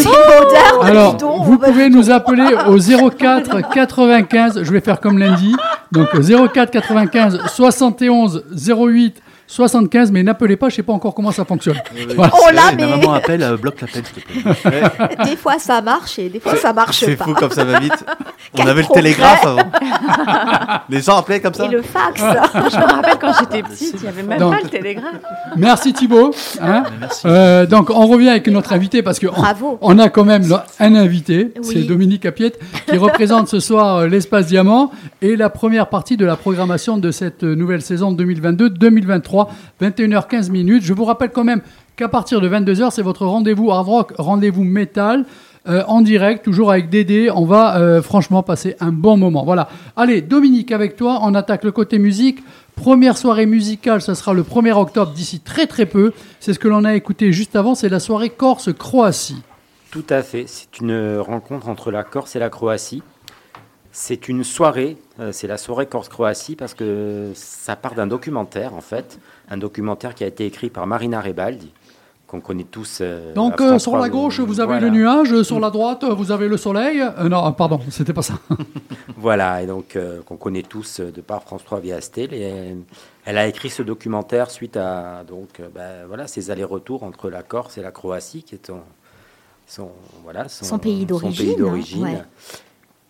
[0.83, 2.79] Alors, vous pouvez nous appeler au
[3.11, 4.63] 04 95.
[4.63, 5.55] Je vais faire comme lundi.
[5.93, 10.11] Donc 04 95 71 08 75.
[10.13, 11.77] Mais n'appelez pas, je sais pas encore comment ça fonctionne.
[12.15, 12.33] Voilà.
[12.35, 14.29] Oh là, Eh, mais- Ma maman appelle, euh, bloque l'appel, s'il te
[14.69, 15.25] plaît.
[15.25, 17.25] Des fois ça marche et des fois ça marche C'est pas.
[17.25, 17.93] fou comme ça va vite.
[18.55, 19.59] On Quel avait le télégraphe avant.
[20.89, 21.67] Les gens appelaient comme ça.
[21.67, 22.21] Et le fax.
[22.21, 22.25] Je
[22.79, 25.15] me rappelle quand j'étais petite, il n'y avait même Donc- pas le télégraphe.
[25.57, 26.33] Merci Thibaut.
[26.63, 26.85] hein.
[27.25, 29.79] Euh, donc on revient avec notre invité parce que on, Bravo.
[29.81, 31.65] on a quand même là, un invité, Oui.
[31.73, 34.91] c'est Dominique Apiette qui représente ce soir euh, l'espace Diamant
[35.23, 39.36] et la première partie de la programmation de cette euh, nouvelle saison 2022-2023,
[39.81, 40.83] 21h15 minutes.
[40.85, 41.63] Je vous rappelle quand même
[41.97, 45.25] qu'à partir de 22h, c'est votre rendez-vous hard rock, rendez-vous métal.
[45.69, 49.45] euh, en direct, toujours avec Dédé, on va euh, franchement passer un bon moment.
[49.45, 49.69] Voilà.
[49.97, 52.39] Allez, Dominique, avec toi, on attaque le côté musique.
[52.77, 56.13] Première soirée musicale, ça sera le 1er octobre d'ici très très peu.
[56.39, 59.43] C'est ce que l'on a écouté juste avant, c'est la soirée Corse-Croatie.
[59.91, 60.45] Tout à fait.
[60.47, 63.03] C'est une rencontre entre la Corse et la Croatie.
[63.99, 68.83] C'est une soirée, euh, c'est la soirée Corse-Croatie parce que ça part d'un documentaire en
[68.83, 69.19] fait,
[69.49, 71.73] un documentaire qui a été écrit par Marina Rebaldi,
[72.27, 72.99] qu'on connaît tous.
[73.01, 74.87] euh, Donc euh, sur 3, la gauche, vous avez voilà.
[74.89, 77.01] le nuage, sur la droite, vous avez le soleil.
[77.01, 78.35] Euh, non, pardon, c'était pas ça.
[79.17, 82.35] Voilà, et donc euh, qu'on connaît tous de par France 3 via Astel.
[82.35, 82.77] Et
[83.25, 87.79] elle, a écrit ce documentaire suite à donc ben, voilà ces allers-retours entre la Corse
[87.79, 88.81] et la Croatie, qui est son,
[89.67, 89.89] son
[90.23, 92.03] voilà Son pays d'origine, pays d'origine.
[92.05, 92.23] ouais.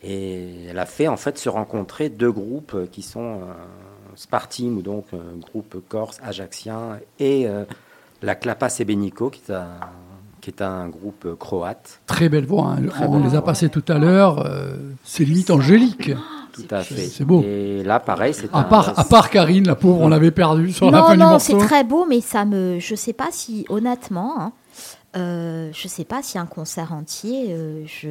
[0.07, 3.53] Et elle a fait en fait se rencontrer deux groupes euh, qui sont euh,
[4.15, 7.65] Spartim ou donc un groupe corse ajaxien et euh,
[8.23, 9.67] la Clapa Sebenico qui est un
[10.41, 12.01] qui est un groupe euh, croate.
[12.07, 12.87] Très belle voix, hein.
[12.89, 14.47] Très on belle les a passés tout à l'heure.
[14.47, 16.13] euh, c'est limite angélique.
[16.53, 17.03] Tout à fait.
[17.09, 17.43] c'est beau.
[17.43, 20.73] Et là, pareil, c'est À un- part, à part Karine, la pauvre, on l'avait perdue
[20.73, 21.59] sur la non, fin du non, morceau.
[21.61, 22.79] c'est très beau, mais ça me.
[22.79, 24.53] Je sais pas si, honnêtement, hein,
[25.17, 28.09] Euh, je sais pas si un concert entier, euh, je...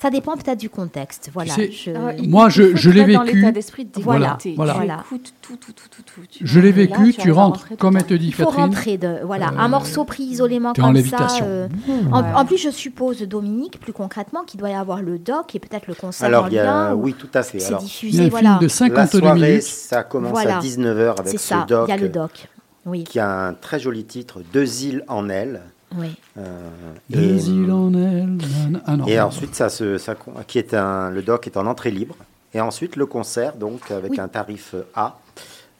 [0.00, 1.30] ça dépend peut-être du contexte.
[1.34, 1.52] Voilà.
[1.52, 3.36] sais, je- Ah, il- Moi, il je- l'ai dans vécu.
[3.38, 4.72] l'état d'esprit de Voilà, voilà.
[4.72, 5.02] Tu Voilà.
[5.06, 6.20] écoutes tout, tout, tout, tout, tout.
[6.30, 8.64] Tu Je l'ai là, vécu, tu rentres, comme elle te dit Il faut Catherine.
[8.66, 11.44] rentrer de voilà Euh, un morceau pris isolément en comme lévitation.
[11.44, 11.50] ça.
[11.50, 12.12] euh, Mmh.
[12.14, 12.32] en, Ouais.
[12.34, 15.88] en plus, je suppose Dominique, plus concrètement, qu'il doit y avoir le doc et peut-être
[15.88, 16.94] le concert Alors, en il y a, lien.
[16.94, 17.58] ou oui, tout à fait.
[17.58, 18.48] C'est Alors, diffusé, Il y a un voilà.
[18.50, 19.62] film de la 52 soirée, minutes.
[19.62, 21.64] ça commence à 19h avec C'est ce ça.
[21.68, 22.48] doc, Il y a le doc.
[22.88, 23.02] Oui.
[23.02, 25.60] qui a un très joli titre, Deux îles en elle.
[25.96, 26.14] Oui.
[26.38, 26.68] Euh,
[27.12, 28.38] et, îles en elle.
[28.86, 29.06] Ah non.
[29.06, 30.14] et ensuite, ça se, ça,
[30.46, 32.16] qui est un, le doc est en entrée libre.
[32.54, 34.20] Et ensuite, le concert, donc, avec Oui.
[34.20, 35.18] un tarif A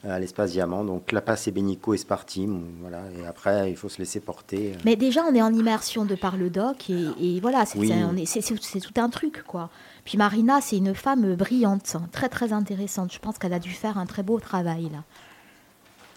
[0.05, 0.85] euh, à l'espace Diamant.
[0.85, 2.61] Donc, La Passe et Benico et Spartim.
[2.81, 2.99] Voilà.
[3.21, 4.73] Et après, il faut se laisser porter.
[4.85, 7.91] Mais déjà, on est en immersion de par le doc et, et voilà, c'est Oui.
[7.91, 9.71] tout un truc, quoi.
[10.05, 13.13] Puis Marina, c'est une femme brillante, très très intéressante.
[13.13, 15.03] Je pense qu'elle a dû faire un très beau travail là.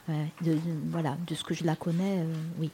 [0.07, 0.59] Ouais, de, de-
[0.91, 2.69] voilà, de ce que je la connais, euh, oui.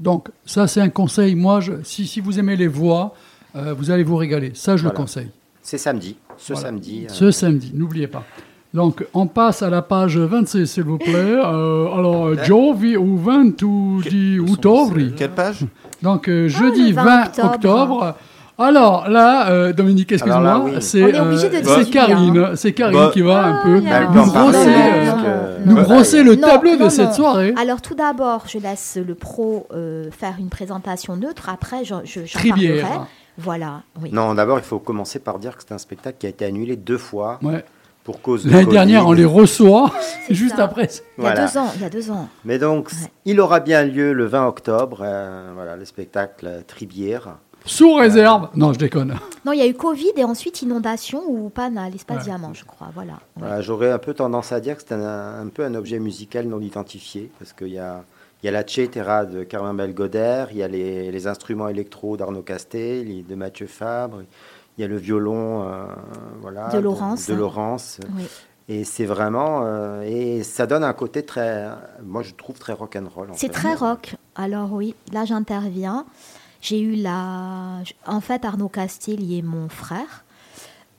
[0.00, 1.34] Donc, ça, c'est un conseil.
[1.34, 3.14] Moi, je- si, si vous aimez les voix,
[3.56, 4.52] euh, vous allez vous régaler.
[4.54, 4.94] Ça, je Voilà.
[4.98, 5.28] le conseille.
[5.62, 6.16] C'est samedi.
[6.36, 6.68] Ce Voilà.
[6.68, 7.06] samedi.
[7.08, 8.24] euh, Ce samedi, n'oubliez pas.
[8.74, 11.12] Donc, on passe à la page 26, s'il vous plaît.
[11.44, 14.90] Euh, alors, Giovi ou 20 ou 10 outubro.
[15.16, 15.64] Quelle page?
[16.02, 17.54] Donc, euh, Ah, jeudi le 20 20 octobre.
[17.54, 18.14] octobre.
[18.56, 20.72] Alors là, euh, Dominique, excuse-moi, oui.
[20.80, 22.56] c'est On est obligé de euh, Karine, bien.
[22.56, 25.12] c'est Karine Bah, qui va un peu il y a- Elle peut nous brosser, euh,
[25.12, 27.14] que- nous Bah, brosser le Non, tableau de non, cette non.
[27.14, 27.54] soirée.
[27.60, 31.48] Alors tout d'abord, je laisse le pro euh, faire une présentation neutre.
[31.48, 32.82] Après, je, je, j'en Tribière.
[32.86, 33.04] parlerai.
[33.38, 34.10] Voilà, oui.
[34.12, 36.76] Non, d'abord, il faut commencer par dire que c'est un spectacle qui a été annulé
[36.76, 37.64] deux fois Ouais.
[38.04, 39.90] pour cause de L'année dernière, on les reçoit
[40.28, 40.64] C'est juste ça.
[40.66, 40.88] après.
[41.18, 42.28] Il y a deux ans, il y a deux ans.
[42.44, 43.08] Mais donc, Ouais.
[43.24, 47.38] il aura bien lieu le 20 octobre, euh, voilà, le spectacle Tribière.
[47.66, 48.48] Sous réserve.
[48.54, 49.16] Non, je déconne.
[49.44, 52.24] Non, il y a eu Covid et ensuite inondation ou panne à l'espace Ouais.
[52.24, 52.88] diamant, je crois.
[52.94, 53.12] Voilà.
[53.12, 53.18] Ouais.
[53.36, 56.46] Voilà, J'aurais un peu tendance à dire que c'est un, un peu un objet musical
[56.46, 58.04] non identifié, parce qu'il y a,
[58.42, 62.16] il y a la Tchétera de Carmen Belgoder, il y a les, les instruments électro
[62.16, 64.18] d'Arnaud Castel, de Mathieu Fabre,
[64.76, 65.84] il y a le violon euh,
[66.42, 67.26] voilà, De Laurence.
[67.28, 68.00] de Laurence.
[68.16, 68.24] Oui.
[68.68, 69.60] Et c'est vraiment.
[69.64, 71.66] euh, et ça donne un côté très.
[72.02, 73.30] Moi, je trouve très rock'n'roll.
[73.30, 73.52] en C'est fait.
[73.52, 74.16] très rock.
[74.36, 76.06] Alors oui, là j'interviens.
[76.64, 77.82] J'ai eu la...
[78.06, 80.24] En fait, Arnaud Castel est mon frère.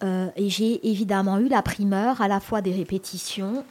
[0.03, 3.65] Euh, et j'ai évidemment eu la primeur à la fois des répétitions.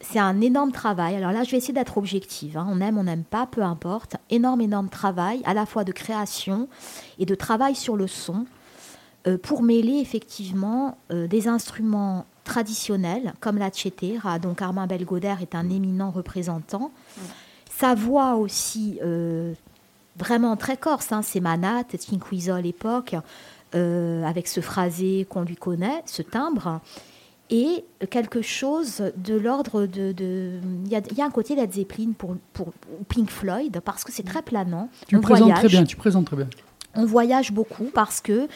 [0.00, 1.14] C'est un énorme travail.
[1.14, 2.58] Alors là, je vais essayer d'être objective.
[2.58, 2.66] hein.
[2.68, 4.16] On aime, on n'aime pas, peu importe.
[4.30, 6.68] Énorme, énorme travail, à la fois de création
[7.20, 8.44] et de travail sur le son,
[9.28, 15.54] euh, pour mêler effectivement euh, des instruments traditionnels, comme la tchétera, dont Armand Belgoder est
[15.54, 16.90] un éminent représentant.
[17.70, 18.98] Sa voix aussi,
[20.16, 23.16] vraiment très corse, hein, c'est Manat, Cinquizzo à l'époque,
[23.74, 26.80] euh, avec ce phrasé qu'on lui connaît, ce timbre,
[27.50, 30.60] et quelque chose de l'ordre de...
[30.84, 33.80] Il y, a, il y a un côté Led Zeppelin pour, pour ou Pink Floyd,
[33.84, 34.88] parce que c'est très planant.
[35.06, 36.48] Tu On présentes très bien, tu présentes très bien.
[36.94, 38.48] On voyage beaucoup parce que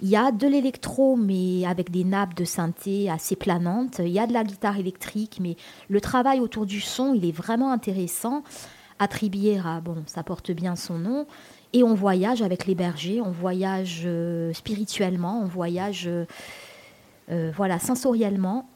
[0.00, 3.98] il y a de l'électro, mais avec des nappes de synthé assez planantes.
[3.98, 5.56] Il y a de la guitare électrique, mais
[5.88, 8.44] le travail autour du son, il est vraiment intéressant.
[8.98, 11.26] À Tribiera, bon, ça porte bien son nom.
[11.72, 16.24] Et on voyage avec les bergers, on voyage euh, spirituellement, on voyage euh,
[17.30, 18.68] euh, voilà, sensoriellement.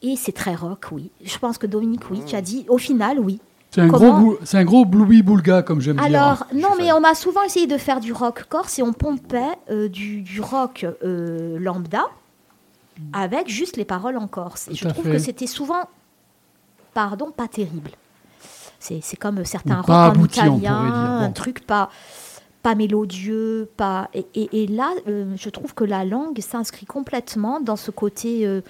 [0.00, 1.10] Et c'est très rock, oui.
[1.22, 3.38] Je pense que Dominique, oui, tu as dit, au final, oui.
[3.70, 6.04] C'est un, gros c'est un gros Bluey Boulga, comme j'aime dire.
[6.06, 9.52] alors, non, mais on a souvent essayé de faire du rock corse et on pompait
[9.90, 12.06] du, du rock lambda
[13.12, 14.68] avec juste les paroles en corse.
[14.68, 15.12] Et je à trouve fait.
[15.12, 15.82] que c'était souvent,
[16.94, 17.90] pardon, pas terrible.
[19.00, 21.18] C'est comme certains Ou pas rock en abouti, on pourrait italien, dire.
[21.20, 21.24] Bon.
[21.24, 21.90] un truc pas,
[22.62, 24.08] pas mélodieux, pas.
[24.14, 28.46] Et, et- et là, euh, je trouve que la langue s'inscrit complètement dans ce côté.
[28.46, 28.60] euh,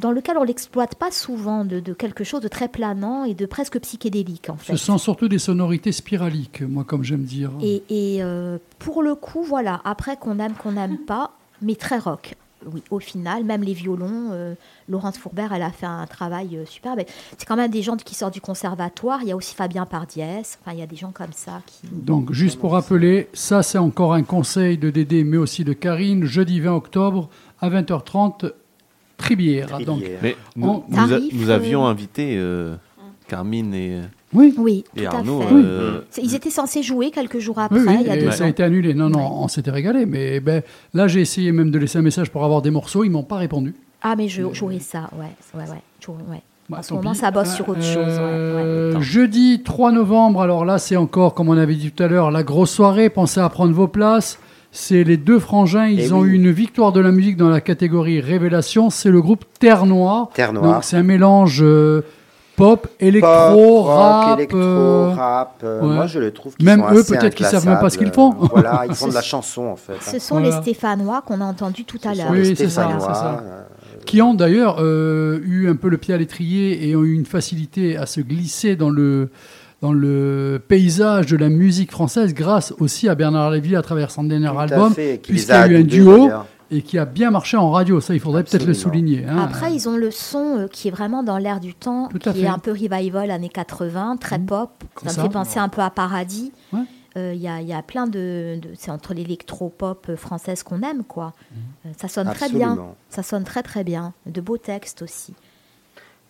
[0.00, 3.44] dans lequel on l'exploite pas souvent, de, de quelque chose de très planant et de
[3.44, 4.72] presque psychédélique en fait.
[4.72, 7.50] Ce sont surtout des sonorités spiraliques, moi, comme j'aime dire.
[7.60, 11.98] Et, et, euh, pour le coup, voilà, après qu'on aime, qu'on n'aime pas, mais très
[11.98, 12.36] rock.
[12.66, 14.54] Oui, au final, même les violons, euh,
[14.88, 16.96] Laurence Fourbert, elle a fait un travail euh, super.
[16.96, 17.06] Mais
[17.36, 19.20] C'est quand même des gens qui sortent du conservatoire.
[19.22, 20.58] Il y a aussi Fabien Pardiès.
[20.60, 21.86] Enfin, il y a des gens comme ça qui.
[21.92, 26.24] Donc, juste pour rappeler, ça, c'est encore un conseil de Dédé, mais aussi de Karine,
[26.24, 27.28] jeudi 20 octobre
[27.60, 28.52] à 20h30,
[29.16, 29.78] Tribière.
[29.80, 32.76] Donc, Mais on- nous, nous, a- Tarif, nous euh, avions invité euh,
[33.26, 34.00] Carmine et,
[34.34, 34.54] Oui.
[34.58, 35.28] Oui, et tout à fait.
[35.54, 38.30] euh, Ils étaient censés jouer quelques jours après, Oui, oui, il y a et deux
[38.30, 38.92] ça a été annulé.
[38.94, 40.04] Non, non, on s'était régalé.
[40.06, 43.04] Mais ben, là, j'ai essayé même de laisser un message pour avoir des morceaux.
[43.04, 43.74] Ils m'ont pas répondu.
[44.02, 45.26] Ah, mais je jouerai ça, ouais.
[45.54, 46.42] ouais, ouais, ouais.
[46.68, 47.18] Bah, en ce moment, pis.
[47.18, 47.96] ça bosse sur autre chose.
[47.96, 48.62] ouais, ouais.
[48.62, 52.30] Euh, jeudi 3 novembre, alors là, c'est encore, comme on avait dit tout à l'heure,
[52.30, 53.08] la grosse soirée.
[53.08, 54.38] Pensez à prendre vos places.
[54.70, 55.86] C'est les deux frangins.
[55.86, 56.28] Ils Eh ont oui.
[56.28, 58.90] eu une victoire de la musique dans la catégorie Révélation.
[58.90, 60.28] C'est le groupe Terre Noire.
[60.34, 60.84] Terre Noire.
[60.84, 62.02] C'est un mélange euh,
[62.58, 64.38] pop, électro, Pop, rock, rap.
[64.38, 65.60] électro, euh, rap.
[65.64, 65.94] euh, ouais.
[65.94, 68.32] Moi, je les trouve Même sont eux, peut-être qu'ils savent même pas ce qu'ils font.
[68.50, 69.94] Voilà, ils font de la chanson en fait.
[70.00, 70.56] Ce sont Voilà.
[70.56, 72.26] les Stéphanois qu'on a entendus tout à l'heure.
[72.30, 73.42] Oui, c'est ça, ça.
[73.42, 73.62] euh,
[74.04, 77.26] Qui ont d'ailleurs euh, eu un peu le pied à l'étrier et ont eu une
[77.26, 79.30] facilité à se glisser dans le,
[79.80, 84.24] dans le paysage de la musique française grâce aussi à Bernard Lévy à travers son
[84.24, 86.28] dernier Tout album, puisqu'il y a eu un duo.
[86.70, 88.00] Et qui a bien marché en radio.
[88.00, 89.24] Ça, il faudrait peut-être le souligner.
[89.26, 89.38] hein.
[89.38, 92.30] Après, ils ont le son euh, qui est vraiment dans l'air du temps, Tout qui
[92.32, 92.40] fait.
[92.40, 94.70] est un peu revival années 80, très pop.
[95.06, 96.52] Ça me fait penser un peu à Paradis.
[96.72, 96.80] Ouais.
[97.16, 100.62] Euh, Il y, a, il y a plein de, de- c'est entre l'électro-pop euh, française
[100.62, 101.32] qu'on aime, quoi.
[101.86, 102.78] Euh, ça sonne très bien.
[103.08, 104.12] Ça sonne très très bien.
[104.26, 105.32] De beaux textes aussi.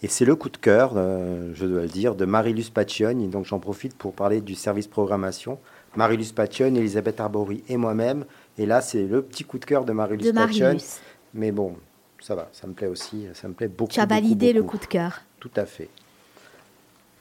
[0.04, 3.26] Et c'est le coup de cœur, euh, je dois le dire, de Marilus Paccioni.
[3.26, 5.58] Donc j'en profite pour parler du service programmation.
[5.96, 8.24] Marilus Paccioni, Elisabeth Arbory et moi-même.
[8.58, 10.32] Et là, c'est le petit coup de cœur de Paccioni.
[10.32, 10.82] Marilus.
[11.34, 11.74] Mais bon,
[12.20, 13.26] ça va, ça me plaît aussi.
[13.34, 13.92] Ça me plaît beaucoup.
[13.92, 15.20] Tu as beaucoup, validé le coup de cœur.
[15.40, 15.88] Tout à fait.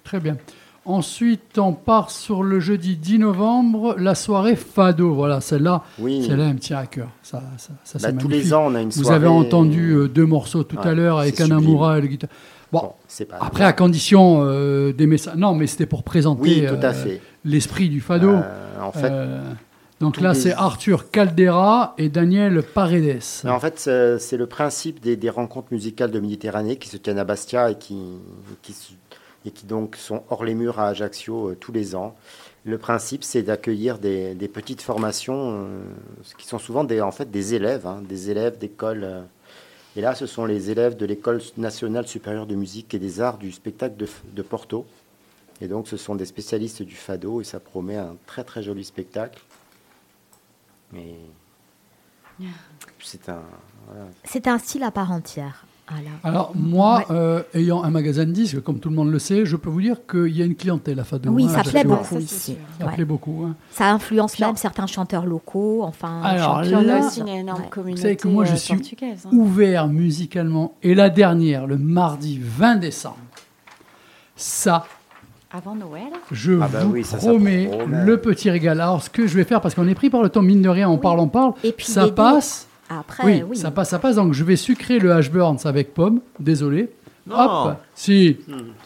[0.03, 0.37] Très bien.
[0.85, 5.13] Ensuite, on part sur le jeudi 10 novembre, la soirée Fado.
[5.13, 6.25] Voilà, celle-là, Oui.
[6.25, 7.09] celle-là, elle me tient à cœur.
[7.21, 8.31] Ça, ça, ça, Bah, c'est tous magnifique.
[8.45, 11.19] les ans, on a une Vous soirée- avez entendu euh, deux morceaux tout à l'heure
[11.19, 11.41] avec.
[11.41, 12.29] Anamura et le guitare.
[12.71, 15.35] Bon, c'est pas après, à condition euh, d'aimer ça.
[15.35, 17.21] Non, mais c'était pour présenter Oui, tout à euh, fait.
[17.43, 18.29] l'esprit du Fado.
[18.29, 18.41] Euh,
[18.81, 19.41] en fait, Euh,
[19.99, 23.19] donc là, c'est Arthur Caldera et Daniel Paredes.
[23.43, 26.97] Mais en fait, c'est c'est le principe des, des rencontres musicales de Méditerranée qui se
[26.97, 27.97] tiennent à Bastia et qui,
[28.61, 28.93] qui, se-
[29.45, 32.15] et qui donc sont hors les murs à Ajaccio euh, tous les ans.
[32.63, 35.79] Le principe, c'est d'accueillir des, des petites formations euh,
[36.37, 39.03] qui sont souvent des, en fait, des élèves, hein, des élèves d'école.
[39.03, 39.21] euh,
[39.95, 43.39] et là, ce sont les élèves de l'École nationale supérieure de musique et des arts
[43.39, 44.85] du spectacle de, de Porto.
[45.59, 48.83] Et donc, ce sont des spécialistes du fado et ça promet un très très joli
[48.83, 49.39] spectacle.
[50.93, 51.15] Mais
[52.99, 53.41] c'est un.
[53.87, 54.05] voilà.
[54.23, 55.65] C'est un style à part entière.
[55.89, 56.09] Voilà.
[56.25, 57.05] Alors, moi, Ouais.
[57.15, 59.79] euh, ayant un magasin de disques, comme tout le monde le sait, je peux vous
[59.81, 61.29] dire qu'il y a une clientèle à Fado.
[61.31, 62.57] Oui, hein, ça plaît beaucoup ici.
[62.77, 62.93] Ça Ouais.
[62.95, 63.45] plaît beaucoup.
[63.45, 63.55] hein.
[63.71, 65.83] Ça influence même certains chanteurs locaux.
[65.83, 67.69] Enfin, Alors là, On a aussi une énorme Ouais.
[67.69, 69.29] communauté Vous savez que moi, je euh, suis hein.
[69.31, 70.75] ouvert musicalement.
[70.83, 73.15] Et la dernière, le mardi 20 décembre,
[74.35, 74.85] ça,
[75.57, 78.05] Avant Noël je Ah bah vous oui, ça, ça promets promet.
[78.05, 78.79] le petit régal.
[78.79, 80.69] Alors, ce que je vais faire, parce qu'on est pris par le temps, mine de
[80.69, 82.67] rien, on parle, on parle, Et puis ça passe.
[82.89, 83.57] Après, oui, oui.
[83.57, 84.17] ça passe, ça passe.
[84.17, 86.19] Donc, je vais sucrer le hash burns avec pomme.
[86.39, 86.91] Désolé.
[87.25, 87.35] Non.
[87.39, 88.37] Hop, si.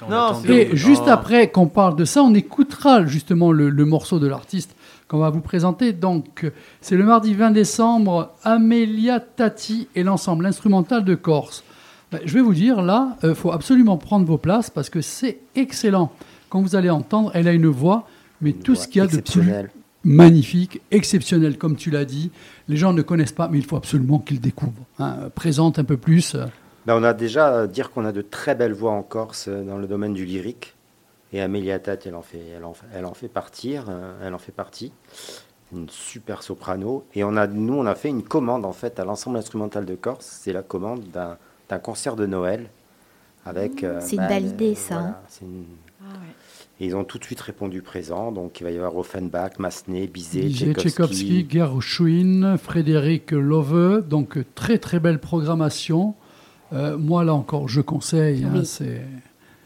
[0.09, 4.27] Non, Et juste après qu'on parle de ça, on écoutera justement le, le morceau de
[4.27, 4.73] l'artiste
[5.09, 5.91] qu'on va vous présenter.
[5.91, 11.65] Donc, euh, c'est le mardi 20 décembre, Amelia Tati et l'ensemble instrumental de Corse.
[12.13, 15.39] Ben, je vais vous dire, là, il faut absolument prendre vos places parce que c'est
[15.55, 16.11] excellent.
[16.51, 18.05] Quand vous allez entendre, elle a une voix,
[18.41, 19.41] mais tout ce qu'il y a de plus
[20.03, 22.29] magnifique, exceptionnel, comme tu l'as dit.
[22.67, 24.83] Les gens ne connaissent pas, mais il faut absolument qu'ils découvrent.
[24.99, 25.29] hein.
[25.33, 26.35] Présente un peu plus.
[26.35, 26.45] euh,
[26.85, 29.63] Ben, on a déjà à dire qu'on a de très belles voix en Corse euh,
[29.63, 30.75] dans le domaine du lyrique.
[31.33, 34.33] Et Amélia Tate, elle en fait, elle en fait, elle en fait partir, euh, elle
[34.33, 34.91] en fait partie.
[35.73, 37.05] Une super soprano.
[37.15, 39.95] Et on a, nous, on a fait une commande en fait à l'ensemble instrumental de
[39.95, 40.25] Corse.
[40.41, 41.37] C'est la commande d'un,
[41.69, 42.69] d'un concert de Noël
[43.45, 43.83] avec.
[43.85, 45.15] euh, C'est une ben, belle idée, euh, ça, voilà, hein.
[45.29, 45.65] c'est une-
[46.81, 48.31] Et ils ont tout de suite répondu présent.
[48.31, 50.49] Donc il va y avoir Offenbach, Massenet, Bizet.
[50.49, 54.03] Tchaïkovski, Gershwin, Frédéric Love.
[54.09, 56.15] Donc, très très belle programmation.
[56.73, 58.43] Euh, moi, là encore, je conseille.
[58.45, 58.65] hein, Oui.
[58.65, 59.01] c'est...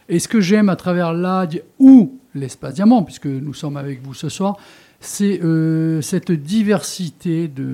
[0.10, 4.14] Et ce que j'aime à travers l'AD ou l'espace diamant, puisque nous sommes avec vous
[4.14, 4.58] ce soir,
[5.00, 7.66] c'est euh, cette diversité de,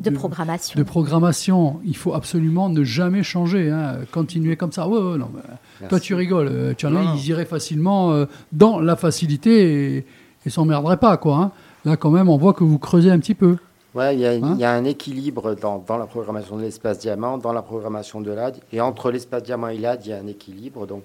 [0.00, 0.78] De programmation.
[0.78, 1.80] de programmation.
[1.84, 3.70] Il faut absolument ne jamais changer.
[3.70, 4.88] hein, Continuer comme ça.
[4.88, 6.48] Ouais, ouais, non, mais toi, tu rigoles.
[6.50, 7.14] Euh, Tu en as, Non, non.
[7.16, 10.06] ils iraient facilement euh, dans la facilité et,
[10.46, 11.16] et s'emmerderaient pas.
[11.18, 11.52] Quoi, hein.
[11.84, 13.56] Là, quand même, on voit que vous creusez un petit peu.
[13.94, 16.62] Ouais, il y, a- Hein il y a un équilibre dans, dans la programmation de
[16.62, 18.56] l'espace diamant, dans la programmation de l'AD.
[18.72, 20.86] Et entre l'espace diamant et l'AD, il y a un équilibre.
[20.86, 21.02] Donc,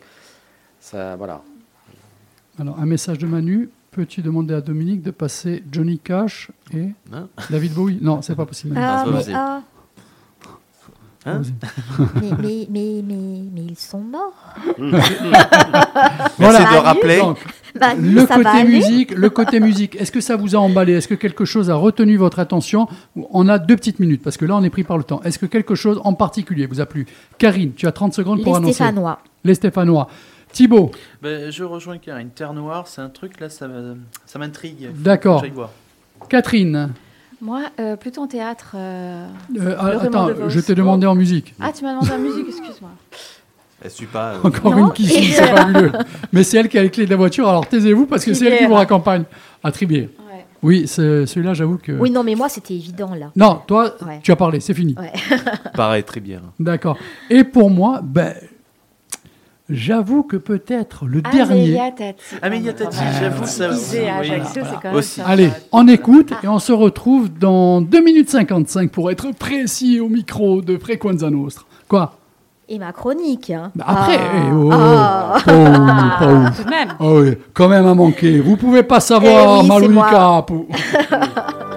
[0.79, 1.41] ça, voilà.
[2.59, 3.69] Alors, un message de Manu.
[3.95, 7.97] Peux-tu demander à Dominique de passer Johnny Cash et Hein David Bowie?
[8.01, 8.75] Non, c'est pas possible.
[8.77, 9.33] Ah, mais, vas-y.
[9.33, 9.61] ah,
[11.25, 11.41] Hein
[12.21, 14.33] mais, mais, mais, mais, mais ils sont morts.
[16.37, 16.59] Voilà.
[16.59, 17.19] Merci de rappeler.
[17.19, 17.37] Donc,
[17.79, 19.95] Bah, le côté musique, le côté musique.
[19.95, 20.93] Est-ce que ça vous a emballé?
[20.93, 22.87] Est-ce que quelque chose a retenu votre attention?
[23.31, 25.21] On a deux petites minutes parce que là, on est pris par le temps.
[25.23, 27.05] Est-ce que quelque chose en particulier vous a plu?
[27.37, 28.73] Karine, tu as 30 secondes pour Les annoncer.
[28.75, 29.19] Stéphanois.
[29.45, 30.07] Les Stéphanois.
[30.55, 30.89] Thibaut,
[31.21, 32.29] Ben, je rejoins Karine.
[32.29, 33.67] Terre Noire, c'est un truc là, ça,
[34.39, 34.89] m'intrigue.
[34.95, 35.43] D'accord.
[36.29, 36.93] Catherine.
[37.41, 38.71] Moi, euh, plutôt en théâtre.
[38.75, 39.27] euh,
[39.59, 41.53] Euh, le attends, je t'ai demandé en musique.
[41.59, 42.91] Ah, tu m'as demandé en musique, excuse-moi.
[43.83, 44.35] Elle suit pas.
[44.35, 44.87] euh, Encore Non.
[44.87, 45.91] une qui suit, c'est fabuleux.
[46.31, 48.45] Mais c'est elle qui a les clés de la voiture, alors taisez-vous parce que c'est
[48.45, 49.25] elle qui vous raccompagne.
[49.61, 50.09] À Tribier.
[50.31, 50.45] Ouais.
[50.63, 51.91] Oui, c'est- celui-là, j'avoue que.
[51.91, 53.31] Oui, non, mais moi, c'était évident, là.
[53.35, 54.21] Non, toi, Ouais.
[54.23, 54.95] tu as parlé, c'est fini.
[54.97, 55.11] Ouais.
[55.73, 56.39] Pareil, très bien.
[56.57, 56.97] D'accord.
[57.29, 58.33] Et pour moi, ben,
[59.67, 61.79] J'avoue que peut-être le dernier.
[62.41, 62.97] Amelia Tati.
[63.19, 65.21] J'avoue, ça aussi.
[65.25, 70.07] Allez, on écoute et on se retrouve dans 2 minutes 55 pour être précis au
[70.07, 71.65] micro de Frequenza Nostra.
[71.87, 72.13] Quoi?
[72.69, 73.49] Et ma chronique.
[73.51, 73.71] hein.
[73.75, 74.31] Bah Après, Ah.
[74.35, 75.37] eh, oh, Ah.
[75.45, 76.57] pas ouf, pas ouf.
[76.57, 76.89] Tout de même.
[76.99, 78.39] Ah oui, quand même à manquer.
[78.39, 79.65] Vous pouvez pas savoir, Eh oui, c'est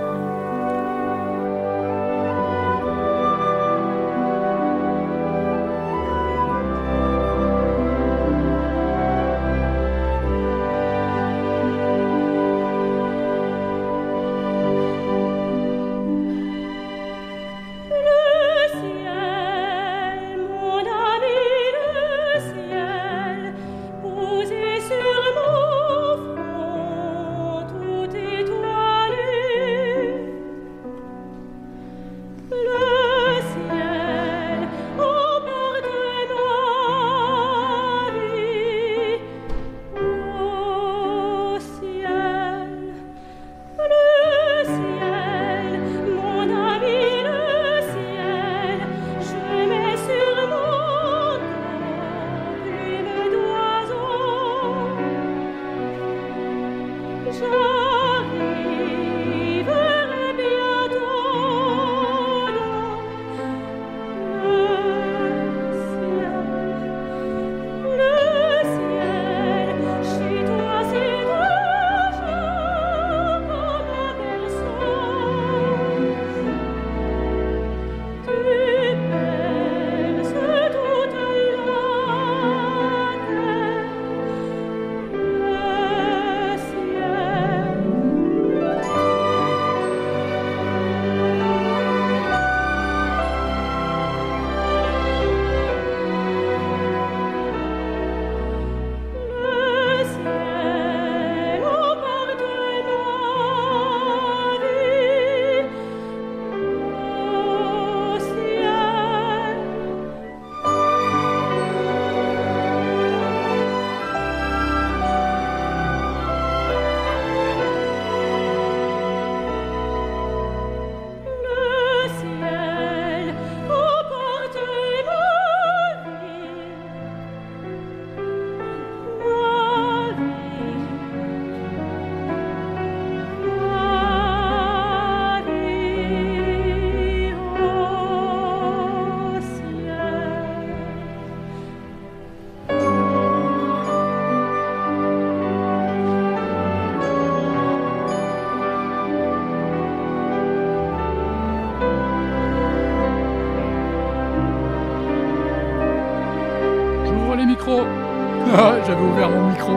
[158.89, 159.73] J'avais ouvert mon micro.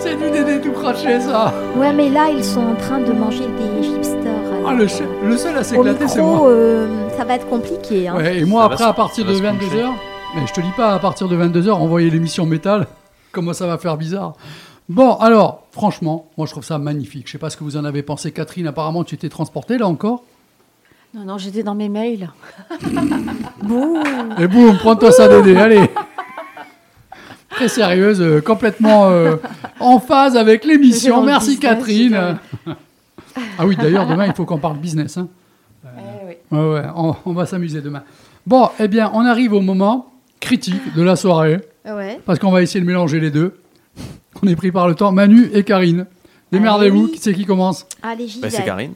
[0.00, 1.52] C'est du dédé tout craché, ça.
[1.76, 4.22] Ouais, mais là, ils sont en train de manger des hipsters.
[4.64, 4.86] Ah, le,
[5.36, 6.46] seul à s'éclater, c'est moi.
[6.48, 8.06] euh, ça va être compliqué.
[8.06, 8.14] hein.
[8.16, 9.66] Ouais, et moi, Ça après, se- à partir de va se pencher.
[9.82, 9.90] 22h,
[10.36, 12.86] mais je te dis pas, à partir de 22h, envoyer l'émission métal,
[13.32, 14.34] comment ça va faire bizarre.
[14.88, 17.26] Bon, alors, franchement, moi, je trouve ça magnifique.
[17.26, 18.68] Je sais pas ce que vous en avez pensé, Catherine.
[18.68, 20.22] Apparemment, tu t'es transportée, là encore.
[21.14, 22.30] Non, non, j'étais dans mes mails.
[23.62, 23.96] Bouh.
[24.38, 25.90] Et boum, prends-toi ça, Dédé, allez.
[27.58, 29.34] Très sérieuse, euh, complètement euh,
[29.80, 31.24] en phase avec l'émission.
[31.24, 32.38] Merci, business, Catherine.
[33.58, 35.16] ah oui, d'ailleurs, demain, il faut qu'on parle business.
[35.18, 35.28] hein.
[35.84, 35.88] Eh
[36.26, 36.34] oui.
[36.52, 38.04] Ouais, ouais, on, on va s'amuser demain.
[38.46, 42.20] Bon, eh bien, on arrive au moment critique de la soirée, Ouais.
[42.24, 43.58] parce qu'on va essayer de mélanger les deux.
[44.40, 45.10] On est pris par le temps.
[45.10, 46.06] Manu et Karine.
[46.52, 47.10] Démerdez-vous, oui.
[47.12, 47.86] qui c'est qui commence?
[48.02, 48.56] Allez, j'y Bah, vais.
[48.56, 48.92] c'est Karine.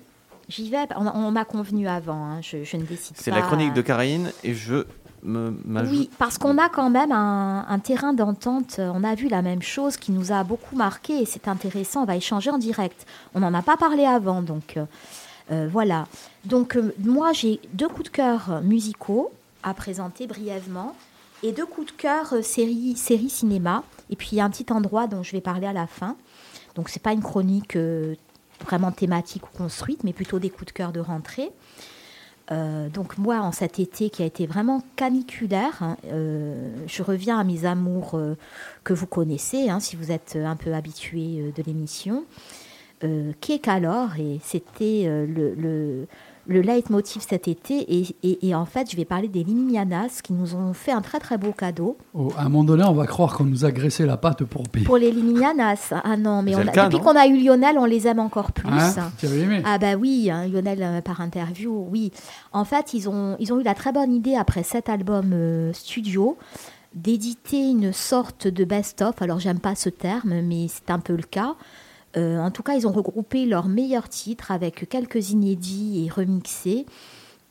[0.48, 0.76] J'y vais.
[0.97, 2.14] On, a- on a convenu avant.
[2.26, 3.22] hein, Je, je ne décide pas.
[3.22, 4.84] C'est la chronique de Karine et je.
[5.24, 8.81] Oui, parce qu'on a quand même un, terrain d'entente.
[8.81, 12.03] On a vu la même chose qui nous a beaucoup marqué et c'est intéressant.
[12.03, 13.07] On va échanger en direct.
[13.35, 14.85] On n'en a pas parlé avant, donc euh,
[15.51, 16.07] euh, voilà.
[16.44, 19.32] Donc euh, moi, j'ai deux coups de cœur musicaux
[19.62, 20.97] à présenter brièvement
[21.44, 23.85] et deux coups de cœur série, série cinéma.
[24.11, 26.16] Et puis il y a un petit endroit dont je vais parler à la fin.
[26.74, 27.77] Donc c'est pas une chronique
[28.65, 31.53] vraiment thématique ou construite, mais plutôt des coups de cœur de rentrée.
[32.51, 37.39] Euh, donc moi, en cet été qui a été vraiment caniculaire, hein, euh, je reviens
[37.39, 38.36] à mes amours euh,
[38.85, 42.24] que vous connaissez, hein, si vous êtes un peu habitué de l'émission,
[43.40, 46.06] qui Calor, et c'était le-
[46.47, 47.98] le leitmotiv cet été.
[48.01, 51.01] Et, et- et en fait, je vais parler des Limianas qui nous ont fait un
[51.01, 51.97] très très beau cadeau.
[52.14, 54.69] Oh, à un moment donné, on va croire qu'on nous a graissé la patte pour
[54.69, 54.85] pire.
[54.85, 57.27] Pour les Limianas, ah non, mais C'est on le a- cas, depuis non qu'on a
[57.27, 58.69] eu Lionel, on les aime encore plus.
[58.69, 62.10] Hein Tu avais aimé Ah bah oui, hein, Lionel euh, par interview, oui.
[62.52, 65.73] En fait, ils ont, ils ont eu la très bonne idée après cet album euh,
[65.73, 66.36] studio
[66.94, 69.20] d'éditer une sorte de best-of.
[69.23, 71.55] Alors j'aime pas ce terme, mais c'est un peu le cas.
[72.16, 76.86] Euh, en tout cas, ils ont regroupé leurs meilleurs titres avec quelques inédits et remixés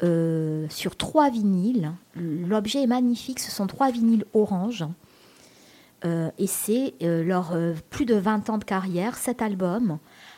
[0.03, 1.91] euh, sur trois vinyles.
[2.15, 4.85] L'objet est magnifique, ce sont trois vinyles orange.
[6.03, 7.55] Euh, et c'est leur
[7.89, 9.97] plus de 20 ans de carrière, cet album,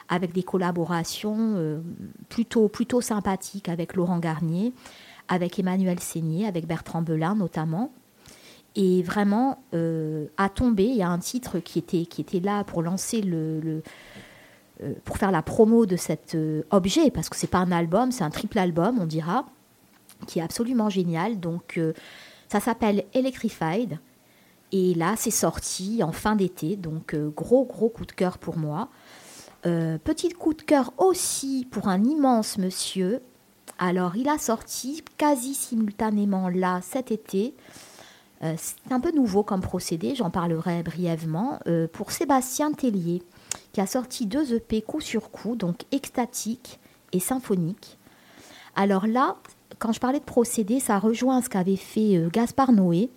[0.10, 1.82] avec des collaborations
[2.30, 4.74] plutôt, plutôt sympathiques avec Laurent Garnier,
[5.28, 7.92] avec Emmanuel Seigné, avec Bertrand Belin notamment.
[8.76, 9.64] Et vraiment,
[10.38, 13.82] à tomber, il y a un titre qui était, qui était là pour lancer le,
[15.06, 18.24] pour faire la promo de cet euh, objet, parce que c'est pas un album, c'est
[18.24, 19.46] un triple album, on dira,
[20.28, 21.40] qui est absolument génial.
[21.40, 21.94] Donc, euh,
[22.50, 24.00] ça s'appelle Electrified.
[24.72, 28.58] Et là, c'est sorti en fin d'été, donc euh, gros, gros coup de cœur pour
[28.58, 28.90] moi.
[29.66, 33.22] Euh, petit coup de cœur aussi pour un immense monsieur.
[33.78, 37.54] Alors, il a sorti quasi simultanément là cet été.
[38.44, 41.60] Euh, c'est un peu nouveau comme procédé, j'en parlerai brièvement.
[41.68, 43.24] euh, pour Sébastien Tellier,
[43.74, 46.80] qui a sorti deux EP coup sur coup, donc extatique
[47.12, 47.98] et symphonique.
[48.76, 49.36] Alors là,
[49.80, 53.10] quand je parlais de procédé, ça rejoint ce qu'avait fait euh, Gaspard Noé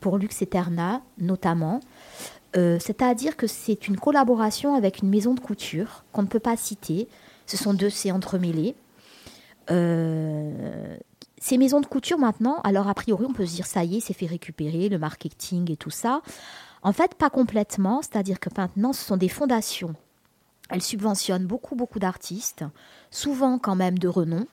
[0.00, 1.80] pour Lux Eterna notamment.
[2.56, 6.56] Euh, C'est-à-dire que c'est une collaboration avec une maison de couture qu'on ne peut pas
[6.56, 7.08] citer.
[7.46, 8.74] Ce sont deux C entremêlés.
[9.70, 10.96] Euh,
[11.38, 14.00] ces maisons de couture maintenant, alors a priori on peut se dire ça y est,
[14.00, 16.22] c'est fait récupérer, le marketing et tout ça.
[16.84, 19.94] En fait, pas complètement, c'est-à-dire que maintenant ce sont des fondations.
[20.70, 22.64] Elles subventionnent beaucoup, beaucoup d'artistes,
[23.10, 24.46] souvent quand même de renom.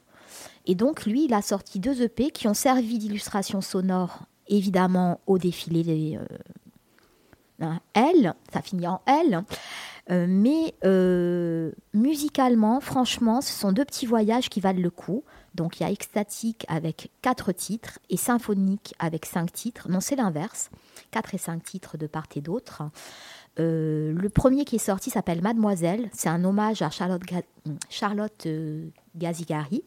[0.65, 5.37] Et donc lui, il a sorti deux EP qui ont servi d'illustration sonore, évidemment, au
[5.37, 9.43] défilé des, euh, L, ça finit en L.
[10.09, 15.23] Euh, mais euh, musicalement, franchement, ce sont deux petits voyages qui valent le coup.
[15.55, 19.89] Donc il y a Extatique avec quatre titres et Symphonique avec cinq titres.
[19.89, 20.69] Non, c'est l'inverse.
[21.11, 22.83] Quatre et cinq titres de part et d'autre.
[23.59, 26.09] Euh, le premier qui est sorti s'appelle Mademoiselle.
[26.13, 29.83] C'est un hommage à Charlotte, euh, Gazigari,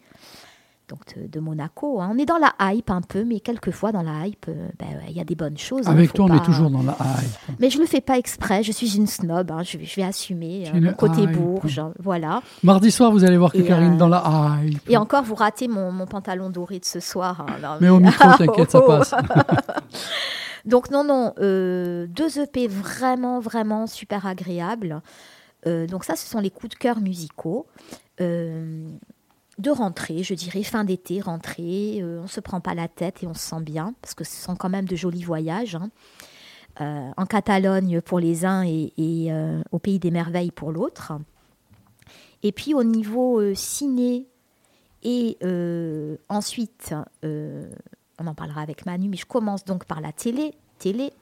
[0.89, 2.01] donc de, de Monaco.
[2.01, 2.11] hein.
[2.13, 5.17] On est dans la hype un peu, mais quelquefois dans la hype, euh, ben il
[5.17, 5.89] y a des bonnes choses.
[5.89, 7.59] hein, Avec toi, on est toujours dans la hype.
[7.61, 10.03] mais je le fais pas exprès, je suis une snob, hein, je, vais, je vais
[10.03, 11.33] assumer euh, mon côté hype.
[11.33, 12.43] bourge, voilà.
[12.63, 14.23] Mardi soir, vous allez voir que Et, Karine euh, dans la
[14.65, 14.89] hype.
[14.91, 17.47] Et encore, vous ratez mon, mon pantalon doré de ce soir.
[17.63, 19.15] non, Mais au micro, t'inquiète, ça passe.
[20.65, 25.03] Donc non, non, euh, deux EP vraiment, vraiment super agréables.
[25.67, 27.67] Euh, donc ça, ce sont les coups de cœur musicaux.
[28.21, 28.89] Euh,
[29.59, 33.27] de rentrée, je dirais fin d'été, rentrée, euh, on se prend pas la tête et
[33.27, 35.77] on se sent bien, parce que ce sont quand même de jolis voyages.
[35.77, 35.91] hein.
[36.81, 41.13] Euh, en Catalogne pour les uns et, euh, au Pays des Merveilles pour l'autre.
[42.43, 44.27] Et puis au niveau euh, ciné
[45.05, 45.39] et
[46.31, 50.55] ensuite, on en parlera avec Manu, mais je commence donc par la télé.
[50.79, 51.13] télé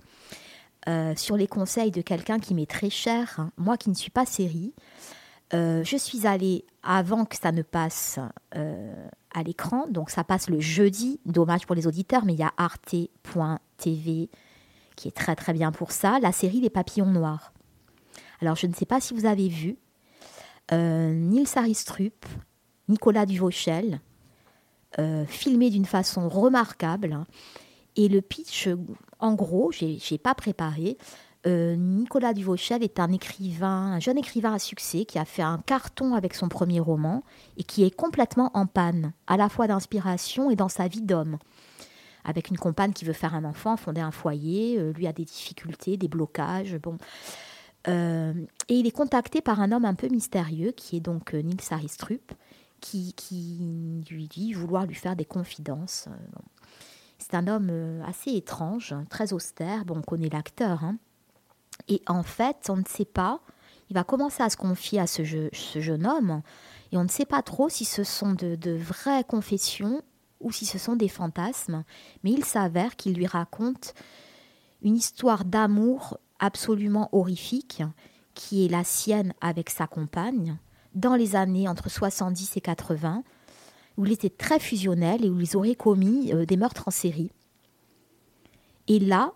[1.17, 4.25] sur les conseils de quelqu'un qui m'est très cher, hein, moi qui ne suis pas
[4.25, 4.73] série.
[5.55, 8.19] Euh, je suis allée avant que ça ne passe
[8.57, 12.45] euh, à l'écran, donc ça passe le jeudi, dommage pour les auditeurs, mais il y
[12.45, 14.31] a arte.tv
[14.97, 17.53] qui est très très bien pour ça, la série Les Papillons Noirs.
[18.41, 19.77] Alors je ne sais pas si vous avez vu,
[20.73, 22.24] euh, Nils Aristrup,
[22.89, 24.01] Nicolas Duvauchel,
[24.99, 27.24] euh, filmé d'une façon remarquable.
[27.97, 28.69] Et le pitch,
[29.19, 30.97] en gros, j'ai n'ai pas préparé.
[31.44, 35.59] Euh, Nicolas Duvauchel est un écrivain, un jeune écrivain à succès qui a fait un
[35.59, 37.24] carton avec son premier roman
[37.56, 41.39] et qui est complètement en panne, à la fois d'inspiration et dans sa vie d'homme.
[42.24, 45.24] Avec une compagne qui veut faire un enfant, fonder un foyer, euh, lui a des
[45.24, 46.97] difficultés, des blocages, bon.
[47.89, 48.32] Euh,
[48.69, 52.32] et il est contacté par un homme un peu mystérieux qui est donc Nils Aristrup,
[52.81, 56.09] qui, qui lui dit vouloir lui faire des confidences.
[57.19, 59.85] C'est un homme assez étrange, hein, très austère.
[59.85, 60.85] Bon, on connaît l'acteur.
[60.85, 60.97] hein.
[61.89, 63.40] Et en fait, on ne sait pas.
[63.90, 66.43] Il va commencer à se confier à ce, je- ce jeune homme.
[66.93, 70.03] Et on ne sait pas trop si ce sont de, de vraies confessions
[70.40, 71.85] ou si ce sont des fantasmes.
[72.23, 73.94] Mais il s'avère qu'il lui raconte
[74.82, 77.82] une histoire d'amour absolument horrifique
[78.35, 80.57] qui est la sienne avec sa compagne
[80.94, 83.23] dans les années entre 70 et 80
[83.99, 87.31] où il était très fusionnel et où ils auraient commis euh, des meurtres en série.
[88.89, 89.32] Et là,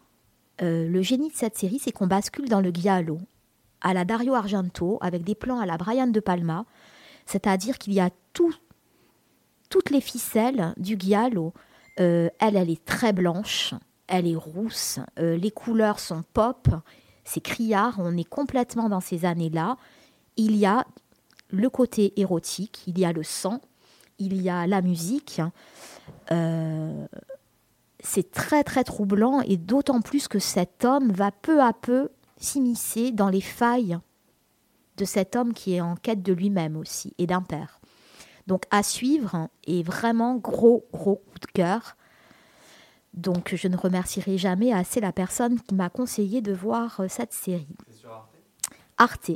[0.62, 3.18] euh, le génie de cette série, c'est qu'on bascule dans le giallo,
[3.80, 6.64] à la Dario Argento, avec des plans à la Brian De Palma,
[7.26, 8.54] c'est-à-dire qu'il y a tout,
[9.68, 11.52] toutes les ficelles du giallo.
[12.00, 13.74] Euh, elle, elle est très blanche,
[14.06, 16.68] elle est rousse, euh, les couleurs sont pop,
[17.24, 19.76] c'est criard, on est complètement dans ces années-là.
[20.36, 20.86] Il y a
[21.50, 23.60] le côté érotique, il y a le sang,
[24.18, 25.40] il y a la musique.
[28.06, 33.10] C'est très très troublant et d'autant plus que cet homme va peu à peu s'immiscer
[33.10, 33.98] dans les failles
[34.96, 37.80] de cet homme qui est en quête de lui-même aussi et d'un père.
[38.46, 41.96] Donc à suivre et vraiment gros gros coup de cœur.
[43.12, 47.32] Donc je ne remercierai jamais assez la personne qui m'a conseillé de voir euh, cette
[47.32, 47.66] série.
[48.98, 49.32] Arte.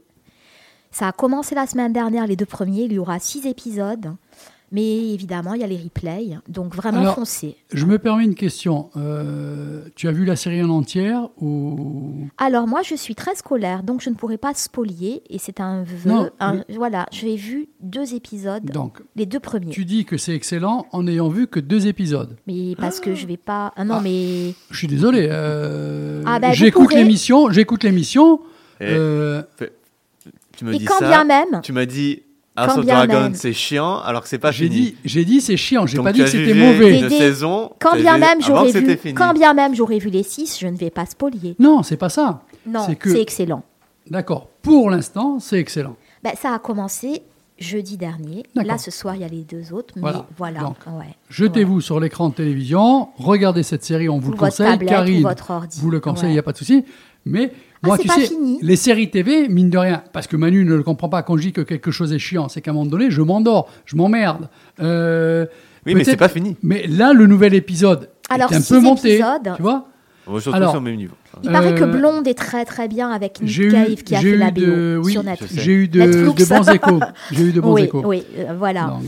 [0.92, 2.84] Ça a commencé la semaine dernière, les deux premiers.
[2.84, 4.14] Il y aura six épisodes.
[4.72, 6.38] Mais évidemment, il y a les replays.
[6.48, 7.56] Donc vraiment Alors, foncez.
[7.72, 8.90] Je me permets une question.
[8.96, 12.26] Euh, tu as vu la série en entière ou?
[12.38, 15.22] Alors moi, je suis très scolaire, donc je ne pourrais pas spolier.
[15.28, 16.08] Et c'est un vœu.
[16.10, 18.64] Non, un- Voilà, j'ai vu deux épisodes.
[18.70, 19.70] Donc, les deux premiers.
[19.70, 23.26] tu dis que c'est excellent en n'ayant vu que deux épisodes Mais parce que je
[23.26, 23.72] vais pas.
[23.76, 24.54] Ah non, mais.
[24.70, 25.26] Je suis désolé.
[25.30, 27.50] euh, Ah, vous j'écoute pourrez- l'émission.
[27.50, 28.40] J'écoute l'émission.
[28.80, 29.42] Et- euh,
[30.56, 32.22] Tu me Et dis quand ça, bien même- Tu m'as dit
[32.56, 34.80] House of bien Dragon, même- c'est chiant, alors que c'est pas J'ai fini.
[34.80, 35.86] dit, j'ai dit c'est chiant.
[35.86, 36.98] J'ai Donc pas dit que c'était mauvais.
[37.00, 40.66] une saison, Quand bien même j'aurais vu, quand bien même j'aurais vu les six, je
[40.66, 41.54] ne vais pas spolier.
[41.58, 42.42] Non, c'est pas ça.
[42.66, 43.62] Non, C'est c'est que- excellent.
[44.10, 44.48] D'accord.
[44.62, 45.96] Pour l'instant, c'est excellent.
[46.24, 47.22] Ben, ça a commencé
[47.58, 48.42] jeudi dernier.
[48.54, 48.72] D'accord.
[48.72, 49.94] Là, ce soir, il y a les deux autres.
[49.96, 50.26] Mais Voilà.
[50.36, 50.60] voilà.
[50.60, 51.14] Donc, ouais.
[51.30, 54.66] Jetez-vous sur l'écran de télévision, regardez cette série, on vous Ou le votre conseille.
[54.72, 55.80] tablette, Karine votre ordi.
[55.80, 56.32] vous le conseille, il Ouais.
[56.32, 56.84] n'y a pas de souci.
[57.26, 57.52] Mais
[57.82, 58.58] moi, c'est tu pas sais, fini.
[58.60, 61.42] les séries TV, mine de rien, parce que Manu ne le comprend pas quand je
[61.42, 64.48] dis que quelque chose est chiant, c'est qu'à un moment donné, je m'endors, je m'emmerde.
[64.80, 65.46] Euh,
[65.86, 66.56] Oui, mais c'est pas fini.
[66.62, 69.52] Mais là, le nouvel épisode Alors, est un peu monté, épisodes.
[69.56, 69.86] tu vois
[70.26, 71.14] Moi, Alors, au même niveau.
[71.42, 74.14] Il paraît que Euh, Blonde est très très bien avec Nick J'ai eu, Cave qui
[74.14, 75.54] a fait la BO de, oui, sur Netflix.
[75.62, 77.00] j'ai eu de, bons échos.
[77.30, 78.02] J'ai eu de bons oui, échos.
[78.04, 78.86] Oui, euh, voilà.
[78.88, 79.04] Donc,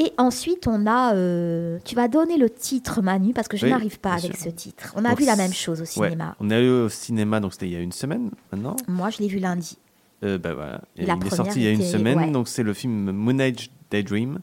[0.00, 1.14] Et ensuite, on a.
[1.14, 4.44] euh, tu vas donner le titre, Manu, parce que je Oui, n'arrive pas avec sûr.
[4.44, 4.92] ce titre.
[4.96, 6.36] On a Donc, vu la même chose au ouais, cinéma.
[6.38, 8.76] on est allé au cinéma, donc c'était il y a une semaine maintenant.
[8.86, 9.76] Moi, je l'ai vu lundi.
[10.24, 10.80] Euh, bah voilà.
[10.96, 12.30] La il est sorti il y a une semaine, ouais.
[12.30, 14.38] donc c'est le film Moon Age Daydream.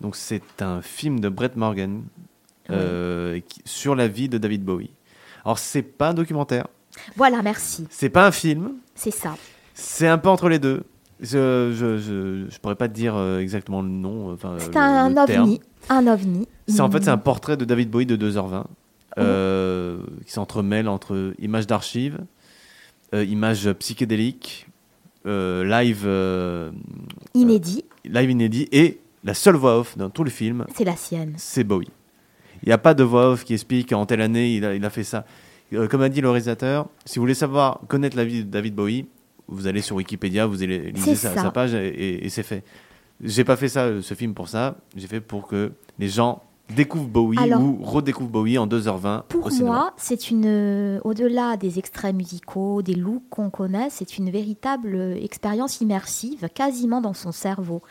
[0.00, 2.02] Donc c'est un film de Brett Morgan
[2.70, 4.90] euh, sur la vie de David Bowie.
[5.44, 6.66] Alors c'est pas un documentaire,
[7.16, 7.86] Voilà, merci.
[7.90, 9.36] c'est pas un film, C'est ça.
[9.74, 10.84] c'est un peu entre les deux.
[11.20, 14.32] Je je, je, je pourrais pas te dire euh, exactement le nom.
[14.32, 15.60] Enfin, C'est un le ovni.
[15.88, 16.46] Un ovni.
[16.68, 17.22] C'est en fait c'est un Mm.
[17.22, 18.64] portrait de David Bowie de 2h20
[19.18, 22.18] euh, qui s'entremêle entre images d'archives,
[23.14, 24.66] euh, images psychédéliques,
[25.26, 26.70] euh, live euh,
[27.34, 27.84] Inédit.
[28.04, 31.32] live inédit et la seule voix off dans tout le film, C'est la sienne.
[31.36, 31.88] c'est Bowie.
[32.62, 34.84] Il n'y a pas de voix off qui explique en telle année il a, il
[34.84, 35.24] a fait ça.
[35.72, 38.74] Euh, comme a dit le réalisateur, si vous voulez savoir connaître la vie de David
[38.74, 39.06] Bowie,
[39.48, 42.64] vous allez sur Wikipédia, vous allez lisez sa, page et, et- et c'est fait.
[43.22, 44.76] J'ai pas fait ça, euh, ce film pour ça.
[44.96, 46.42] J'ai fait pour que les gens
[46.74, 51.56] découvrent Bowie Alors, ou redécouvrent Bowie en 2h20 Pour au moi, c'est une, euh, au-delà
[51.56, 57.14] des extraits musicaux, des looks qu'on connaît, c'est une véritable euh, expérience immersive, quasiment dans
[57.14, 57.82] son cerveau.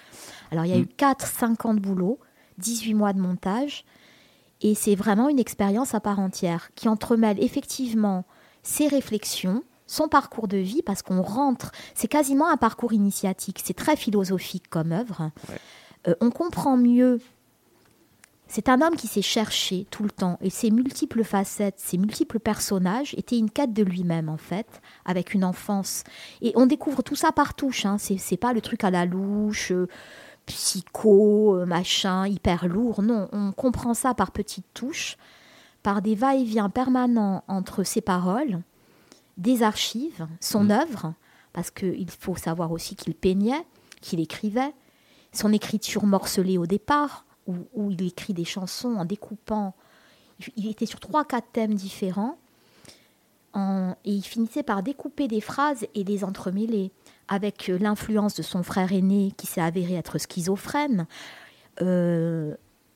[0.51, 0.81] Alors, il y a Mm.
[0.81, 2.19] eu 4-5 ans de boulot,
[2.57, 3.85] 18 mois de montage,
[4.61, 8.25] et c'est vraiment une expérience à part entière qui entremêle effectivement
[8.61, 13.75] ses réflexions, son parcours de vie, parce qu'on rentre, c'est quasiment un parcours initiatique, c'est
[13.75, 15.31] très philosophique comme œuvre.
[16.07, 17.19] Euh, on comprend mieux
[18.47, 22.39] c'est un homme qui s'est cherché tout le temps et ses multiples facettes, ses multiples
[22.39, 26.03] personnages étaient une quête de lui-même en fait, avec une enfance.
[26.41, 27.85] Et on découvre tout ça par touche.
[27.85, 27.97] Hein.
[27.97, 29.87] C'est, pas le truc à la louche, euh,
[30.45, 33.01] psycho, euh, machin, hyper lourd.
[33.01, 35.17] Non, on comprend ça par petites touches,
[35.81, 38.61] par des va-et-vient permanents entre ses paroles,
[39.37, 41.13] des archives, son œuvre,
[41.53, 43.65] parce qu'il faut savoir aussi qu'il peignait,
[44.01, 44.73] qu'il écrivait,
[45.33, 49.75] son écriture morcelée au départ, où, où il écrit des chansons en découpant.
[50.57, 52.37] Il était sur trois, quatre thèmes différents.
[53.53, 56.91] en- et il finissait par découper des phrases et les entremêler
[57.29, 61.07] avec euh, l'influence de son frère aîné qui s'est avéré être schizophrène.
[61.81, 62.53] Euh,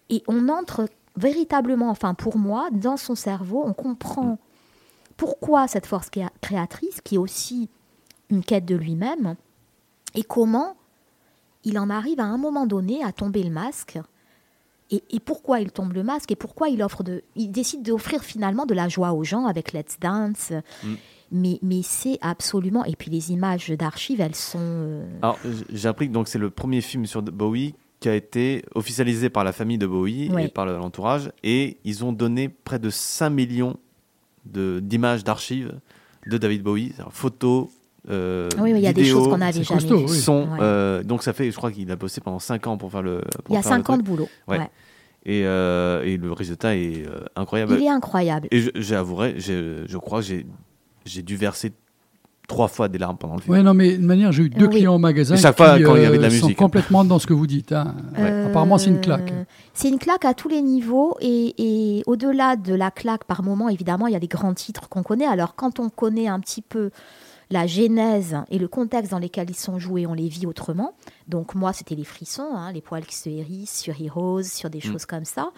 [0.09, 4.37] et on entre véritablement, enfin pour moi, dans son cerveau, on comprend
[5.19, 7.69] pourquoi cette force créa- créatrice, qui est aussi
[8.29, 9.35] une quête de lui-même,
[10.15, 10.75] et comment
[11.65, 13.99] il en arrive à un moment donné à tomber le masque.
[14.91, 18.23] Et, et pourquoi il tombe le masque et pourquoi il offre de, il décide d'offrir
[18.23, 20.51] finalement de la joie aux gens avec Let's Dance.
[20.83, 20.93] Mm.
[21.31, 22.85] Mais, mais c'est absolument.
[22.85, 24.57] Et puis les images d'archives, elles sont.
[24.61, 25.37] euh, Alors,
[25.71, 29.43] j'ai appris que donc c'est le premier film sur Bowie qui a été officialisé par
[29.43, 33.75] la famille de Bowie et par l'entourage, et ils ont donné près de 5 millions
[34.51, 35.73] d'images d'archives
[36.27, 37.67] de David Bowie, photos,
[38.09, 40.05] euh, Oui, oui, il y a des choses qu'on n'avait jamais costaud, vues.
[40.11, 40.17] oui.
[40.19, 40.43] son.
[40.51, 40.57] Ouais.
[40.61, 43.21] euh, donc ça fait, je crois qu'il a bossé pendant 5 ans pour faire le.
[43.43, 44.29] pour Il y a faire le 5 ans de boulot.
[44.47, 44.57] Ouais.
[44.59, 44.69] ouais.
[45.25, 47.75] Et, euh, et le résultat est euh, incroyable.
[47.77, 48.47] Il est incroyable.
[48.51, 50.45] Et j'avouerai, je, je crois que j'ai,
[51.05, 51.73] j'ai dû verser
[52.49, 53.53] trois fois des larmes pendant le film.
[53.55, 54.75] Ouais, non, mais de manière, j'ai eu deux Oui.
[54.75, 56.57] clients au magasin chaque qui fois, quand il y avait de la euh, sont musique.
[56.57, 57.71] complètement dans ce que vous dites.
[57.71, 57.95] hein.
[58.17, 59.31] Euh, Apparemment, c'est une claque.
[59.73, 61.53] C'est une claque à tous les niveaux et,
[61.97, 65.03] et au-delà de la claque, par moment, évidemment, il y a des grands titres qu'on
[65.03, 65.25] connaît.
[65.27, 66.89] Alors, quand on connaît un petit peu
[67.51, 70.93] la genèse et le contexte dans lesquels ils sont joués, on les vit autrement.
[71.27, 74.77] Donc, moi, c'était les frissons, hein, les poils qui se hérissent sur Heroes, sur des
[74.79, 74.81] Mm.
[74.91, 75.49] choses comme ça.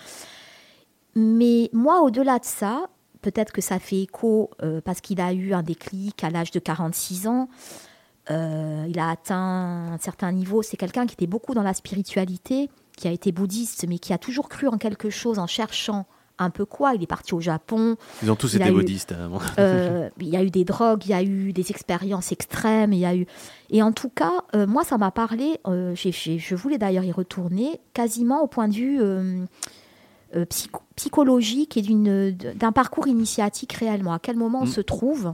[1.16, 2.86] Mais moi, au-delà de ça,
[3.22, 6.60] peut-être que ça fait écho euh, parce qu'il a eu un déclic à l'âge de
[6.60, 7.50] 46 ans.
[8.30, 10.62] Euh, il a atteint un certain niveau.
[10.62, 14.18] C'est quelqu'un qui était beaucoup dans la spiritualité, qui a été bouddhiste, mais qui a
[14.18, 16.06] toujours cru en quelque chose en cherchant
[16.38, 16.94] un peu quoi.
[16.96, 17.96] Il est parti au Japon.
[18.22, 19.40] Ils ont tous été bouddhistes, hein, bon.
[19.60, 23.00] euh, il y a eu des drogues, il y a eu des expériences extrêmes, il
[23.00, 23.26] y a eu.
[23.70, 25.60] Et en tout cas, euh, moi, ça m'a parlé.
[25.68, 29.00] euh, je voulais d'ailleurs y retourner, quasiment au point de vue
[30.50, 34.14] psycho- psychologique et d'une- d'un parcours initiatique réellement.
[34.14, 34.68] À quel moment on Mm.
[34.68, 35.34] se trouve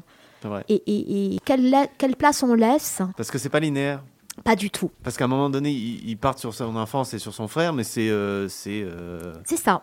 [0.70, 4.04] et, et- et quelle, quelle place on laisse Parce que c'est pas linéaire.
[4.44, 4.92] Pas du tout.
[5.04, 7.74] Parce qu'à un moment donné, ils, ils partent sur son enfance et sur son frère,
[7.74, 9.82] mais c'est euh, c'est euh, C'est ça.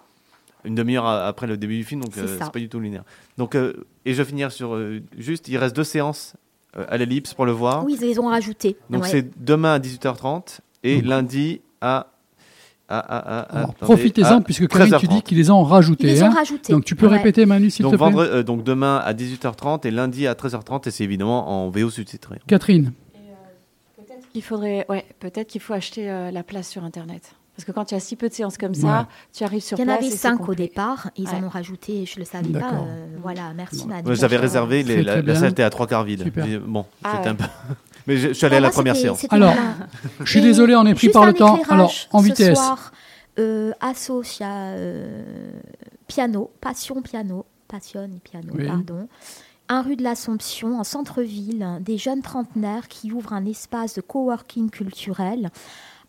[0.64, 3.02] une demi-heure après le début du film, donc C'est euh, pas du tout linéaire.
[3.36, 6.34] Donc, euh, et je vais finir sur euh, juste, il reste deux séances
[6.76, 7.84] euh, à l'ellipse pour le voir.
[7.84, 8.76] Oui, ils les ont rajoutés.
[8.90, 9.08] Donc Ouais.
[9.10, 12.06] c'est demain à 18h30 et lundi à.
[12.88, 15.08] À- Alors, attendez, Profitez-en, puisque Karine, tu 13h30.
[15.16, 16.06] dis qu'ils les ont rajoutés.
[16.06, 16.34] Ils les ont hein.
[16.34, 16.72] rajoutés.
[16.72, 17.16] Donc tu peux Ouais.
[17.16, 18.04] répéter, Manu, s'il donc, te plaît.
[18.10, 21.90] vendre- euh, donc demain à 18h30 et lundi à 13h30 et c'est évidemment en VO
[21.90, 22.40] sous-titré.
[22.46, 22.92] Catherine.
[24.36, 27.34] Il faudrait, ouais, peut-être qu'il faut acheter euh, la place sur Internet.
[27.56, 28.80] Parce que quand il y a si peu de séances comme Ouais.
[28.80, 29.98] ça, tu arrives sur Il y en place.
[29.98, 31.44] avait et c'est cinq au départ, ils en Ouais.
[31.44, 32.72] ont rajouté, je ne le savais pas.
[32.72, 34.08] Euh, voilà, merci Manu.
[34.08, 36.28] Ouais, J'avais réservé, les- la, salle était à trois quarts vide.
[36.66, 37.28] Bon, Ah c'était ouais.
[37.28, 37.44] un peu.
[38.06, 39.24] Mais je, je suis allé à la première séance.
[39.30, 39.54] Alors,
[40.20, 41.58] je suis désolé, on est pris par le temps.
[41.68, 42.56] Alors, en ce vitesse.
[42.58, 42.92] soir,
[43.38, 45.52] euh, Associa euh,
[46.06, 48.66] Piano, Passion Piano, Passion Piano, Oui.
[48.66, 49.08] pardon.
[49.70, 54.68] Un rue de l'Assomption, en centre-ville, des jeunes trentenaires qui ouvrent un espace de coworking
[54.68, 55.50] culturel.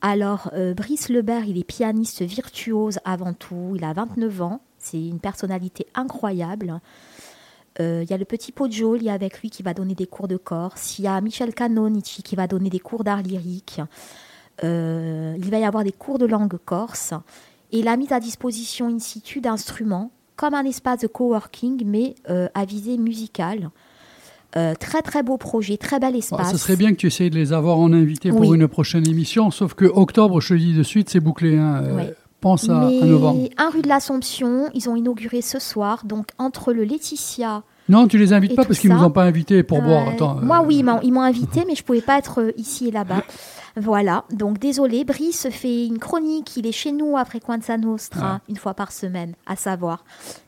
[0.02, 3.74] Alors, euh, Brice Lebert, il est pianiste virtuose avant tout.
[3.76, 4.60] Il a 29 ans.
[4.78, 6.82] C'est une personnalité incroyable.
[7.80, 9.96] Euh, Il y a le petit Pojo, il y a avec lui qui va donner
[9.96, 10.98] des cours de Corse.
[11.00, 13.82] Il y a Michel Canonici qui va donner des cours d'art lyrique.
[14.64, 17.14] Euh, il va y avoir des cours de langue corse.
[17.72, 22.48] Et la mise à disposition in situ d'instruments, comme un espace de coworking, mais euh,
[22.54, 23.70] à visée musicale.
[24.56, 26.52] Euh, très très beau projet, très bel Bon, espace.
[26.52, 28.56] ce serait bien que tu essayes de les avoir en invité pour Oui.
[28.56, 31.58] une prochaine émission, sauf que octobre, je te dis de suite, c'est bouclé.
[31.58, 31.82] hein.
[31.84, 32.12] Euh.
[32.46, 33.50] Pense à, à Mais novembre.
[33.58, 37.64] un rue de l'Assomption, ils ont inauguré ce soir, donc entre le Laetitia.
[37.90, 38.98] Non, tu les invites et pas parce qu'ils ça.
[38.98, 40.08] nous ont pas invités pour boire.
[40.08, 42.42] Euh, Attends, Moi, euh, oui, ils m'ont- ils m'ont invité, mais je pouvais pas être
[42.42, 43.24] euh, ici et là-bas.
[43.78, 45.04] Voilà, donc désolé.
[45.04, 49.34] Brice fait une chronique, il est chez nous après Quanza Nostra, une fois par semaine,
[49.46, 50.06] à savoir.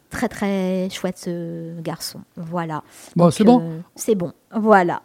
[0.09, 2.19] Très très chouette ce garçon.
[2.37, 2.83] Voilà.
[3.15, 4.31] Bon, c'est bon euh, C'est bon.
[4.55, 5.01] Voilà.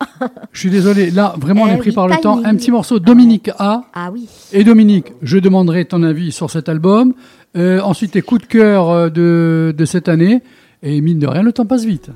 [0.52, 2.40] Je suis désolé, là, vraiment, on Eh est pris par le temps.
[2.44, 3.82] Un petit morceau, Dominique A.
[3.94, 4.28] Ah oui.
[4.52, 7.14] Et Dominique, je demanderai ton avis sur cet album.
[7.56, 10.40] Euh, ensuite, tes coups de cœur euh, de, de cette année.
[10.82, 12.10] Et mine de rien, le temps passe vite.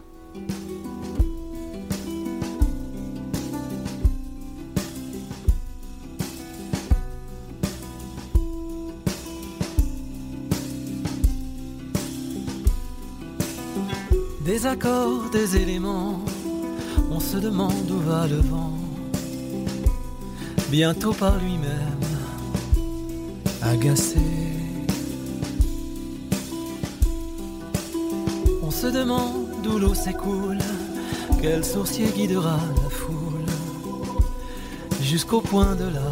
[14.77, 16.20] Des accords, des éléments,
[17.11, 18.74] on se demande où va le vent.
[20.70, 22.05] Bientôt par lui-même,
[23.62, 24.20] agacé.
[28.62, 30.59] On se demande où l'eau s'écoule,
[31.40, 33.47] quel sourcier guidera la foule,
[35.01, 36.11] jusqu'au point de la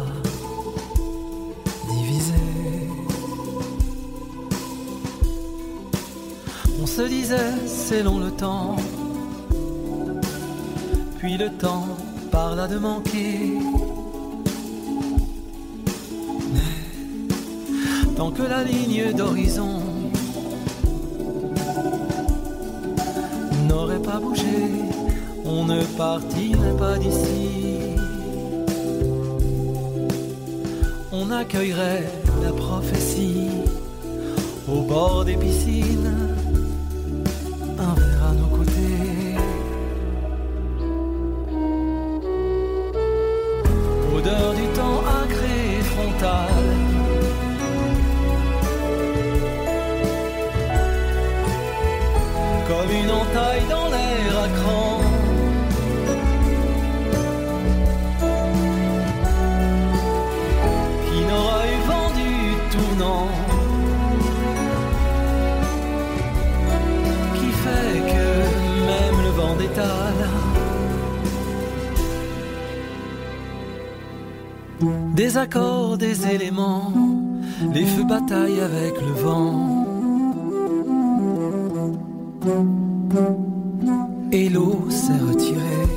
[6.95, 8.77] se disait, c'est long le temps.
[11.17, 11.87] Puis le temps
[12.31, 13.57] parla de manquer.
[16.53, 19.81] Mais tant que la ligne d'horizon
[23.67, 24.57] n'aurait pas bougé,
[25.43, 27.97] on ne partirait pas d'ici.
[31.11, 32.07] On accueillerait
[32.41, 33.49] la prophétie
[34.69, 36.24] au bord des piscines
[53.35, 55.01] dans l'air à cran.
[61.05, 62.33] Qui n'aura eu vent du
[62.73, 63.27] tournant
[67.35, 68.27] Qui fait que
[68.91, 70.29] même le vent d'étale
[75.15, 76.93] Des accords, des éléments,
[77.73, 79.74] les feux bataillent avec le vent.
[84.31, 85.87] Et l'eau s'est retirée.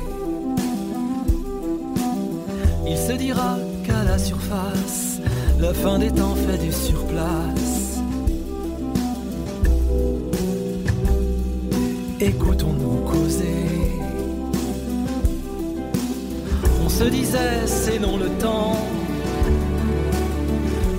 [2.87, 5.19] Il se dira qu'à la surface,
[5.59, 7.99] la fin des temps fait du surplace.
[12.21, 13.65] Écoutons-nous causer.
[16.85, 18.77] On se disait c'est long le temps,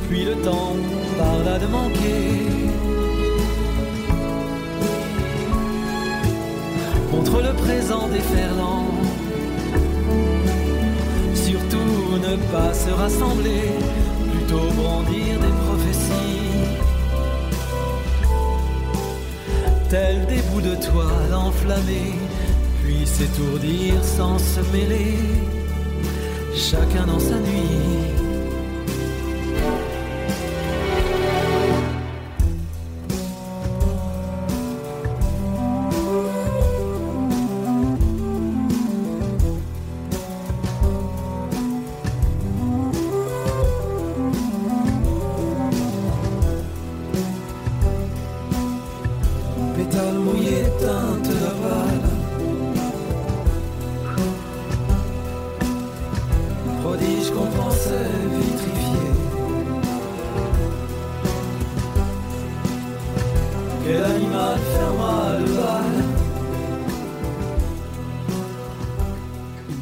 [0.08, 0.76] puis le temps
[1.18, 2.69] parla de manquer.
[7.70, 8.86] Présent déferlant,
[11.34, 13.66] surtout ne pas se rassembler,
[14.30, 16.50] plutôt brandir des prophéties.
[19.88, 22.18] Tels des bouts de toile enflammés,
[22.82, 25.14] puis s'étourdir sans se mêler,
[26.54, 28.19] chacun dans sa nuit.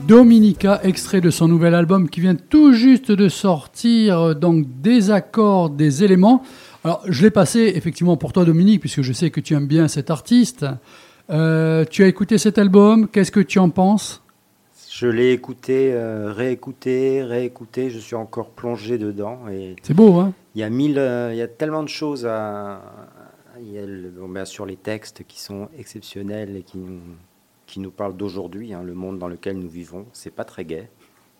[0.08, 5.10] Dominica, extrait de son nouvel album qui vient tout juste de sortir, euh, donc des
[5.10, 6.42] accords, des éléments.
[6.82, 9.86] Alors, je l'ai passé effectivement pour toi, Dominique, puisque je sais que tu aimes bien
[9.86, 10.64] cet artiste.
[11.28, 14.22] Euh, tu as écouté cet album, qu'est-ce que tu en penses?
[14.90, 19.40] Je l'ai écouté, euh, réécouté, réécouté, je suis encore plongé dedans.
[19.52, 20.32] et C'est beau, hein?
[20.54, 22.80] Il y a mille, euh, il y a tellement de choses à.
[23.60, 26.98] Il y a le- bon, bien sûr les textes qui sont exceptionnels et qui nous,
[27.68, 30.06] qui nous parlent d'aujourd'hui, hein, le monde dans lequel nous vivons.
[30.12, 30.88] C'est pas très gai,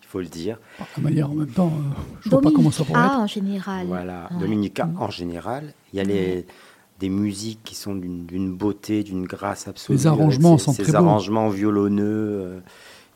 [0.01, 0.57] il faut le dire.
[0.97, 3.19] De manière en même temps, euh, je vois pas comment ça pourrait Ah, être.
[3.23, 3.87] en général.
[3.87, 4.39] Voilà, Ouais.
[4.39, 5.73] Dominica en général.
[5.91, 6.45] Il y a les,
[6.99, 9.97] des musiques qui sont d'une beauté, d'une grâce absolue.
[9.97, 10.97] Les arrangements ces- sont ces très beaux.
[10.99, 12.05] arrangements violonneux.
[12.05, 12.59] euh,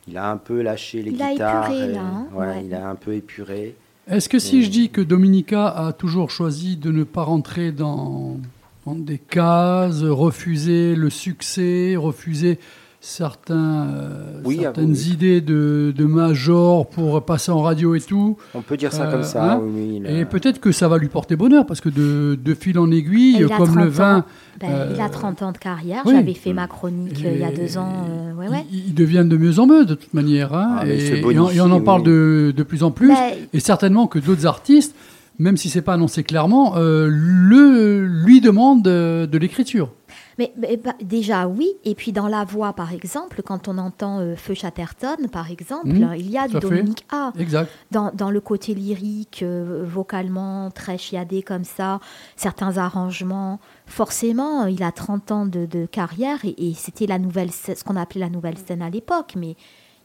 [0.08, 2.64] il a un peu lâché les Il a épuré, et- là, hein, ouais, ouais.
[2.66, 3.74] Il a un peu épuré.
[4.06, 8.36] Est-ce que si je dis que Dominica a toujours choisi de ne pas rentrer dans,
[8.84, 12.58] dans des cases, refuser le succès, refuser
[13.04, 15.10] certains, euh, Oui, certaines ah, oui.
[15.12, 19.12] idées de, de major pour passer en radio et tout On peut dire ça Euh,
[19.12, 19.52] comme ça.
[19.54, 21.90] hein oui, oui, il a- Et peut-être que ça va lui porter bonheur, parce que
[21.90, 24.24] de, de fil en aiguille, il comme le 30 vin.
[24.60, 26.02] Ben, Il a euh, 30 ans de carrière.
[26.06, 26.14] oui.
[26.14, 27.92] J'avais fait ma chronique euh, il y a deux ans.
[28.08, 28.64] euh, ouais, ouais.
[28.72, 30.54] ils ils deviennent de mieux en mieux de toute manière.
[30.54, 32.06] hein, Ah, et, on, et on en parle oui.
[32.08, 33.08] de, de plus en plus.
[33.08, 34.94] Ben, et certainement que d'autres artistes,
[35.38, 39.90] même si c'est pas annoncé clairement, euh, le, lui demandent euh, de l'écriture.
[40.38, 44.18] Mais, mais, bah, déjà oui, et puis dans la voix par exemple, quand on entend
[44.20, 46.60] euh, Feu Chatterton par exemple, Mhm, il y a du fait.
[46.60, 47.32] Dominique A.
[47.38, 47.70] Exact.
[47.90, 52.00] Dans, dans le côté lyrique, euh, vocalement, très chiadé comme ça,
[52.36, 57.50] certains arrangements, forcément, il a 30 ans de, de carrière et, et c'était la nouvelle,
[57.52, 59.56] ce qu'on appelait la nouvelle scène à l'époque, mais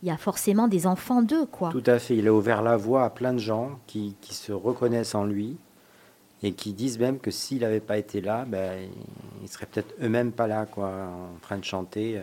[0.01, 1.69] il y a forcément des enfants d'eux, quoi.
[1.71, 2.15] Tout à fait.
[2.15, 5.57] Il a ouvert la voie à plein de gens qui, qui se reconnaissent en lui
[6.41, 8.89] et qui disent même que s'il n'avait pas été là, ben,
[9.41, 12.17] ils seraient peut-être eux-mêmes pas là, quoi, en train de chanter.
[12.17, 12.21] euh.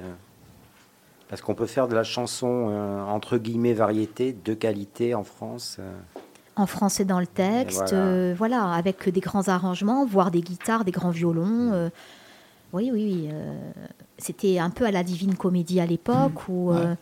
[1.28, 5.76] Parce qu'on peut faire de la chanson euh, entre guillemets variété de qualité en France.
[5.80, 5.92] euh.
[6.54, 8.34] En français dans le texte, voilà.
[8.34, 11.72] voilà, avec des grands arrangements, voire des guitares, des grands violons.
[11.72, 11.90] euh,
[12.72, 13.30] oui, oui, oui.
[14.18, 16.48] C'était un peu à la Divine Comédie à l'époque.
[16.48, 16.94] où, euh,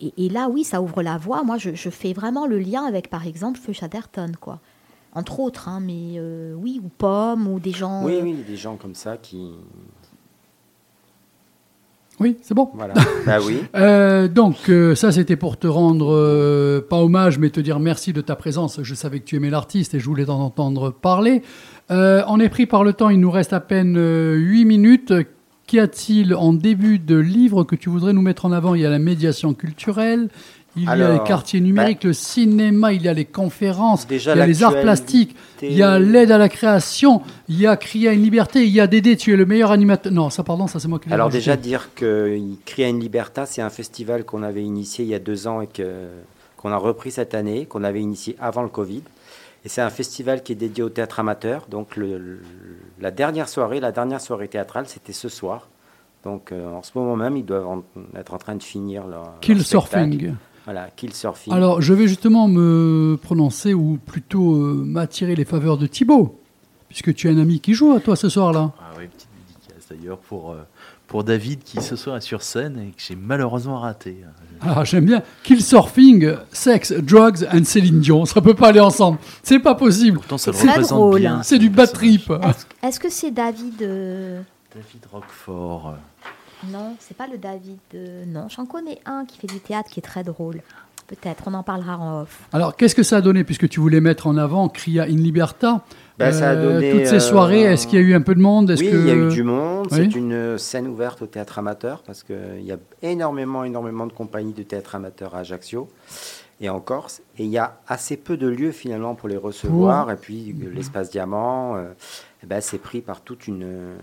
[0.00, 1.42] et, et là, oui, ça ouvre la voie.
[1.44, 4.58] Moi, je, je fais vraiment le lien avec, par exemple, Feu Chatterton, quoi.
[5.16, 8.04] Entre autres, hein, mais euh, oui, ou Pomme, ou des gens...
[8.04, 9.50] Oui, euh, oui, des gens comme ça qui.
[12.20, 12.68] Oui, c'est bon.
[12.74, 12.92] Voilà.
[13.26, 13.62] bah oui.
[13.76, 18.12] Euh, donc, euh, ça, c'était pour te rendre, euh, pas hommage, mais te dire merci
[18.12, 18.80] de ta présence.
[18.82, 21.40] Je savais que tu aimais l'artiste et je voulais t'en entendre parler.
[21.90, 25.14] Euh, on est pris par le temps, il nous reste à peine euh, 8 minutes.
[25.66, 28.76] Qu'y a-t-il en début de livre que tu voudrais nous mettre en avant?
[28.76, 30.28] Il y a la médiation culturelle,
[30.76, 34.38] il y a les quartiers numériques, le cinéma, il y a les conférences, Déjà, il
[34.38, 37.76] y a les arts plastiques, il y a l'aide à la création, il y a
[37.76, 40.12] Crier à une liberté, il y a Dédé, tu es le meilleur animateur.
[40.12, 43.00] Non, ça, pardon, ça c'est moi qui l'ai Alors déjà dire que Cri à une
[43.00, 45.86] Libertà, c'est un festival qu'on avait initié il y a deux ans et que
[46.56, 49.02] qu'on a repris cette année, qu'on avait initié avant le Covid.
[49.64, 51.66] Et c'est un festival qui est dédié au théâtre amateur.
[51.70, 52.40] Donc le- le-
[53.00, 55.68] la dernière soirée, la dernière soirée théâtrale, c'était ce soir.
[56.24, 57.82] Donc euh, en ce moment même, ils doivent en-
[58.16, 60.10] être en train de finir leur, leur Kill spectacle.
[60.10, 60.34] Surfing.
[60.66, 61.52] Voilà, Kill Surfing.
[61.52, 66.38] Alors, je vais justement me prononcer ou plutôt euh, m'attirer les faveurs de Thibaut,
[66.88, 68.72] puisque tu as un ami qui joue à toi ce soir-là.
[68.80, 70.56] Ah oui, petite dédicace d'ailleurs pour, euh,
[71.06, 74.16] pour David qui ce soir est sur scène et que j'ai malheureusement raté.
[74.60, 75.22] Ah, j'aime bien.
[75.44, 78.24] Kill Surfing, sex, drugs and Céline Dion.
[78.24, 79.18] Ça peut pas aller ensemble.
[79.44, 80.18] C'est pas possible.
[80.18, 81.20] Pourtant, ça le C'est représente drôle.
[81.20, 82.32] bien, C'est du bad trip.
[82.82, 84.40] Est-ce que c'est David euh,
[84.74, 85.94] David Roquefort.
[86.72, 87.78] Non, c'est pas le David.
[87.94, 90.60] euh, Non, j'en connais un qui fait du théâtre qui est très drôle.
[91.06, 92.40] Peut-être, on en parlera en off.
[92.52, 95.84] Alors, qu'est-ce que ça a donné, puisque tu voulais mettre en avant Cria in Liberta
[96.18, 98.22] Ben, ça a Euh, donné, Toutes ces euh, soirées, est-ce qu'il y a eu un
[98.22, 98.70] peu de monde?
[98.70, 98.96] Est-ce Oui, que...
[98.96, 99.86] il y a eu du monde.
[99.92, 99.98] Oui.
[99.98, 104.52] C'est une scène ouverte au théâtre amateur parce qu'il y a énormément, énormément de compagnies
[104.54, 105.88] de théâtre amateur à Ajaccio
[106.60, 107.20] et en Corse.
[107.38, 110.04] Et il y a assez peu de lieux finalement pour les recevoir.
[110.06, 111.84] Pour- Et puis euh, l'espace diamant, euh,
[112.44, 113.96] ben, c'est pris par toute une, euh,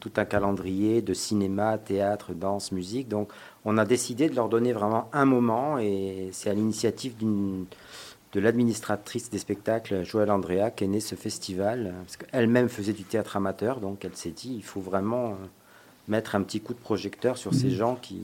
[0.00, 3.08] tout un calendrier de cinéma, théâtre, danse, musique.
[3.08, 3.30] Donc
[3.64, 9.30] on a décidé de leur donner vraiment un moment et c'est à l'initiative de l'administratrice
[9.30, 14.04] des spectacles, Joëlle Andrea, qu'est né ce festival, parce qu'elle-même faisait du théâtre amateur, donc
[14.04, 15.34] elle s'est dit, il faut vraiment euh,
[16.08, 17.74] mettre un petit coup de projecteur sur ces Mhm.
[17.74, 18.20] gens qui...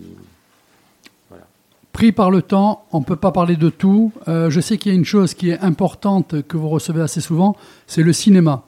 [1.93, 4.13] Pris par le temps, on ne peut pas parler de tout.
[4.29, 7.21] Euh, je sais qu'il y a une chose qui est importante que vous recevez assez
[7.21, 7.57] souvent,
[7.89, 8.63] c'est le cinéma.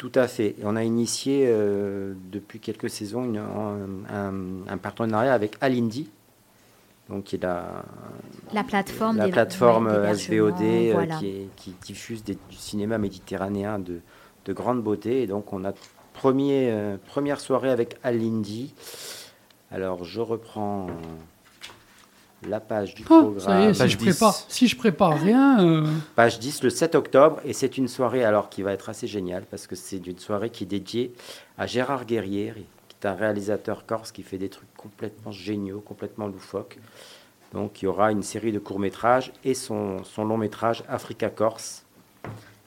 [0.00, 0.56] Tout à fait.
[0.62, 3.36] On a initié euh, depuis quelques saisons une-
[4.08, 6.08] un, partenariat avec Alindi,
[7.10, 7.84] donc qui est la,
[9.18, 11.18] La plateforme la euh, SVOD euh, voilà.
[11.18, 14.00] qui, est- qui diffuse des- du cinéma méditerranéen de,
[14.46, 15.20] de grande beauté.
[15.20, 15.74] Et donc on a
[16.14, 18.72] premier, euh, première soirée avec Alindi.
[19.70, 20.92] Alors je reprends euh,
[22.48, 23.38] la page du Ah, programme.
[23.40, 25.86] ça y est, si je, prépare, si je prépare rien, euh,
[26.16, 29.44] Page 10, le 7 octobre, et c'est une soirée alors qui va être assez géniale
[29.50, 31.12] parce que c'est une soirée qui est dédiée
[31.58, 32.52] à Gérard Guerrier,
[32.88, 36.78] qui est un réalisateur corse qui fait des trucs complètement géniaux, complètement loufoques.
[37.52, 41.82] Donc il y aura une série de courts-métrages et son, son long-métrage Africa Corse.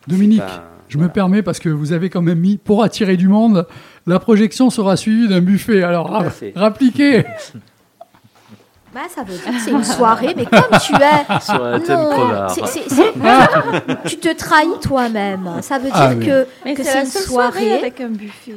[0.08, 3.30] Dominique, un- je me permets parce que vous avez quand même mis, pour attirer du
[3.30, 3.66] monde,
[4.06, 5.82] la projection sera suivie d'un buffet.
[5.82, 6.26] Alors, ra-
[6.56, 7.24] rappliquez
[8.94, 11.00] Bah, ça veut dire que c'est une soirée, mais comme tu es.
[12.54, 13.14] C'est- c'est- c'est-
[14.10, 15.50] tu te trahis toi-même.
[15.62, 16.26] Ça veut dire Ah oui.
[16.26, 17.52] que, Mais que c'est une seule soirée.
[17.62, 18.54] soirée avec un buffet.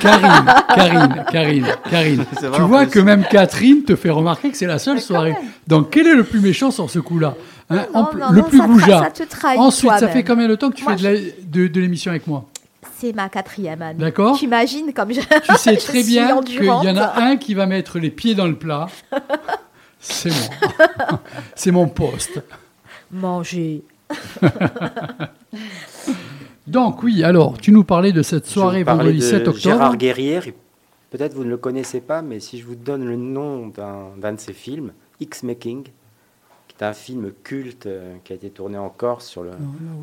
[0.00, 0.44] Karine,
[0.74, 2.24] Karine, Karine, Karine.
[2.54, 5.36] Tu vois que même Catherine te fait remarquer que c'est la seule soirée.
[5.66, 7.34] Donc, quel est le plus méchant sur ce coup-là
[7.70, 9.00] Hein, Non, en non, Le non, plus goujat.
[9.04, 11.20] ça te trahit Ensuite, ça fait combien de temps que tu Moi, fais de la-
[11.44, 12.46] de, de l'émission avec moi?
[13.00, 14.00] C'est ma quatrième année.
[14.00, 14.36] D'accord.
[14.36, 15.20] T'imagines comme je.
[15.20, 18.34] Tu sais je très bien qu'il y en a un qui va mettre les pieds
[18.34, 18.88] dans le plat.
[20.00, 21.20] C'est moi.
[21.54, 22.42] C'est mon poste.
[23.12, 23.82] Manger.
[26.66, 29.58] Donc oui, alors, tu nous parlais de cette soirée vendredi de 7 octobre.
[29.58, 30.40] Gérard Guerrier,
[31.10, 34.32] peut-être vous ne le connaissez pas, mais si je vous donne le nom d'un d'un
[34.32, 35.90] de ses films, X-Making, qui
[36.78, 39.50] est un film culte euh, qui a été tourné en Corse sur le,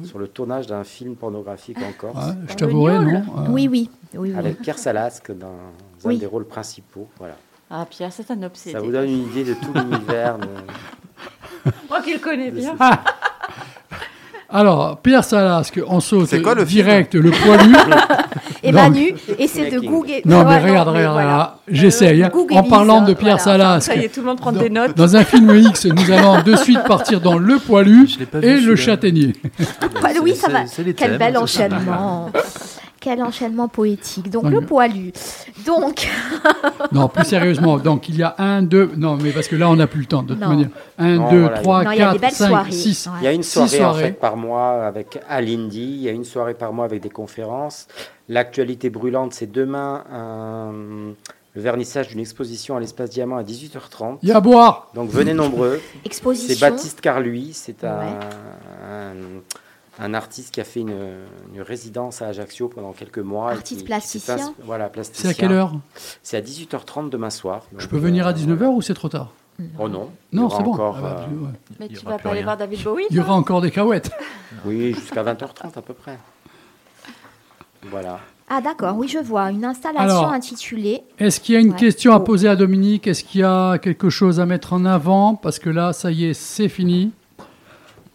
[0.03, 2.27] sur le tournage d'un film pornographique en Corse.
[2.27, 3.89] Ouais, je t'avouerai, non euh, Oui, oui.
[4.13, 4.35] oui, oui.
[4.37, 6.17] Avec Pierre Salasque dans un Oui.
[6.17, 7.07] des rôles principaux.
[7.17, 7.35] Voilà.
[7.69, 8.73] Ah, Pierre, c'est un obsédé.
[8.73, 10.37] Ça vous donne une idée de tout l'univers.
[10.37, 10.47] de-
[11.89, 12.75] Moi qui le connais bien.
[14.49, 17.75] Alors, Pierre Salasque, on saute C'est quoi le direct, le poilu.
[18.63, 20.21] Et Donc- Manu essaie de googler.
[20.25, 21.31] Non, mais regarde, mais regarde, voilà.
[21.33, 22.23] regarde, j'essaye.
[22.23, 22.29] hein.
[22.31, 23.57] Google En parlant de hein, Pierre voilà.
[23.79, 24.95] Salasque, Ça y est, tout le monde prend dans, des notes.
[24.95, 28.39] dans un film X, nous allons de suite partir dans Le Poilu Je l'ai pas
[28.39, 28.75] vu, et Le celui-là.
[28.75, 29.33] Châtaignier.
[30.23, 30.59] Oui, ça C'est- va.
[30.67, 31.41] c'est Quel thèmes, bel c'est ça.
[31.65, 32.31] enchaînement.
[33.05, 34.31] Quel enchaînement poétique.
[34.31, 35.13] Donc, le poilu.
[35.63, 36.07] Donc,
[36.91, 39.75] Non, plus sérieusement, donc il y a un, deux, non, mais parce que là on
[39.75, 40.49] n'a plus le temps de toute Non.
[40.49, 40.69] manière.
[40.97, 42.71] Un, Non, deux, voilà, trois, Non, il y a des quatre, belles cinq, soirées.
[42.71, 43.05] six.
[43.05, 43.13] Ouais.
[43.21, 44.03] Il y a une soirée, en soirées.
[44.05, 47.87] fait par mois avec Alindy, il y a une soirée par mois avec des conférences.
[48.27, 51.13] L'actualité brûlante, c'est demain un-
[51.53, 54.17] le vernissage d'une exposition à l'espace Diamant à 18h30.
[54.23, 54.89] Il y a à boire.
[54.95, 55.79] Donc venez nombreux.
[56.05, 56.55] exposition.
[56.55, 58.05] C'est Baptiste Carluy, c'est un, Ouais.
[58.91, 59.13] un,
[59.99, 60.95] un artiste qui a fait une,
[61.53, 63.51] une résidence à Ajaccio pendant quelques mois.
[63.51, 64.53] Artiste qui- plasticien.
[64.63, 65.29] Voilà, plasticien.
[65.31, 65.73] C'est à quelle heure
[66.23, 67.63] C'est à 18h30 demain soir.
[67.77, 69.31] Je peux venir à euh, 19h ou c'est trop tard
[69.79, 70.09] Oh non.
[70.33, 70.73] Il y Non, aura c'est bon.
[70.73, 71.51] encore, Ah bah, euh, ouais.
[71.79, 74.11] Mais tu vas pas aller voir David Bowie Il y aura encore des cahuètes.
[74.65, 76.17] Oui, jusqu'à 20h30 à peu près.
[77.89, 78.19] Voilà.
[78.49, 79.49] Ah, d'accord, oui, je vois.
[79.51, 81.03] Une installation Alors, intitulée.
[81.19, 81.75] Est-ce qu'il y a une Ouais.
[81.77, 82.23] question à Oh.
[82.23, 83.07] poser à Dominique?
[83.07, 85.35] Est-ce qu'il y a quelque chose à mettre en avant?
[85.35, 87.11] Parce que là, ça y est, c'est fini.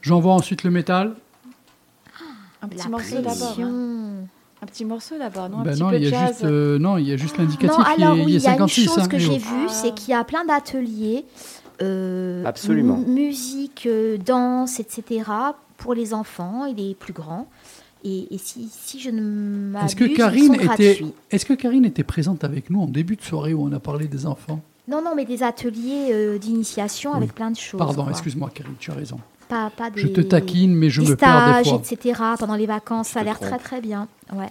[0.03, 1.15] J'envoie ensuite le métal.
[2.63, 3.57] Un petit La morceau d'abord.
[3.61, 4.11] hein.
[4.63, 5.59] Un petit morceau d'abord, non?
[5.61, 6.29] Un Ben petit non, peu il y a jazz.
[6.33, 7.71] juste, euh, non, il y a juste l'indicatif.
[7.79, 8.85] Non, il, alors oui, il est il y a une 56.
[8.87, 9.73] chose hein, que j'ai vue, Ah.
[9.73, 11.25] c'est qu'il y a plein d'ateliers,
[11.83, 12.99] euh, Absolument.
[12.99, 15.23] mu- musique, euh, danse, etc.,
[15.79, 17.49] pour les enfants et les plus grands.
[18.05, 19.23] Et, et si, si je ne
[19.73, 22.87] m'abuse, Est-ce que ils Karine sont était, est-ce que Karine était présente avec nous en
[22.87, 24.61] début de soirée où on a parlé des enfants?
[24.89, 27.79] Non, non, mais des ateliers euh, d'initiation avec plein de choses.
[27.79, 28.13] Pardon, quoi.
[28.13, 29.19] excuse-moi, Karine, tu as raison.
[29.51, 31.83] Pas, pas des, Je te taquine, mais je des me perds des stages, fois.
[31.93, 32.21] etc.
[32.39, 34.09] pendant les vacances, ça a l'air très très bien.
[34.33, 34.49] Ouais.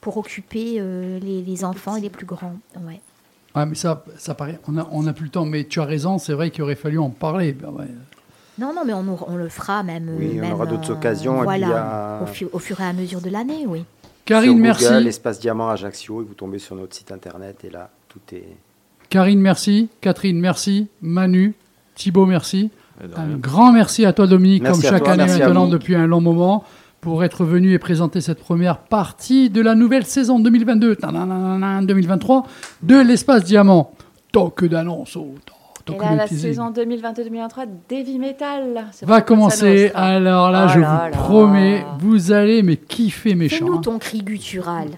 [0.00, 2.56] Pour occuper euh, les, les enfants et les plus grands.
[2.86, 3.00] Ouais.
[3.54, 4.58] Ah, mais ça, ça paraît.
[4.68, 6.74] On n'a on a plus le temps, mais tu as raison, c'est vrai qu'il aurait
[6.76, 7.52] fallu en parler.
[7.52, 7.86] Ben ouais.
[8.58, 10.10] Non, non, mais on, on le fera même.
[10.18, 12.84] Oui, on même, aura d'autres euh, occasions, et puis Voilà, au, fu- au fur et
[12.84, 13.84] à mesure de l'année, oui.
[14.24, 14.84] Karine, Sur merci.
[14.84, 18.56] Google, Espace Diamant Ajaccio, et vous tombez sur notre site internet et là, tout est.
[19.08, 19.88] Karine, merci.
[20.00, 20.88] Catherine, merci.
[21.00, 21.54] Manu,
[21.94, 22.70] Thibaut, merci.
[23.16, 26.20] Un grand merci à toi, Dominique, Merci comme chaque toi, année maintenant depuis un long
[26.20, 26.64] moment,
[27.00, 32.44] pour être venu et présenter cette première partie de la nouvelle saison 2022, tadadadada, 2023
[32.82, 33.92] de l'Espace Diamant.
[34.32, 35.16] Tant que d'annonces.
[35.16, 35.54] oh, tant-
[35.84, 38.84] tant Et là, la saison 2022-2023, Heavy Metal.
[39.02, 39.90] va commencer.
[39.94, 41.22] Alors là, Oh je là vous là.
[41.22, 43.80] promets, vous allez mais kiffer mes Fais-nous chants.
[43.80, 44.88] ton cri guttural.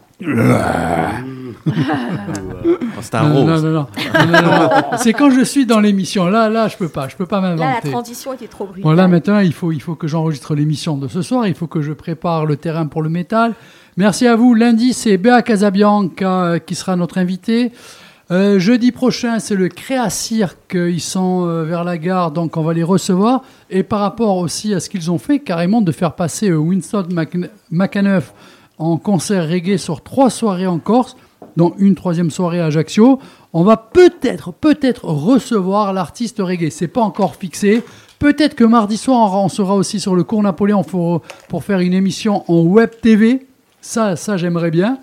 [3.01, 3.63] C'est un non, rose.
[3.65, 3.87] non, non, non.
[4.27, 4.69] Non, non, non.
[4.99, 6.27] C'est quand je suis dans l'émission.
[6.27, 7.09] Là, là, je peux pas.
[7.09, 7.91] Je peux pas Là, la m'inventer.
[7.91, 8.83] transition était trop brutale.
[8.83, 11.47] Voilà, maintenant, il faut, il faut que j'enregistre l'émission de ce soir.
[11.47, 13.55] Il faut que je prépare le terrain pour le métal.
[13.97, 14.55] Merci à vous.
[14.55, 17.73] Lundi, c'est Béa Casabianca euh, qui sera notre invité.
[18.31, 20.75] Euh, jeudi prochain, c'est le Créa Cirque.
[20.75, 23.43] Ils sont euh, vers la gare, donc on va les recevoir.
[23.71, 27.07] Et par rapport aussi à ce qu'ils ont fait, carrément de faire passer euh, Winston
[27.13, 27.37] Mac-
[27.73, 28.33] McAnuff
[28.81, 31.17] en concert reggae sur trois soirées en Corse,
[31.57, 33.19] dont une troisième soirée à Ajaccio.
[33.53, 36.71] On va peut-être, peut-être recevoir l'artiste reggae.
[36.71, 37.83] C'est pas encore fixé.
[38.19, 41.93] Peut-être que mardi soir, on sera aussi sur le cours Napoléon pour, pour faire une
[41.95, 43.47] émission en web TV.
[43.81, 44.99] Ça, ça j'aimerais bien.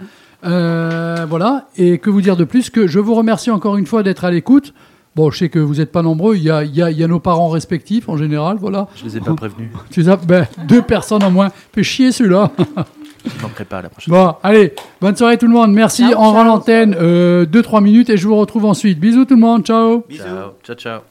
[0.45, 1.67] Euh, voilà.
[1.77, 4.31] Et que vous dire de plus que je vous remercie encore une fois d'être à
[4.31, 4.73] l'écoute.
[5.15, 6.35] Bon, je sais que vous n'êtes pas nombreux.
[6.35, 8.57] Il y, a, il, y a, il y a nos parents respectifs en général.
[8.59, 8.87] Voilà.
[8.95, 9.69] Je les ai pas prévenus.
[9.89, 11.49] Tu as- ben, deux personnes en moins.
[11.73, 12.51] Fait chier celui-là.
[14.07, 15.71] Bon, allez, bonne soirée tout le monde.
[15.71, 16.09] Merci.
[16.09, 18.99] Ciao, on l'antenne euh, 2-3 minutes et je vous retrouve ensuite.
[18.99, 19.65] Bisous tout le monde.
[19.65, 20.03] Ciao.
[20.07, 20.23] Bisous.
[20.63, 20.75] Ciao.
[20.75, 21.01] ciao.